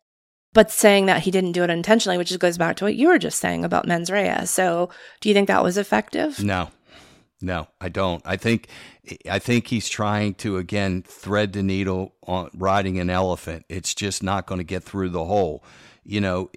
but 0.53 0.71
saying 0.71 1.07
that 1.07 1.23
he 1.23 1.31
didn't 1.31 1.53
do 1.53 1.63
it 1.63 1.71
intentionally, 1.71 2.19
which 2.19 2.37
goes 2.39 2.59
back 2.59 2.77
to 2.77 2.85
what 2.85 2.97
you 2.97 3.09
were 3.09 3.19
just 3.19 3.39
saying 3.39 3.65
about 3.65 3.87
mens 3.87 4.11
rea. 4.11 4.45
So, 4.47 4.91
do 5.21 5.29
you 5.29 5.35
think 5.35 5.49
that 5.49 5.63
was 5.63 5.79
effective? 5.79 6.43
No, 6.43 6.71
no, 7.41 7.69
I 7.81 7.89
don't. 7.89 8.23
I 8.25 8.37
think 8.37 8.69
I 9.29 9.39
think 9.39 9.69
he's 9.69 9.89
trying 9.89 10.35
to 10.35 10.57
again 10.59 11.03
thread 11.07 11.53
the 11.53 11.63
needle 11.63 12.15
on 12.27 12.51
riding 12.55 12.99
an 12.99 13.11
elephant. 13.11 13.65
It's 13.69 13.95
just 13.95 14.23
not 14.23 14.47
going 14.47 14.59
to 14.59 14.65
get 14.65 14.83
through 14.83 15.11
the 15.11 15.25
hole. 15.25 15.65
You 16.05 16.21
know, 16.21 16.51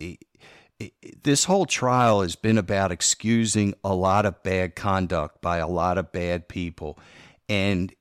this 1.23 1.45
whole 1.45 1.65
trial 1.65 2.21
has 2.21 2.35
been 2.35 2.57
about 2.57 2.91
excusing 2.91 3.73
a 3.83 3.93
lot 3.93 4.25
of 4.25 4.41
bad 4.43 4.75
conduct 4.75 5.41
by 5.41 5.57
a 5.57 5.67
lot 5.67 5.97
of 5.97 6.11
bad 6.11 6.47
people, 6.47 6.99
and 7.47 7.93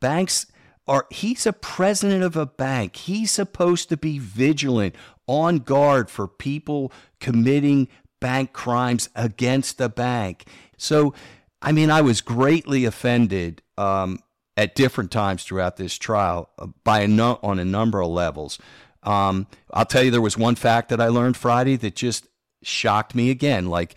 banks 0.00 0.46
are 0.88 1.06
he's 1.10 1.46
a 1.46 1.52
president 1.52 2.22
of 2.24 2.36
a 2.36 2.46
bank. 2.46 2.96
He's 2.96 3.30
supposed 3.30 3.88
to 3.88 3.96
be 3.96 4.18
vigilant, 4.18 4.94
on 5.26 5.58
guard 5.58 6.10
for 6.10 6.26
people 6.28 6.92
committing 7.20 7.88
bank 8.20 8.52
crimes 8.52 9.08
against 9.14 9.78
the 9.78 9.88
bank. 9.88 10.46
So, 10.76 11.14
I 11.62 11.72
mean, 11.72 11.90
I 11.90 12.02
was 12.02 12.20
greatly 12.20 12.84
offended 12.84 13.62
um, 13.78 14.18
at 14.56 14.74
different 14.74 15.12
times 15.12 15.44
throughout 15.44 15.76
this 15.76 15.96
trial 15.96 16.50
uh, 16.58 16.66
by 16.84 17.00
a 17.00 17.08
no- 17.08 17.38
on 17.42 17.58
a 17.58 17.64
number 17.64 18.02
of 18.02 18.10
levels. 18.10 18.58
Um, 19.04 19.46
I'll 19.72 19.86
tell 19.86 20.02
you, 20.02 20.10
there 20.10 20.20
was 20.20 20.36
one 20.36 20.56
fact 20.56 20.88
that 20.88 21.00
I 21.00 21.08
learned 21.08 21.36
Friday 21.36 21.76
that 21.76 21.94
just 21.94 22.26
shocked 22.62 23.14
me 23.14 23.30
again. 23.30 23.66
Like 23.66 23.96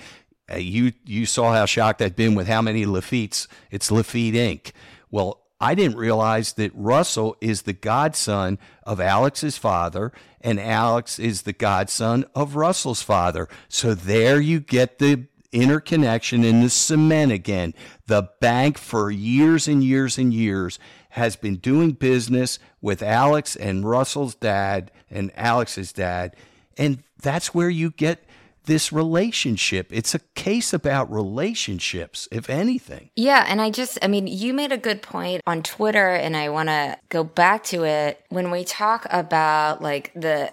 uh, 0.52 0.58
you, 0.58 0.94
you 1.06 1.26
saw 1.26 1.54
how 1.54 1.66
shocked 1.66 2.02
I'd 2.02 2.16
been 2.16 2.36
with 2.36 2.48
how 2.48 2.62
many 2.62 2.86
Laffitte's. 2.86 3.48
It's 3.72 3.92
Lafitte 3.92 4.36
Inc. 4.36 4.72
Well, 5.10 5.42
I 5.60 5.74
didn't 5.74 5.98
realize 5.98 6.54
that 6.54 6.72
Russell 6.76 7.38
is 7.42 7.64
the 7.64 7.74
godson 7.74 8.60
of 8.84 9.00
Alex's 9.00 9.58
father, 9.58 10.12
and 10.42 10.60
Alex 10.60 11.18
is 11.18 11.44
the 11.44 11.54
godson 11.54 12.26
of 12.36 12.56
Russell's 12.56 13.02
father. 13.02 13.48
So 13.70 13.94
there 13.94 14.40
you 14.40 14.60
get 14.60 15.00
the 15.00 15.28
interconnection 15.56 16.44
in 16.44 16.62
the 16.62 16.70
cement 16.70 17.32
again. 17.32 17.74
The 18.08 18.30
bank 18.42 18.78
for 18.78 19.10
years 19.10 19.68
and 19.68 19.84
years 19.84 20.18
and 20.18 20.34
years 20.34 20.78
has 21.10 21.36
been 21.36 21.56
doing 21.56 21.92
business 21.92 22.60
with 22.82 23.02
Alex 23.02 23.56
and 23.56 23.90
Russell's 23.90 24.36
dad 24.36 24.92
and 25.10 25.32
Alex's 25.36 25.94
dad. 25.94 26.36
And 26.78 27.04
that's 27.22 27.54
where 27.54 27.70
you 27.70 27.92
get 27.92 28.26
this 28.66 28.92
relationship. 28.92 29.88
It's 29.92 30.14
a 30.14 30.20
case 30.36 30.74
about 30.74 31.12
relationships, 31.12 32.28
if 32.32 32.50
anything. 32.50 33.12
Yeah. 33.16 33.46
And 33.48 33.62
I 33.62 33.70
just, 33.70 33.98
I 34.02 34.08
mean, 34.08 34.28
you 34.28 34.54
made 34.54 34.72
a 34.72 34.78
good 34.78 35.02
point 35.02 35.42
on 35.48 35.64
Twitter, 35.64 36.10
and 36.10 36.36
I 36.36 36.50
want 36.50 36.70
to 36.70 36.98
go 37.10 37.24
back 37.24 37.64
to 37.66 37.86
it 37.86 38.24
when 38.30 38.52
we 38.52 38.64
talk 38.64 39.08
about 39.10 39.82
like 39.82 40.12
the, 40.16 40.52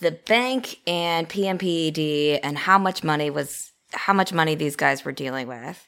the 0.00 0.12
bank 0.12 0.80
and 0.86 1.28
PMPED 1.28 2.40
and 2.42 2.58
how 2.58 2.78
much 2.78 3.02
money 3.04 3.30
was, 3.30 3.69
how 3.92 4.12
much 4.12 4.32
money 4.32 4.54
these 4.54 4.76
guys 4.76 5.04
were 5.04 5.12
dealing 5.12 5.48
with. 5.48 5.86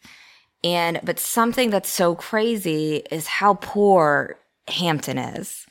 And, 0.64 1.00
but 1.03 1.18
something 1.18 1.70
that's 1.70 1.90
so 1.90 2.14
crazy 2.14 3.03
is 3.11 3.26
how 3.26 3.55
poor 3.55 4.38
Hampton 4.68 5.18
is. 5.18 5.66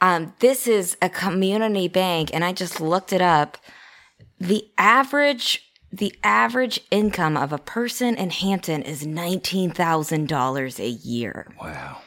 Um, 0.00 0.34
this 0.40 0.66
is 0.66 0.96
a 1.00 1.08
community 1.08 1.88
bank, 1.88 2.30
and 2.32 2.44
I 2.44 2.52
just 2.52 2.80
looked 2.80 3.12
it 3.12 3.22
up 3.22 3.58
the 4.38 4.68
average 4.76 5.62
the 5.92 6.12
average 6.24 6.80
income 6.90 7.36
of 7.36 7.52
a 7.52 7.58
person 7.58 8.16
in 8.16 8.30
Hampton 8.30 8.82
is 8.82 9.06
$19,000 9.06 10.78
a 10.80 10.88
year. 10.88 11.46
Wow. 11.60 11.98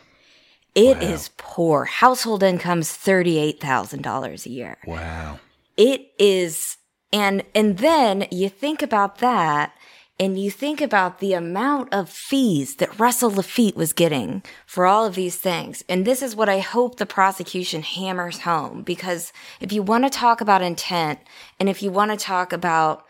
It 0.76 0.98
wow. 0.98 1.04
is 1.04 1.30
poor. 1.38 1.86
Household 1.86 2.44
income's 2.44 2.90
$38,000 2.90 4.46
a 4.46 4.50
year. 4.50 4.78
Wow. 4.86 5.40
It 5.78 6.12
is 6.20 6.76
and 7.12 7.44
and 7.56 7.78
then 7.78 8.28
you 8.32 8.50
think 8.50 8.82
about 8.82 9.20
that 9.20 9.74
and 10.20 10.40
you 10.40 10.50
think 10.50 10.82
about 10.82 11.20
the 11.20 11.34
amount 11.34 11.94
of 11.94 12.10
fees 12.10 12.78
that 12.78 13.00
Russell 13.00 13.32
Laffitte 13.32 13.76
was 13.76 13.94
getting 13.94 14.42
for 14.66 14.88
all 14.88 15.06
of 15.06 15.14
these 15.14 15.36
things. 15.36 15.84
And 15.88 16.06
this 16.06 16.24
is 16.24 16.36
what 16.36 16.50
I 16.50 16.60
hope 16.60 16.98
the 16.98 17.06
prosecution 17.06 17.84
hammers 17.84 18.40
home 18.40 18.82
because 18.82 19.32
if 19.62 19.72
you 19.72 19.84
want 19.84 20.06
to 20.06 20.10
talk 20.10 20.42
about 20.42 20.64
intent 20.64 21.20
and 21.60 21.70
if 21.70 21.84
you 21.84 21.92
want 21.92 22.12
to 22.12 22.18
talk 22.18 22.52
about 22.52 23.06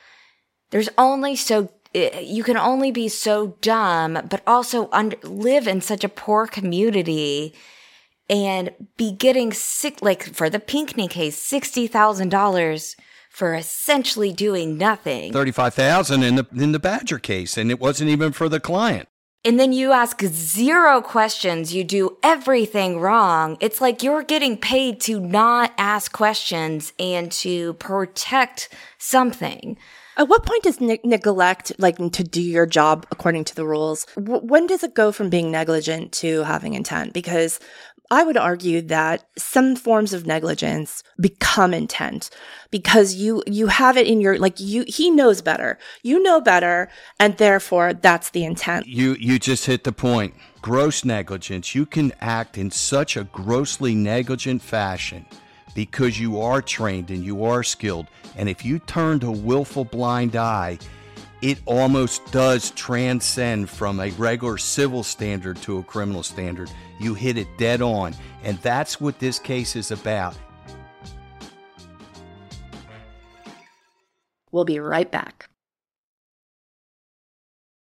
there's 0.72 0.89
only 0.98 1.36
so 1.38 1.70
eh, 1.95 2.20
you 2.20 2.43
can 2.43 2.58
only 2.58 2.91
be 2.91 3.08
so 3.08 3.56
dumb 3.62 4.20
but 4.30 4.41
also 4.45 4.89
under, 4.91 5.16
live 5.24 5.68
in 5.68 5.80
such 5.80 6.04
a 6.04 6.10
poor 6.10 6.45
community 6.45 7.56
and 8.30 8.72
be 8.98 9.14
getting 9.14 9.54
sick 9.54 10.02
like 10.02 10.24
for 10.24 10.50
the 10.50 10.60
Pinckney 10.60 11.08
case 11.08 11.41
$60,000 11.50 12.95
for 13.38 13.54
essentially 13.54 14.34
doing 14.34 14.80
nothing. 14.80 15.32
35,000 15.32 16.24
in 16.24 16.36
the 16.38 16.48
in 16.56 16.72
the 16.72 16.80
Badger 16.80 17.20
case 17.20 17.56
and 17.56 17.70
it 17.70 17.80
wasn't 17.80 18.10
even 18.10 18.32
for 18.32 18.50
the 18.50 18.60
client. 18.60 19.08
And 19.46 19.60
then 19.60 19.74
you 19.74 19.92
ask 19.92 20.24
zero 20.24 21.02
questions, 21.02 21.72
you 21.72 21.84
do 21.84 22.18
everything 22.24 23.00
wrong. 23.00 23.56
It's 23.60 23.80
like 23.80 24.02
you're 24.02 24.24
getting 24.24 24.58
paid 24.58 25.00
to 25.02 25.20
not 25.20 25.72
ask 25.78 26.12
questions 26.12 26.94
and 27.00 27.32
to 27.44 27.74
protect 27.74 28.70
something. 28.98 29.78
At 30.18 30.28
what 30.28 30.44
point 30.44 30.64
does 30.64 30.82
ne- 30.82 31.00
neglect, 31.04 31.72
like 31.78 31.98
to 31.98 32.24
do 32.24 32.42
your 32.42 32.66
job 32.66 33.06
according 33.12 33.44
to 33.46 33.56
the 33.56 33.68
rules, 33.68 34.08
w- 34.16 34.42
when 34.42 34.66
does 34.66 34.84
it 34.84 34.96
go 34.96 35.12
from 35.12 35.30
being 35.30 35.52
negligent 35.52 36.12
to 36.14 36.42
having 36.42 36.74
intent? 36.74 37.14
Because 37.14 37.60
I 38.10 38.24
would 38.24 38.38
argue 38.38 38.82
that 38.84 39.28
some 39.38 39.76
forms 39.76 40.14
of 40.14 40.26
negligence 40.26 41.03
become 41.20 41.74
intent 41.74 42.30
because 42.72 43.16
you 43.16 43.43
you 43.45 43.68
have 43.68 43.97
it 43.97 44.08
in 44.08 44.22
your 44.22 44.38
like 44.38 44.60
you 44.60 44.86
he 44.88 45.10
knows 45.10 45.41
better. 45.41 45.78
You 46.03 46.22
know 46.22 46.39
better 46.39 46.89
and 47.20 47.38
therefore 47.38 47.93
that's 47.93 48.30
the 48.30 48.45
intent. 48.45 48.88
You 48.88 49.16
you 49.20 49.39
just 49.39 49.66
hit 49.66 49.84
the 49.84 49.91
point. 49.91 50.34
Gross 50.62 51.03
negligence. 51.03 51.76
You 51.76 51.86
can 51.86 52.14
act 52.22 52.58
in 52.58 52.72
such 52.72 53.18
a 53.18 53.26
grossly 53.26 53.93
negligent 53.93 54.62
fashion 54.62 55.26
because 55.76 56.20
you 56.20 56.39
are 56.39 56.62
trained 56.62 57.12
and 57.12 57.24
you 57.24 57.43
are 57.43 57.62
skilled. 57.62 58.08
And 58.36 58.49
if 58.49 58.66
you 58.66 58.80
turn 58.80 59.24
a 59.24 59.32
willful 59.32 59.86
blind 59.86 60.36
eye, 60.36 60.80
it 61.42 61.60
almost 61.66 62.32
does 62.32 62.72
transcend 62.72 63.70
from 63.70 64.00
a 64.00 64.10
regular 64.12 64.58
civil 64.58 65.04
standard 65.04 65.58
to 65.58 65.78
a 65.78 65.84
criminal 65.84 66.24
standard. 66.24 66.72
You 67.00 67.14
hit 67.14 67.38
it 67.38 67.48
dead 67.58 67.82
on. 67.82 68.16
And 68.44 68.58
that's 68.60 69.00
what 69.00 69.20
this 69.20 69.38
case 69.38 69.76
is 69.76 69.92
about. 69.92 70.36
We'll 74.52 74.66
be 74.66 74.80
right 74.80 75.12
back. 75.12 75.47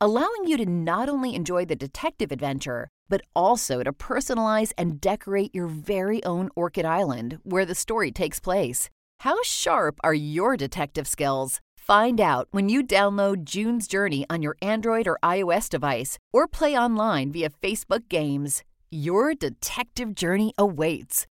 allowing 0.00 0.46
you 0.46 0.56
to 0.56 0.66
not 0.66 1.08
only 1.08 1.34
enjoy 1.34 1.64
the 1.64 1.76
detective 1.76 2.30
adventure, 2.30 2.88
but 3.08 3.22
also 3.34 3.82
to 3.82 3.92
personalize 3.92 4.72
and 4.76 5.00
decorate 5.00 5.54
your 5.54 5.68
very 5.68 6.22
own 6.24 6.50
Orchid 6.54 6.84
Island 6.84 7.38
where 7.44 7.64
the 7.64 7.74
story 7.74 8.10
takes 8.10 8.40
place. 8.40 8.90
How 9.20 9.42
sharp 9.42 9.98
are 10.04 10.14
your 10.14 10.56
detective 10.56 11.06
skills? 11.06 11.60
Find 11.76 12.20
out 12.20 12.48
when 12.50 12.68
you 12.68 12.82
download 12.82 13.44
June's 13.44 13.86
Journey 13.86 14.26
on 14.28 14.42
your 14.42 14.56
Android 14.60 15.06
or 15.06 15.18
iOS 15.22 15.68
device 15.68 16.18
or 16.32 16.48
play 16.48 16.76
online 16.76 17.32
via 17.32 17.48
Facebook 17.48 18.08
Games. 18.08 18.64
Your 18.90 19.34
detective 19.34 20.14
journey 20.14 20.52
awaits. 20.58 21.26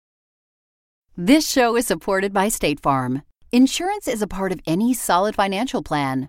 This 1.16 1.50
show 1.50 1.76
is 1.76 1.86
supported 1.86 2.32
by 2.32 2.48
State 2.48 2.80
Farm. 2.80 3.22
Insurance 3.52 4.08
is 4.08 4.22
a 4.22 4.26
part 4.26 4.50
of 4.50 4.60
any 4.66 4.94
solid 4.94 5.34
financial 5.34 5.82
plan. 5.82 6.28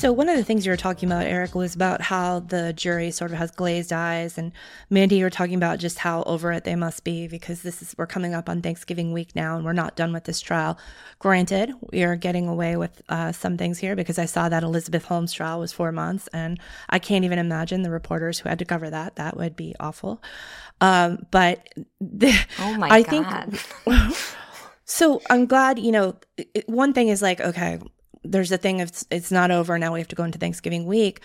So 0.00 0.12
one 0.12 0.30
of 0.30 0.36
the 0.38 0.44
things 0.44 0.64
you 0.64 0.72
were 0.72 0.78
talking 0.78 1.10
about, 1.10 1.26
Eric, 1.26 1.54
was 1.54 1.74
about 1.74 2.00
how 2.00 2.40
the 2.40 2.72
jury 2.72 3.10
sort 3.10 3.32
of 3.32 3.36
has 3.36 3.50
glazed 3.50 3.92
eyes, 3.92 4.38
and 4.38 4.50
Mandy, 4.88 5.16
you 5.16 5.24
were 5.24 5.28
talking 5.28 5.56
about 5.56 5.78
just 5.78 5.98
how 5.98 6.22
over 6.22 6.52
it 6.52 6.64
they 6.64 6.74
must 6.74 7.04
be 7.04 7.28
because 7.28 7.60
this 7.60 7.82
is 7.82 7.94
we're 7.98 8.06
coming 8.06 8.32
up 8.32 8.48
on 8.48 8.62
Thanksgiving 8.62 9.12
week 9.12 9.36
now, 9.36 9.56
and 9.56 9.64
we're 9.66 9.74
not 9.74 9.96
done 9.96 10.14
with 10.14 10.24
this 10.24 10.40
trial. 10.40 10.78
Granted, 11.18 11.74
we 11.92 12.02
are 12.02 12.16
getting 12.16 12.48
away 12.48 12.78
with 12.78 13.02
uh, 13.10 13.32
some 13.32 13.58
things 13.58 13.78
here 13.78 13.94
because 13.94 14.18
I 14.18 14.24
saw 14.24 14.48
that 14.48 14.62
Elizabeth 14.62 15.04
Holmes 15.04 15.34
trial 15.34 15.60
was 15.60 15.70
four 15.70 15.92
months, 15.92 16.30
and 16.32 16.58
I 16.88 16.98
can't 16.98 17.26
even 17.26 17.38
imagine 17.38 17.82
the 17.82 17.90
reporters 17.90 18.38
who 18.38 18.48
had 18.48 18.58
to 18.60 18.64
cover 18.64 18.88
that. 18.88 19.16
That 19.16 19.36
would 19.36 19.54
be 19.54 19.74
awful. 19.78 20.22
Um, 20.80 21.26
but 21.30 21.68
the, 22.00 22.32
Oh 22.58 22.72
my 22.72 22.88
I 22.88 23.02
God. 23.02 23.58
think. 23.58 24.16
So 24.86 25.22
I'm 25.30 25.46
glad, 25.46 25.78
you 25.78 25.92
know, 25.92 26.16
one 26.66 26.92
thing 26.92 27.08
is 27.08 27.22
like, 27.22 27.40
okay, 27.40 27.78
there's 28.22 28.52
a 28.52 28.58
thing 28.58 28.80
of 28.80 28.88
it's, 28.88 29.06
it's 29.10 29.32
not 29.32 29.50
over 29.50 29.78
now. 29.78 29.92
We 29.92 30.00
have 30.00 30.08
to 30.08 30.16
go 30.16 30.24
into 30.24 30.38
Thanksgiving 30.38 30.86
week, 30.86 31.20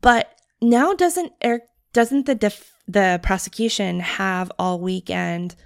but 0.00 0.38
now 0.60 0.94
doesn't 0.94 1.32
Eric 1.40 1.64
doesn't 1.92 2.26
the 2.26 2.34
def, 2.34 2.72
the 2.86 3.20
prosecution 3.22 4.00
have 4.00 4.52
all 4.58 4.78
weekend 4.78 5.56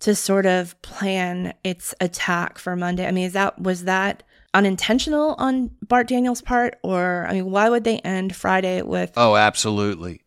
to 0.00 0.14
sort 0.14 0.46
of 0.46 0.80
plan 0.82 1.54
its 1.64 1.94
attack 2.00 2.58
for 2.58 2.76
Monday? 2.76 3.06
I 3.06 3.10
mean, 3.10 3.26
is 3.26 3.32
that 3.32 3.60
was 3.60 3.84
that 3.84 4.22
unintentional 4.54 5.34
on 5.38 5.70
Bart 5.80 6.08
Daniels' 6.08 6.42
part, 6.42 6.78
or 6.82 7.26
I 7.28 7.34
mean, 7.34 7.50
why 7.50 7.68
would 7.68 7.84
they 7.84 7.98
end 8.00 8.36
Friday 8.36 8.82
with? 8.82 9.12
Oh, 9.16 9.36
absolutely. 9.36 10.22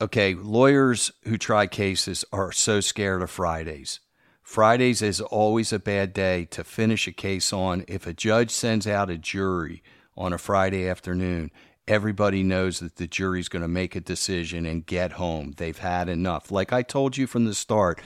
Okay, 0.00 0.34
lawyers 0.34 1.12
who 1.24 1.38
try 1.38 1.66
cases 1.66 2.24
are 2.32 2.52
so 2.52 2.80
scared 2.80 3.22
of 3.22 3.30
Fridays. 3.30 4.00
Fridays 4.54 5.02
is 5.02 5.20
always 5.20 5.72
a 5.72 5.80
bad 5.80 6.12
day 6.12 6.44
to 6.52 6.62
finish 6.62 7.08
a 7.08 7.12
case 7.12 7.52
on. 7.52 7.84
If 7.88 8.06
a 8.06 8.12
judge 8.12 8.52
sends 8.52 8.86
out 8.86 9.10
a 9.10 9.18
jury 9.18 9.82
on 10.16 10.32
a 10.32 10.38
Friday 10.38 10.88
afternoon, 10.88 11.50
everybody 11.88 12.44
knows 12.44 12.78
that 12.78 12.94
the 12.94 13.08
jury's 13.08 13.48
going 13.48 13.62
to 13.62 13.68
make 13.68 13.96
a 13.96 14.00
decision 14.00 14.64
and 14.64 14.86
get 14.86 15.14
home. 15.14 15.54
They've 15.56 15.76
had 15.76 16.08
enough. 16.08 16.52
Like 16.52 16.72
I 16.72 16.82
told 16.82 17.16
you 17.16 17.26
from 17.26 17.46
the 17.46 17.52
start, 17.52 18.00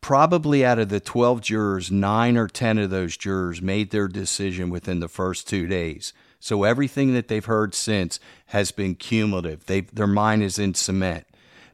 probably 0.00 0.64
out 0.64 0.78
of 0.78 0.90
the 0.90 1.00
12 1.00 1.40
jurors, 1.40 1.90
nine 1.90 2.36
or 2.36 2.46
10 2.46 2.78
of 2.78 2.90
those 2.90 3.16
jurors 3.16 3.60
made 3.60 3.90
their 3.90 4.06
decision 4.06 4.70
within 4.70 5.00
the 5.00 5.08
first 5.08 5.48
two 5.48 5.66
days. 5.66 6.12
So 6.38 6.62
everything 6.62 7.14
that 7.14 7.26
they've 7.26 7.44
heard 7.44 7.74
since 7.74 8.20
has 8.46 8.70
been 8.70 8.94
cumulative. 8.94 9.66
They, 9.66 9.80
their 9.80 10.06
mind 10.06 10.44
is 10.44 10.56
in 10.56 10.74
cement. 10.74 11.26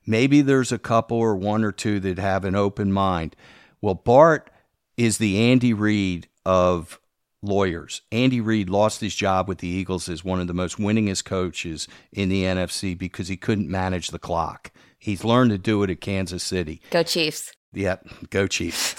Maybe 0.06 0.40
there's 0.40 0.72
a 0.72 0.78
couple 0.78 1.18
or 1.18 1.36
one 1.36 1.64
or 1.64 1.72
two 1.72 2.00
that 2.00 2.18
have 2.18 2.46
an 2.46 2.54
open 2.54 2.94
mind. 2.94 3.36
Well, 3.80 3.94
Bart 3.94 4.50
is 4.96 5.18
the 5.18 5.50
Andy 5.50 5.72
Reid 5.72 6.28
of 6.44 6.98
lawyers. 7.42 8.02
Andy 8.10 8.40
Reid 8.40 8.68
lost 8.68 9.00
his 9.00 9.14
job 9.14 9.48
with 9.48 9.58
the 9.58 9.68
Eagles 9.68 10.08
as 10.08 10.24
one 10.24 10.40
of 10.40 10.46
the 10.46 10.54
most 10.54 10.78
winningest 10.78 11.24
coaches 11.24 11.86
in 12.12 12.28
the 12.28 12.44
NFC 12.44 12.96
because 12.96 13.28
he 13.28 13.36
couldn't 13.36 13.70
manage 13.70 14.08
the 14.08 14.18
clock. 14.18 14.72
He's 14.98 15.24
learned 15.24 15.50
to 15.50 15.58
do 15.58 15.82
it 15.82 15.90
at 15.90 16.00
Kansas 16.00 16.42
City. 16.42 16.80
Go 16.90 17.02
Chiefs. 17.02 17.52
Yep, 17.72 18.08
go 18.30 18.46
Chiefs. 18.46 18.94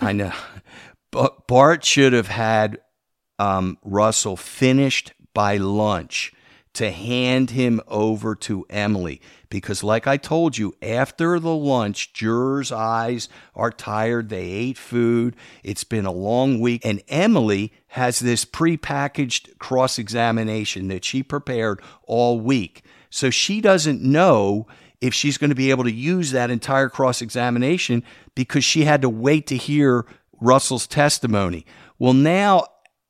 I 0.00 0.12
know. 0.12 0.32
But 1.10 1.46
Bart 1.46 1.84
should 1.84 2.12
have 2.12 2.28
had 2.28 2.78
um, 3.38 3.78
Russell 3.84 4.36
finished 4.36 5.12
by 5.32 5.58
lunch 5.58 6.32
to 6.74 6.90
hand 6.90 7.50
him 7.50 7.80
over 7.86 8.34
to 8.34 8.66
Emily 8.68 9.20
because, 9.54 9.84
like 9.84 10.08
I 10.08 10.16
told 10.16 10.58
you, 10.58 10.74
after 10.82 11.38
the 11.38 11.54
lunch, 11.54 12.12
jurors' 12.12 12.72
eyes 12.72 13.28
are 13.54 13.70
tired. 13.70 14.28
They 14.28 14.50
ate 14.50 14.76
food. 14.76 15.36
It's 15.62 15.84
been 15.84 16.06
a 16.06 16.10
long 16.10 16.58
week. 16.58 16.84
And 16.84 17.04
Emily 17.06 17.72
has 17.90 18.18
this 18.18 18.44
prepackaged 18.44 19.56
cross 19.58 19.96
examination 19.96 20.88
that 20.88 21.04
she 21.04 21.22
prepared 21.22 21.80
all 22.02 22.40
week. 22.40 22.82
So 23.10 23.30
she 23.30 23.60
doesn't 23.60 24.02
know 24.02 24.66
if 25.00 25.14
she's 25.14 25.38
going 25.38 25.50
to 25.50 25.54
be 25.54 25.70
able 25.70 25.84
to 25.84 25.92
use 25.92 26.32
that 26.32 26.50
entire 26.50 26.88
cross 26.88 27.22
examination 27.22 28.02
because 28.34 28.64
she 28.64 28.82
had 28.86 29.02
to 29.02 29.08
wait 29.08 29.46
to 29.46 29.56
hear 29.56 30.04
Russell's 30.40 30.88
testimony. 30.88 31.64
Well, 31.96 32.12
now 32.12 32.66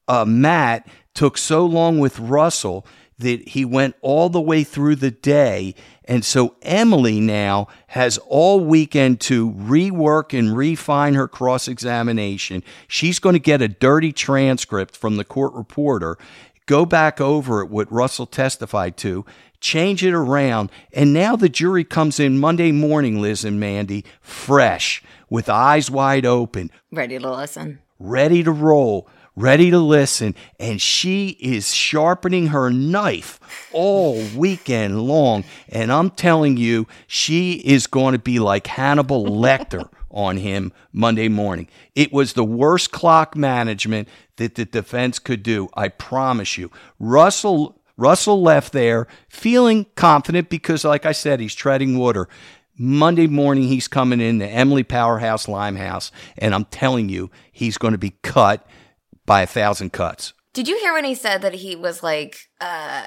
uh, 0.09 0.27
Matt 0.27 0.87
took 1.15 1.39
so 1.39 1.65
long 1.65 2.01
with 2.01 2.19
Russell 2.19 2.87
that 3.19 3.49
he 3.49 3.65
went 3.65 3.95
all 4.01 4.29
the 4.29 4.41
way 4.41 4.65
through 4.65 4.97
the 4.97 5.11
day. 5.11 5.75
And 6.07 6.25
so 6.25 6.55
Emily 6.63 7.19
now 7.21 7.69
has 7.89 8.19
all 8.29 8.61
weekend 8.61 9.21
to 9.23 9.51
rework 9.53 10.39
and 10.39 10.57
refine 10.57 11.15
her 11.15 11.27
cross 11.29 11.67
examination. 11.67 12.63
She's 12.89 13.19
going 13.19 13.33
to 13.35 13.39
get 13.39 13.63
a 13.63 13.69
dirty 13.69 14.13
transcript 14.13 14.97
from 14.97 15.17
the 15.17 15.25
court 15.25 15.55
reporter, 15.55 16.19
go 16.67 16.85
back 16.85 17.21
over 17.21 17.63
it, 17.63 17.71
what 17.71 17.91
Russell 17.91 18.27
testified 18.27 18.97
to, 18.99 19.25
change 19.61 20.05
it 20.05 20.13
around. 20.13 20.71
And 20.93 21.15
now 21.15 21.37
the 21.37 21.49
jury 21.49 21.85
comes 21.85 22.21
in 22.21 22.39
Monday 22.39 22.71
morning, 22.71 23.23
Liz 23.23 23.45
and 23.45 23.59
Mandy, 23.59 24.05
fresh, 24.21 25.03
with 25.31 25.49
eyes 25.49 25.91
wide 25.91 26.27
open, 26.27 26.71
Ready 26.93 27.19
to 27.19 27.35
listen. 27.35 27.79
ready 27.99 28.43
to 28.43 28.51
roll, 28.53 29.09
ready 29.37 29.71
to 29.71 29.79
listen. 29.79 30.35
And 30.59 30.81
she 30.81 31.31
is 31.41 31.75
sharpening 31.75 32.49
her 32.49 32.71
knife 32.71 33.41
all 33.73 34.23
weekend 34.37 35.03
long. 35.03 35.45
And 35.69 35.93
I'm 35.93 36.11
telling 36.11 36.57
you, 36.57 36.87
she 37.07 37.55
is 37.55 37.87
going 37.87 38.13
to 38.13 38.19
be 38.19 38.39
like 38.39 38.67
Hannibal 38.67 39.25
Lecter 39.27 39.89
on 40.11 40.37
him 40.37 40.73
Monday 40.93 41.29
morning. 41.29 41.69
It 41.95 42.13
was 42.13 42.33
the 42.33 42.45
worst 42.45 42.93
clock 42.93 43.37
management 43.37 44.09
that 44.37 44.55
the 44.55 44.65
defense 44.65 45.19
could 45.19 45.43
do. 45.43 45.69
I 45.75 45.89
promise 45.89 46.57
you. 46.59 46.71
Russell. 46.99 47.81
Russell 47.97 48.43
left 48.43 48.73
there 48.73 49.07
feeling 49.29 49.87
confident 49.95 50.51
because, 50.51 50.85
like 50.85 51.07
I 51.07 51.13
said, 51.13 51.39
he's 51.39 51.55
treading 51.55 51.97
water. 51.97 52.29
Monday 52.77 53.29
morning, 53.29 53.69
he's 53.69 53.87
coming 53.87 54.21
in 54.21 54.39
the 54.39 54.49
Emily 54.49 54.83
Powerhouse 54.83 55.47
Limehouse, 55.47 56.11
and 56.37 56.57
I'm 56.57 56.65
telling 56.65 57.09
you, 57.09 57.31
he's 57.53 57.79
going 57.79 57.93
to 57.93 57.99
be 57.99 58.17
cut 58.23 58.67
by 59.27 59.43
a 59.43 59.47
thousand 59.47 59.93
cuts. 59.93 60.33
Did 60.53 60.69
you 60.69 60.79
hear 60.79 60.93
when 60.93 61.05
he 61.05 61.15
said 61.15 61.43
that 61.43 61.55
he 61.55 61.75
was 61.77 62.03
like, 62.03 62.49
uh, 62.61 63.03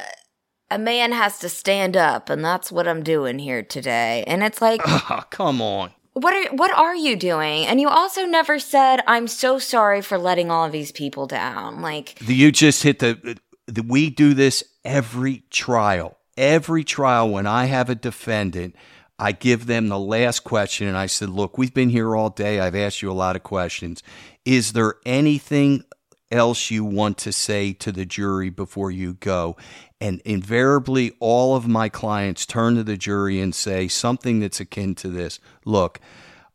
a 0.70 0.78
man 0.78 1.14
has 1.14 1.40
to 1.40 1.50
stand 1.50 1.96
up, 1.96 2.30
and 2.30 2.44
that's 2.44 2.72
what 2.72 2.88
I'm 2.88 3.04
doing 3.04 3.40
here 3.40 3.64
today? 3.64 4.24
And 4.28 4.44
it's 4.44 4.62
like, 4.62 4.82
Oh, 4.86 5.24
come 5.30 5.62
on. 5.62 5.92
what 6.14 6.34
are 6.34 6.54
what 6.56 6.72
are 6.74 6.96
you 6.96 7.16
doing? 7.16 7.66
And 7.66 7.80
you 7.80 7.88
also 7.88 8.26
never 8.26 8.60
said, 8.60 9.02
I'm 9.08 9.28
so 9.28 9.60
sorry 9.60 10.02
for 10.02 10.18
letting 10.18 10.52
all 10.52 10.66
of 10.66 10.72
these 10.74 10.92
people 10.92 11.26
down. 11.28 11.82
Like, 11.82 12.22
You 12.28 12.52
just 12.52 12.84
hit 12.84 13.00
the, 13.00 13.38
the. 13.68 13.82
We 13.84 14.10
do 14.10 14.34
this 14.34 14.64
every 14.84 15.44
trial. 15.50 16.18
Every 16.38 16.84
trial, 16.84 17.30
when 17.30 17.48
I 17.48 17.66
have 17.66 17.90
a 17.90 17.96
defendant, 17.96 18.76
I 19.18 19.32
give 19.32 19.66
them 19.66 19.88
the 19.88 19.98
last 19.98 20.42
question 20.42 20.88
and 20.88 20.98
I 20.98 21.06
said, 21.06 21.30
Look, 21.30 21.58
we've 21.58 21.74
been 21.74 21.90
here 21.90 22.14
all 22.16 22.30
day. 22.30 22.60
I've 22.60 22.76
asked 22.76 23.02
you 23.02 23.10
a 23.10 23.14
lot 23.14 23.36
of 23.38 23.44
questions. 23.44 24.04
Is 24.44 24.74
there 24.74 24.96
anything 25.06 25.84
else 26.32 26.70
you 26.72 26.84
want 26.84 27.18
to 27.20 27.32
say 27.32 27.74
to 27.74 27.92
the 27.92 28.06
jury 28.06 28.50
before 28.50 28.92
you 28.92 29.14
go? 29.16 29.58
And 30.00 30.22
invariably, 30.22 31.14
all 31.20 31.56
of 31.56 31.68
my 31.68 31.90
clients 31.90 32.46
turn 32.46 32.76
to 32.76 32.84
the 32.84 32.98
jury 32.98 33.40
and 33.40 33.54
say 33.54 33.88
something 33.88 34.40
that's 34.40 34.60
akin 34.60 34.96
to 34.96 35.10
this 35.10 35.40
Look, 35.66 36.00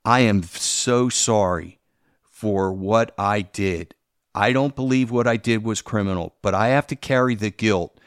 I 0.04 0.20
am 0.20 0.42
so 0.42 1.08
sorry 1.08 1.80
for 2.22 2.72
what 2.72 3.14
I 3.18 3.42
did. 3.42 3.94
I 4.34 4.52
don't 4.52 4.74
believe 4.74 5.10
what 5.10 5.26
I 5.26 5.36
did 5.36 5.62
was 5.62 5.82
criminal, 5.82 6.34
but 6.42 6.54
I 6.54 6.68
have 6.68 6.86
to 6.88 6.96
carry 6.96 7.34
the 7.34 7.50
guilt 7.50 7.98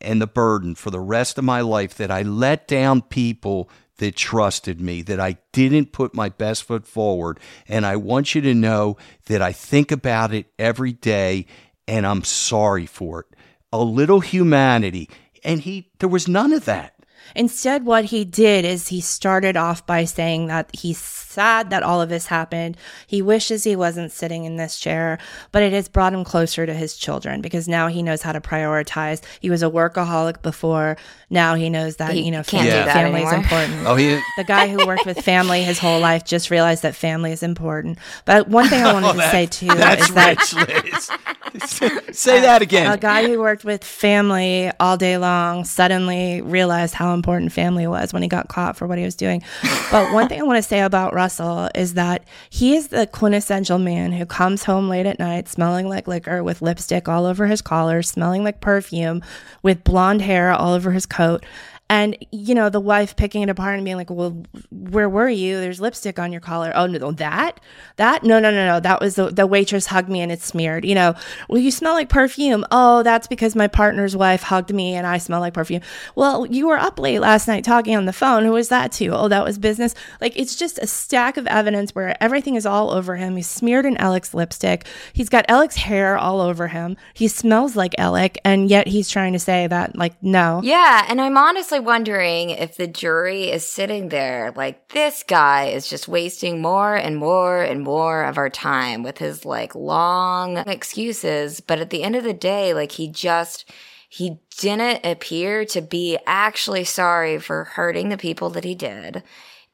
and 0.00 0.20
the 0.20 0.26
burden 0.26 0.74
for 0.74 0.90
the 0.90 1.00
rest 1.00 1.38
of 1.38 1.44
my 1.44 1.60
life 1.60 1.94
that 1.96 2.10
I 2.10 2.22
let 2.22 2.68
down 2.68 3.02
people 3.02 3.68
that 3.98 4.16
trusted 4.16 4.80
me, 4.80 5.02
that 5.02 5.20
I 5.20 5.38
didn't 5.52 5.92
put 5.92 6.14
my 6.14 6.28
best 6.28 6.64
foot 6.64 6.86
forward. 6.86 7.40
And 7.68 7.86
I 7.86 7.96
want 7.96 8.34
you 8.34 8.40
to 8.42 8.54
know 8.54 8.96
that 9.26 9.42
I 9.42 9.52
think 9.52 9.90
about 9.90 10.34
it 10.34 10.46
every 10.58 10.92
day 10.92 11.46
and 11.88 12.06
I'm 12.06 12.24
sorry 12.24 12.86
for 12.86 13.20
it. 13.20 13.26
A 13.72 13.82
little 13.82 14.20
humanity. 14.20 15.08
And 15.44 15.60
he, 15.60 15.90
there 15.98 16.08
was 16.08 16.28
none 16.28 16.52
of 16.52 16.64
that. 16.64 16.94
Instead, 17.34 17.84
what 17.84 18.06
he 18.06 18.24
did 18.24 18.64
is 18.64 18.88
he 18.88 19.00
started 19.00 19.56
off 19.56 19.86
by 19.86 20.04
saying 20.04 20.46
that 20.46 20.70
he's 20.74 20.98
sad 21.36 21.68
that 21.68 21.82
all 21.82 22.00
of 22.00 22.08
this 22.08 22.26
happened. 22.28 22.78
He 23.06 23.20
wishes 23.20 23.62
he 23.62 23.76
wasn't 23.76 24.10
sitting 24.10 24.44
in 24.44 24.56
this 24.56 24.78
chair, 24.78 25.18
but 25.52 25.62
it 25.62 25.72
has 25.74 25.86
brought 25.86 26.14
him 26.14 26.24
closer 26.24 26.64
to 26.64 26.72
his 26.72 26.96
children 26.96 27.42
because 27.42 27.68
now 27.68 27.88
he 27.88 28.02
knows 28.02 28.22
how 28.22 28.32
to 28.32 28.40
prioritize. 28.40 29.22
He 29.38 29.50
was 29.50 29.62
a 29.62 29.68
workaholic 29.68 30.40
before. 30.40 30.96
Now 31.28 31.54
he 31.54 31.68
knows 31.68 31.96
that, 31.96 32.14
He 32.14 32.22
you 32.22 32.30
know, 32.30 32.42
family, 32.42 32.70
do 32.70 32.72
that 32.72 32.94
family 32.94 33.22
is 33.22 33.32
important. 33.32 33.86
Oh, 33.86 33.96
he, 33.96 34.18
The 34.38 34.44
guy 34.44 34.68
who 34.68 34.86
worked 34.86 35.04
with 35.04 35.20
family 35.20 35.62
his 35.62 35.78
whole 35.78 36.00
life 36.00 36.24
just 36.24 36.50
realized 36.50 36.82
that 36.82 36.94
family 36.94 37.32
is 37.32 37.42
important. 37.42 37.98
But 38.24 38.48
one 38.48 38.68
thing 38.68 38.82
I 38.82 38.92
wanted 38.94 39.12
to 39.12 39.18
oh, 39.26 39.30
say 39.30 39.46
too 39.46 39.66
that's 39.66 40.08
is 40.08 40.14
that 40.14 40.38
Liz. 40.54 41.10
Say 42.12 42.40
that 42.40 42.62
again. 42.62 42.90
a 42.90 42.96
guy 42.96 43.26
who 43.26 43.40
worked 43.40 43.64
with 43.64 43.82
family 43.84 44.70
all 44.80 44.96
day 44.96 45.16
long 45.18 45.64
suddenly 45.64 46.42
realized 46.42 46.94
how 46.94 47.14
important 47.14 47.52
family 47.52 47.86
was 47.86 48.12
when 48.12 48.22
he 48.22 48.28
got 48.28 48.48
caught 48.48 48.76
for 48.76 48.86
what 48.86 48.98
he 48.98 49.04
was 49.04 49.14
doing. 49.14 49.42
But 49.90 50.12
one 50.12 50.28
thing 50.28 50.40
I 50.40 50.44
want 50.44 50.58
to 50.58 50.62
say 50.62 50.80
about 50.80 51.14
Russell 51.26 51.68
is 51.74 51.94
that 51.94 52.22
he 52.50 52.76
is 52.76 52.86
the 52.86 53.08
quintessential 53.08 53.80
man 53.80 54.12
who 54.12 54.24
comes 54.24 54.62
home 54.62 54.88
late 54.88 55.06
at 55.06 55.18
night 55.18 55.48
smelling 55.48 55.88
like 55.88 56.06
liquor 56.06 56.44
with 56.44 56.62
lipstick 56.62 57.08
all 57.08 57.26
over 57.26 57.48
his 57.48 57.60
collar, 57.60 58.00
smelling 58.00 58.44
like 58.44 58.60
perfume, 58.60 59.20
with 59.60 59.82
blonde 59.82 60.22
hair 60.22 60.52
all 60.52 60.72
over 60.72 60.92
his 60.92 61.04
coat. 61.04 61.44
And 61.88 62.16
you 62.32 62.54
know 62.54 62.68
the 62.68 62.80
wife 62.80 63.14
picking 63.14 63.42
it 63.42 63.48
apart 63.48 63.76
and 63.76 63.84
being 63.84 63.96
like, 63.96 64.10
"Well, 64.10 64.42
where 64.70 65.08
were 65.08 65.28
you? 65.28 65.60
There's 65.60 65.80
lipstick 65.80 66.18
on 66.18 66.32
your 66.32 66.40
collar." 66.40 66.72
Oh 66.74 66.86
no, 66.86 67.12
that, 67.12 67.60
that, 67.96 68.24
no, 68.24 68.40
no, 68.40 68.50
no, 68.50 68.66
no. 68.66 68.80
That 68.80 69.00
was 69.00 69.14
the 69.14 69.30
the 69.30 69.46
waitress 69.46 69.86
hugged 69.86 70.08
me 70.08 70.20
and 70.20 70.32
it's 70.32 70.44
smeared. 70.44 70.84
You 70.84 70.96
know, 70.96 71.14
well, 71.48 71.60
you 71.60 71.70
smell 71.70 71.94
like 71.94 72.08
perfume. 72.08 72.64
Oh, 72.72 73.02
that's 73.02 73.28
because 73.28 73.54
my 73.54 73.68
partner's 73.68 74.16
wife 74.16 74.42
hugged 74.42 74.74
me 74.74 74.94
and 74.94 75.06
I 75.06 75.18
smell 75.18 75.40
like 75.40 75.54
perfume. 75.54 75.82
Well, 76.16 76.46
you 76.46 76.66
were 76.66 76.78
up 76.78 76.98
late 76.98 77.20
last 77.20 77.46
night 77.46 77.64
talking 77.64 77.96
on 77.96 78.06
the 78.06 78.12
phone. 78.12 78.44
Who 78.44 78.52
was 78.52 78.68
that 78.68 78.90
to? 78.92 79.08
Oh, 79.08 79.28
that 79.28 79.44
was 79.44 79.58
business. 79.58 79.94
Like 80.20 80.36
it's 80.36 80.56
just 80.56 80.78
a 80.78 80.86
stack 80.86 81.36
of 81.36 81.46
evidence 81.46 81.94
where 81.94 82.20
everything 82.22 82.56
is 82.56 82.66
all 82.66 82.90
over 82.90 83.16
him. 83.16 83.36
He's 83.36 83.46
smeared 83.46 83.86
in 83.86 83.96
Alex 83.98 84.34
lipstick. 84.34 84.86
He's 85.12 85.28
got 85.28 85.44
Alex 85.48 85.76
hair 85.76 86.18
all 86.18 86.40
over 86.40 86.68
him. 86.68 86.96
He 87.14 87.28
smells 87.28 87.76
like 87.76 87.94
Alec, 87.98 88.38
and 88.44 88.68
yet 88.68 88.88
he's 88.88 89.08
trying 89.08 89.32
to 89.34 89.38
say 89.38 89.66
that 89.66 89.96
like 89.96 90.20
no. 90.22 90.60
Yeah, 90.64 91.06
and 91.08 91.20
I'm 91.20 91.36
honestly 91.36 91.75
wondering 91.80 92.50
if 92.50 92.76
the 92.76 92.86
jury 92.86 93.50
is 93.50 93.66
sitting 93.66 94.08
there 94.08 94.52
like 94.56 94.88
this 94.88 95.22
guy 95.22 95.66
is 95.66 95.88
just 95.88 96.08
wasting 96.08 96.60
more 96.60 96.94
and 96.94 97.16
more 97.16 97.62
and 97.62 97.82
more 97.82 98.24
of 98.24 98.38
our 98.38 98.50
time 98.50 99.02
with 99.02 99.18
his 99.18 99.44
like 99.44 99.74
long 99.74 100.58
excuses, 100.58 101.60
but 101.60 101.78
at 101.78 101.90
the 101.90 102.02
end 102.02 102.16
of 102.16 102.24
the 102.24 102.32
day 102.32 102.74
like 102.74 102.92
he 102.92 103.08
just 103.08 103.70
he 104.08 104.38
didn't 104.58 105.04
appear 105.04 105.64
to 105.66 105.80
be 105.80 106.18
actually 106.26 106.84
sorry 106.84 107.38
for 107.38 107.64
hurting 107.64 108.08
the 108.08 108.16
people 108.16 108.50
that 108.50 108.64
he 108.64 108.74
did. 108.74 109.22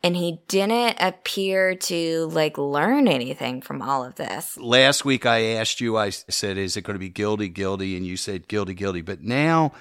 And 0.04 0.16
he 0.16 0.40
didn't 0.48 0.96
appear 1.00 1.76
to 1.76 2.26
like 2.32 2.58
learn 2.58 3.06
anything 3.06 3.62
from 3.62 3.80
all 3.80 4.04
of 4.04 4.16
this. 4.16 4.58
last 4.58 5.04
week 5.04 5.26
I 5.26 5.42
asked 5.54 5.80
you, 5.80 5.96
I 5.96 6.10
said, 6.10 6.58
is 6.58 6.76
it 6.76 6.82
going 6.82 6.96
to 6.96 6.98
be 6.98 7.08
guilty, 7.08 7.48
guilty? 7.48 7.96
And 7.96 8.04
you 8.04 8.16
said 8.16 8.48
guilty, 8.48 8.74
guilty. 8.74 9.00
But 9.00 9.22
now 9.22 9.72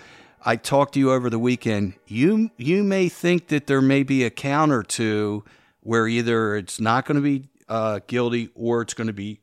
I 0.44 0.56
talked 0.56 0.94
to 0.96 1.00
you 1.00 1.12
over 1.12 1.30
the 1.30 1.40
weekend. 1.40 1.94
You 2.08 2.52
you 2.58 2.84
may 2.84 3.10
think 3.10 3.48
that 3.48 3.68
there 3.68 3.82
may 3.82 4.04
be 4.04 4.24
a 4.24 4.30
count 4.30 4.72
or 4.72 4.84
two 4.84 5.44
where 5.82 6.08
either 6.08 6.56
it's 6.56 6.80
not 6.80 7.06
going 7.06 7.16
to 7.16 7.22
be 7.22 7.50
uh, 7.68 8.00
guilty 8.08 8.50
or 8.56 8.82
it's 8.82 8.94
going 8.94 9.08
to 9.08 9.14
be 9.14 9.42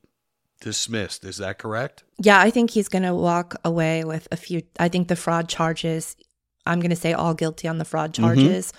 dismissed. 0.61 1.25
Is 1.25 1.39
that 1.39 1.59
correct? 1.59 2.05
Yeah, 2.19 2.41
I 2.41 2.51
think 2.51 2.71
he's 2.71 2.89
going 2.89 3.05
to 3.05 3.15
walk 3.15 3.55
away 3.65 4.05
with 4.05 4.29
a 4.33 4.37
few. 4.37 4.63
I 4.79 4.89
think 4.89 5.09
the 5.09 5.17
fraud 5.17 5.49
charges, 5.49 6.17
I'm 6.67 6.81
going 6.81 6.91
to 6.91 6.97
say 6.97 7.13
all 7.13 7.35
guilty 7.35 7.69
on 7.69 7.79
the 7.79 7.85
fraud 7.85 8.13
charges. 8.13 8.73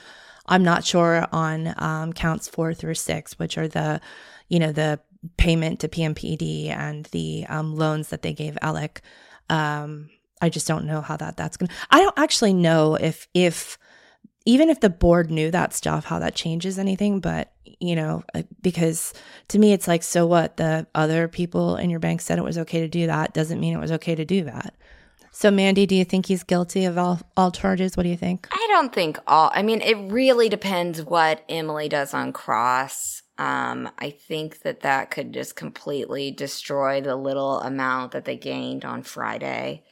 I'm 0.45 0.63
not 0.63 0.83
sure 0.83 1.25
on 1.31 1.73
um, 1.77 2.11
counts 2.13 2.47
four 2.47 2.73
through 2.73 2.95
six, 2.95 3.37
which 3.37 3.57
are 3.57 3.67
the, 3.67 4.01
you 4.49 4.59
know, 4.59 4.71
the 4.71 4.99
payment 5.37 5.79
to 5.81 5.87
PMPED 5.87 6.69
and 6.69 7.05
the 7.07 7.45
um, 7.49 7.75
loans 7.75 8.09
that 8.09 8.23
they 8.23 8.33
gave 8.33 8.57
Alec. 8.61 9.01
Um, 9.49 10.09
I 10.41 10.49
just 10.49 10.67
don't 10.67 10.85
know 10.85 11.01
how 11.01 11.17
that 11.17 11.37
that's 11.37 11.57
going 11.57 11.67
to. 11.67 11.75
I 11.89 12.01
don't 12.01 12.17
actually 12.17 12.53
know 12.53 12.95
if 12.95 13.27
if 13.33 13.77
even 14.45 14.69
if 14.69 14.79
the 14.79 14.89
board 14.89 15.29
knew 15.29 15.51
that 15.51 15.73
stuff, 15.73 16.05
how 16.05 16.19
that 16.19 16.35
changes 16.35 16.79
anything. 16.79 17.19
But 17.19 17.51
you 17.79 17.95
know, 17.95 18.23
uh, 18.33 18.43
because 18.61 19.13
to 19.49 19.59
me, 19.59 19.73
it's 19.73 19.87
like, 19.87 20.03
so 20.03 20.25
what? 20.25 20.57
The 20.57 20.87
other 20.95 21.27
people 21.27 21.75
in 21.75 21.89
your 21.89 21.99
bank 21.99 22.21
said 22.21 22.37
it 22.37 22.43
was 22.43 22.57
okay 22.57 22.81
to 22.81 22.87
do 22.87 23.07
that. 23.07 23.33
Doesn't 23.33 23.59
mean 23.59 23.73
it 23.73 23.79
was 23.79 23.91
okay 23.93 24.15
to 24.15 24.25
do 24.25 24.43
that. 24.45 24.75
So, 25.31 25.51
Mandy, 25.51 25.85
do 25.85 25.95
you 25.95 26.03
think 26.03 26.25
he's 26.25 26.43
guilty 26.43 26.85
of 26.85 26.97
all, 26.97 27.21
all 27.37 27.51
charges? 27.51 27.95
What 27.95 28.03
do 28.03 28.09
you 28.09 28.17
think? 28.17 28.47
I 28.51 28.67
don't 28.71 28.93
think 28.93 29.19
all. 29.27 29.51
I 29.53 29.61
mean, 29.61 29.81
it 29.81 30.11
really 30.11 30.49
depends 30.49 31.01
what 31.03 31.43
Emily 31.47 31.87
does 31.87 32.13
on 32.13 32.33
cross. 32.33 33.21
Um, 33.37 33.89
I 33.97 34.09
think 34.09 34.63
that 34.63 34.81
that 34.81 35.11
could 35.11 35.33
just 35.33 35.55
completely 35.55 36.31
destroy 36.31 36.99
the 36.99 37.15
little 37.15 37.61
amount 37.61 38.11
that 38.11 38.25
they 38.25 38.35
gained 38.35 38.83
on 38.83 39.03
Friday. 39.03 39.85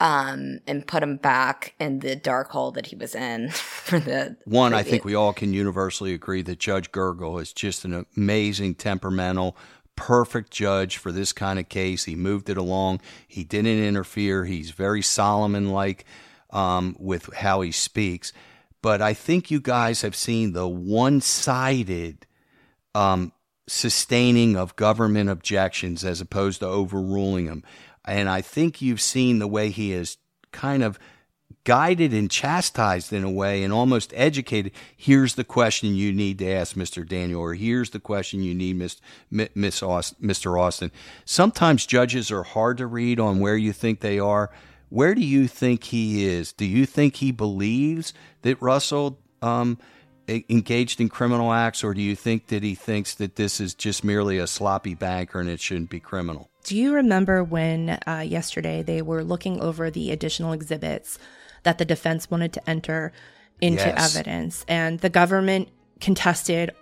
Um, 0.00 0.60
and 0.66 0.86
put 0.86 1.02
him 1.02 1.16
back 1.16 1.74
in 1.78 2.00
the 2.00 2.16
dark 2.16 2.50
hole 2.50 2.72
that 2.72 2.86
he 2.86 2.96
was 2.96 3.14
in 3.14 3.50
for 3.50 3.98
the 3.98 4.36
one. 4.44 4.72
previous. 4.72 4.86
I 4.86 4.90
think 4.90 5.04
we 5.04 5.14
all 5.14 5.32
can 5.32 5.52
universally 5.52 6.12
agree 6.14 6.42
that 6.42 6.58
Judge 6.58 6.90
Gergel 6.92 7.40
is 7.40 7.52
just 7.52 7.84
an 7.84 8.04
amazing, 8.16 8.74
temperamental, 8.74 9.56
perfect 9.96 10.50
judge 10.50 10.96
for 10.96 11.12
this 11.12 11.32
kind 11.32 11.58
of 11.58 11.68
case. 11.68 12.04
He 12.04 12.16
moved 12.16 12.48
it 12.48 12.56
along. 12.56 13.00
He 13.28 13.44
didn't 13.44 13.82
interfere. 13.82 14.44
He's 14.44 14.70
very 14.70 15.02
Solomon 15.02 15.70
like 15.70 16.04
um, 16.50 16.96
with 16.98 17.32
how 17.34 17.60
he 17.60 17.72
speaks. 17.72 18.32
But 18.82 19.00
I 19.00 19.14
think 19.14 19.50
you 19.50 19.60
guys 19.60 20.02
have 20.02 20.14
seen 20.14 20.52
the 20.52 20.68
one 20.68 21.20
sided 21.20 22.26
um, 22.94 23.32
sustaining 23.66 24.56
of 24.56 24.76
government 24.76 25.30
objections 25.30 26.04
as 26.04 26.20
opposed 26.20 26.60
to 26.60 26.66
overruling 26.66 27.46
them. 27.46 27.64
And 28.06 28.28
I 28.28 28.40
think 28.40 28.82
you've 28.82 29.00
seen 29.00 29.38
the 29.38 29.46
way 29.46 29.70
he 29.70 29.90
has 29.90 30.18
kind 30.52 30.82
of 30.82 30.98
guided 31.64 32.12
and 32.12 32.30
chastised 32.30 33.12
in 33.12 33.24
a 33.24 33.30
way 33.30 33.62
and 33.62 33.72
almost 33.72 34.12
educated. 34.14 34.72
Here's 34.96 35.34
the 35.34 35.44
question 35.44 35.94
you 35.94 36.12
need 36.12 36.38
to 36.38 36.50
ask 36.50 36.76
Mr. 36.76 37.06
Daniel, 37.08 37.40
or 37.40 37.54
here's 37.54 37.90
the 37.90 38.00
question 38.00 38.42
you 38.42 38.54
need, 38.54 38.78
Mr. 39.32 40.60
Austin. 40.60 40.92
Sometimes 41.24 41.86
judges 41.86 42.30
are 42.30 42.42
hard 42.42 42.78
to 42.78 42.86
read 42.86 43.18
on 43.18 43.40
where 43.40 43.56
you 43.56 43.72
think 43.72 44.00
they 44.00 44.18
are. 44.18 44.50
Where 44.90 45.14
do 45.14 45.22
you 45.22 45.48
think 45.48 45.84
he 45.84 46.26
is? 46.26 46.52
Do 46.52 46.66
you 46.66 46.86
think 46.86 47.16
he 47.16 47.32
believes 47.32 48.12
that 48.42 48.60
Russell 48.60 49.18
um, 49.40 49.78
engaged 50.28 51.00
in 51.00 51.08
criminal 51.08 51.52
acts, 51.52 51.84
or 51.84 51.94
do 51.94 52.00
you 52.00 52.16
think 52.16 52.46
that 52.48 52.62
he 52.62 52.74
thinks 52.74 53.14
that 53.14 53.36
this 53.36 53.60
is 53.60 53.74
just 53.74 54.04
merely 54.04 54.38
a 54.38 54.46
sloppy 54.46 54.94
banker 54.94 55.40
and 55.40 55.48
it 55.48 55.60
shouldn't 55.60 55.90
be 55.90 56.00
criminal? 56.00 56.50
Do 56.64 56.76
you 56.76 56.94
remember 56.94 57.44
when 57.44 57.98
uh, 58.06 58.24
yesterday 58.26 58.82
they 58.82 59.02
were 59.02 59.22
looking 59.22 59.60
over 59.60 59.90
the 59.90 60.10
additional 60.10 60.52
exhibits 60.52 61.18
that 61.62 61.78
the 61.78 61.84
defense 61.84 62.30
wanted 62.30 62.52
to 62.54 62.70
enter 62.70 63.12
into 63.60 63.84
Yes. 63.84 64.16
evidence, 64.16 64.64
and 64.66 64.98
the 65.00 65.10
government 65.10 65.68
contested 66.00 66.72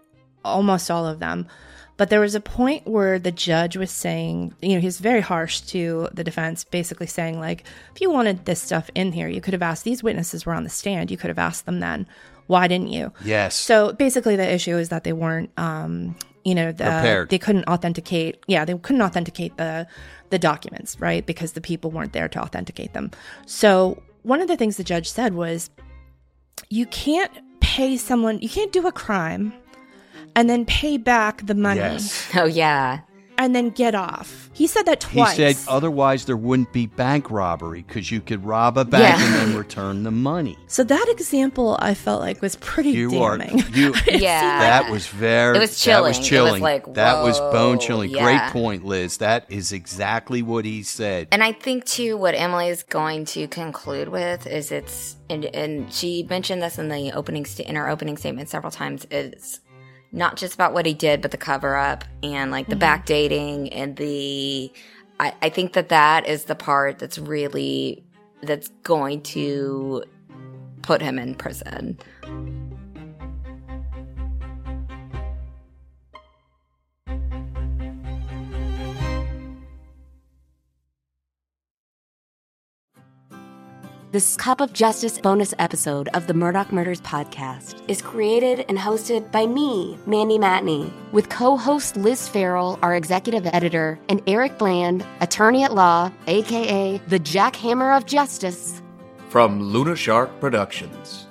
almost 0.45 0.91
all 0.91 1.07
of 1.07 1.19
them? 1.19 1.49
But 1.97 2.09
there 2.11 2.21
was 2.21 2.35
a 2.35 2.41
point 2.41 2.87
where 2.87 3.19
the 3.19 3.31
judge 3.31 3.77
was 3.77 3.91
saying, 3.91 4.55
you 4.63 4.75
know, 4.75 4.81
he 4.81 4.87
was 4.87 4.99
very 4.99 5.21
harsh 5.21 5.61
to 5.61 6.09
the 6.13 6.25
defense, 6.25 6.65
basically 6.65 7.07
saying, 7.07 7.39
like, 7.39 7.65
if 7.95 8.01
you 8.01 8.11
wanted 8.11 8.45
this 8.45 8.63
stuff 8.63 8.91
in 8.95 9.13
here, 9.13 9.29
you 9.29 9.41
could 9.41 9.53
have 9.53 9.63
asked 9.63 9.85
these 9.85 10.03
witnesses 10.03 10.47
were 10.47 10.55
on 10.55 10.65
the 10.65 10.71
stand. 10.71 11.11
You 11.11 11.17
could 11.17 11.29
have 11.29 11.39
asked 11.39 11.67
them 11.67 11.81
then. 11.81 12.07
Why 12.47 12.69
didn't 12.69 12.89
you? 12.89 13.13
Yes. 13.25 13.55
So 13.55 13.93
basically, 13.93 14.37
the 14.37 14.51
issue 14.51 14.77
is 14.77 14.89
that 14.91 15.05
they 15.05 15.13
weren't, 15.13 15.51
um, 15.57 16.17
you 16.45 16.55
know, 16.55 16.73
the, 16.73 16.85
Prepared. 16.85 17.31
they 17.31 17.39
couldn't 17.39 17.67
authenticate. 17.69 18.43
Yeah, 18.47 18.65
they 18.65 18.77
couldn't 18.77 19.03
authenticate 19.03 19.57
the 19.57 19.87
the 20.31 20.39
documents, 20.39 20.99
right? 21.01 21.25
Because 21.27 21.53
the 21.53 21.61
people 21.61 21.91
weren't 21.91 22.13
there 22.13 22.29
to 22.29 22.41
authenticate 22.41 22.95
them. 22.95 23.11
So 23.47 24.03
one 24.23 24.41
of 24.41 24.49
the 24.49 24.57
things 24.57 24.77
the 24.77 24.85
judge 24.85 25.11
said 25.11 25.35
was, 25.35 25.71
you 26.71 26.87
can't 26.87 27.31
pay 27.61 27.97
someone, 27.97 28.39
you 28.41 28.49
can't 28.49 28.73
do 28.73 28.87
a 28.87 28.93
crime, 28.93 29.53
and 30.35 30.49
then 30.49 30.65
pay 30.65 30.97
back 30.97 31.47
the 31.47 31.55
money, 31.55 31.81
yes. 31.81 32.29
Oh 32.35 32.47
yeah. 32.47 33.01
And 33.45 33.55
then 33.57 33.71
get 33.71 33.95
off. 33.95 34.49
He 34.53 34.67
said 34.67 34.85
that 34.87 35.01
twice. 35.01 35.37
He 35.37 35.53
said 35.53 35.69
otherwise 35.69 36.25
there 36.27 36.37
wouldn't 36.37 36.73
be 36.73 36.87
bank 36.87 37.31
robbery 37.31 37.83
because 37.83 38.11
you 38.11 38.21
could 38.21 38.45
rob 38.45 38.79
a 38.79 38.85
bank 38.85 39.03
Yeah. 39.19 39.25
and 39.25 39.35
then 39.51 39.57
return 39.59 40.03
the 40.05 40.11
money. 40.11 40.57
so 40.69 40.85
that 40.85 41.07
example, 41.09 41.77
I 41.81 41.95
felt 41.95 42.21
like 42.21 42.41
was 42.41 42.57
pretty 42.57 42.91
You 42.91 43.11
damning. 43.11 43.63
are 43.63 43.69
you. 43.71 43.95
Yeah. 44.07 44.61
That 44.61 44.91
was 44.91 45.07
very. 45.09 45.57
It 45.57 45.61
was 45.61 45.71
That 45.71 45.77
chilling. 45.79 46.03
was 46.11 46.17
It 46.17 46.21
was 46.21 46.29
chilling. 46.29 46.63
like, 46.63 46.95
that 46.95 47.23
was 47.23 47.39
bone 47.41 47.79
chilling. 47.79 48.11
yeah. 48.11 48.23
Great 48.23 48.53
point, 48.53 48.85
Liz. 48.85 49.17
That 49.19 49.47
is 49.51 49.73
exactly 49.73 50.43
what 50.43 50.65
he 50.65 50.83
said. 50.83 51.29
And 51.33 51.43
I 51.43 51.53
think 51.53 51.85
too, 51.85 52.17
what 52.17 52.35
Emily 52.35 52.69
is 52.69 52.83
going 52.85 53.25
to 53.27 53.49
conclude 53.49 54.09
with 54.09 54.47
is 54.47 54.71
it's, 54.71 55.17
and, 55.31 55.45
and 55.47 55.93
she 55.93 56.27
mentioned 56.29 56.63
this 56.63 56.79
in 56.79 56.89
the 56.89 57.13
opening 57.13 57.45
sta- 57.47 57.65
in 57.65 57.77
her 57.77 57.89
opening 57.89 58.17
statement 58.17 58.49
several 58.51 58.71
times. 58.71 59.07
It's 59.11 59.61
not 60.13 60.37
just 60.37 60.55
about 60.55 60.75
what 60.75 60.87
he 60.87 60.95
did, 60.95 61.23
but 61.23 61.31
the 61.31 61.37
cover 61.37 61.77
up 61.77 62.05
and 62.23 62.51
like 62.51 62.69
the 62.69 62.77
mm-hmm. 62.77 62.85
backdating 62.85 63.69
and 63.73 63.97
the. 63.97 64.73
I, 65.19 65.35
I 65.43 65.49
think 65.49 65.73
that 65.75 65.89
that 65.89 66.27
is 66.27 66.45
the 66.45 66.55
part 66.55 66.99
that's 66.99 67.19
really 67.19 68.05
that's 68.43 68.69
going 68.83 69.23
to 69.23 70.05
put 70.83 71.01
him 71.01 71.19
in 71.19 71.35
prison. 71.35 71.99
This 84.13 84.37
Cup 84.37 84.61
of 84.61 84.75
Justice 84.75 85.19
bonus 85.19 85.55
episode 85.59 86.09
of 86.09 86.27
the 86.27 86.35
Murdaugh 86.35 86.71
Murders 86.71 87.01
podcast 87.01 87.83
is 87.89 88.03
created 88.03 88.67
and 88.69 88.77
hosted 88.77 89.33
by 89.33 89.47
me, 89.47 89.97
Mandy 90.05 90.37
Matney, 90.37 90.93
with 91.13 91.31
co 91.31 91.57
host 91.57 91.97
Liz 91.97 92.29
Farrell, 92.29 92.79
our 92.83 92.95
executive 92.95 93.47
editor, 93.47 93.99
and 94.11 94.23
Eric 94.27 94.59
Bland, 94.59 95.03
attorney 95.23 95.65
at 95.65 95.73
law, 95.73 96.13
aka 96.27 97.01
the 97.09 97.19
Jackhammer 97.21 97.97
of 97.97 98.05
Justice. 98.05 98.83
From 99.31 99.63
Luna 99.63 99.97
Shark 99.97 100.39
Productions. 100.41 101.27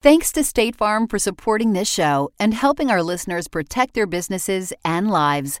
Thanks 0.00 0.32
to 0.32 0.42
State 0.42 0.74
Farm 0.74 1.06
for 1.06 1.18
supporting 1.18 1.74
this 1.74 1.86
show 1.86 2.30
and 2.40 2.54
helping 2.54 2.90
our 2.90 3.02
listeners 3.02 3.46
protect 3.46 3.92
their 3.92 4.06
businesses 4.06 4.72
and 4.86 5.10
lives. 5.10 5.60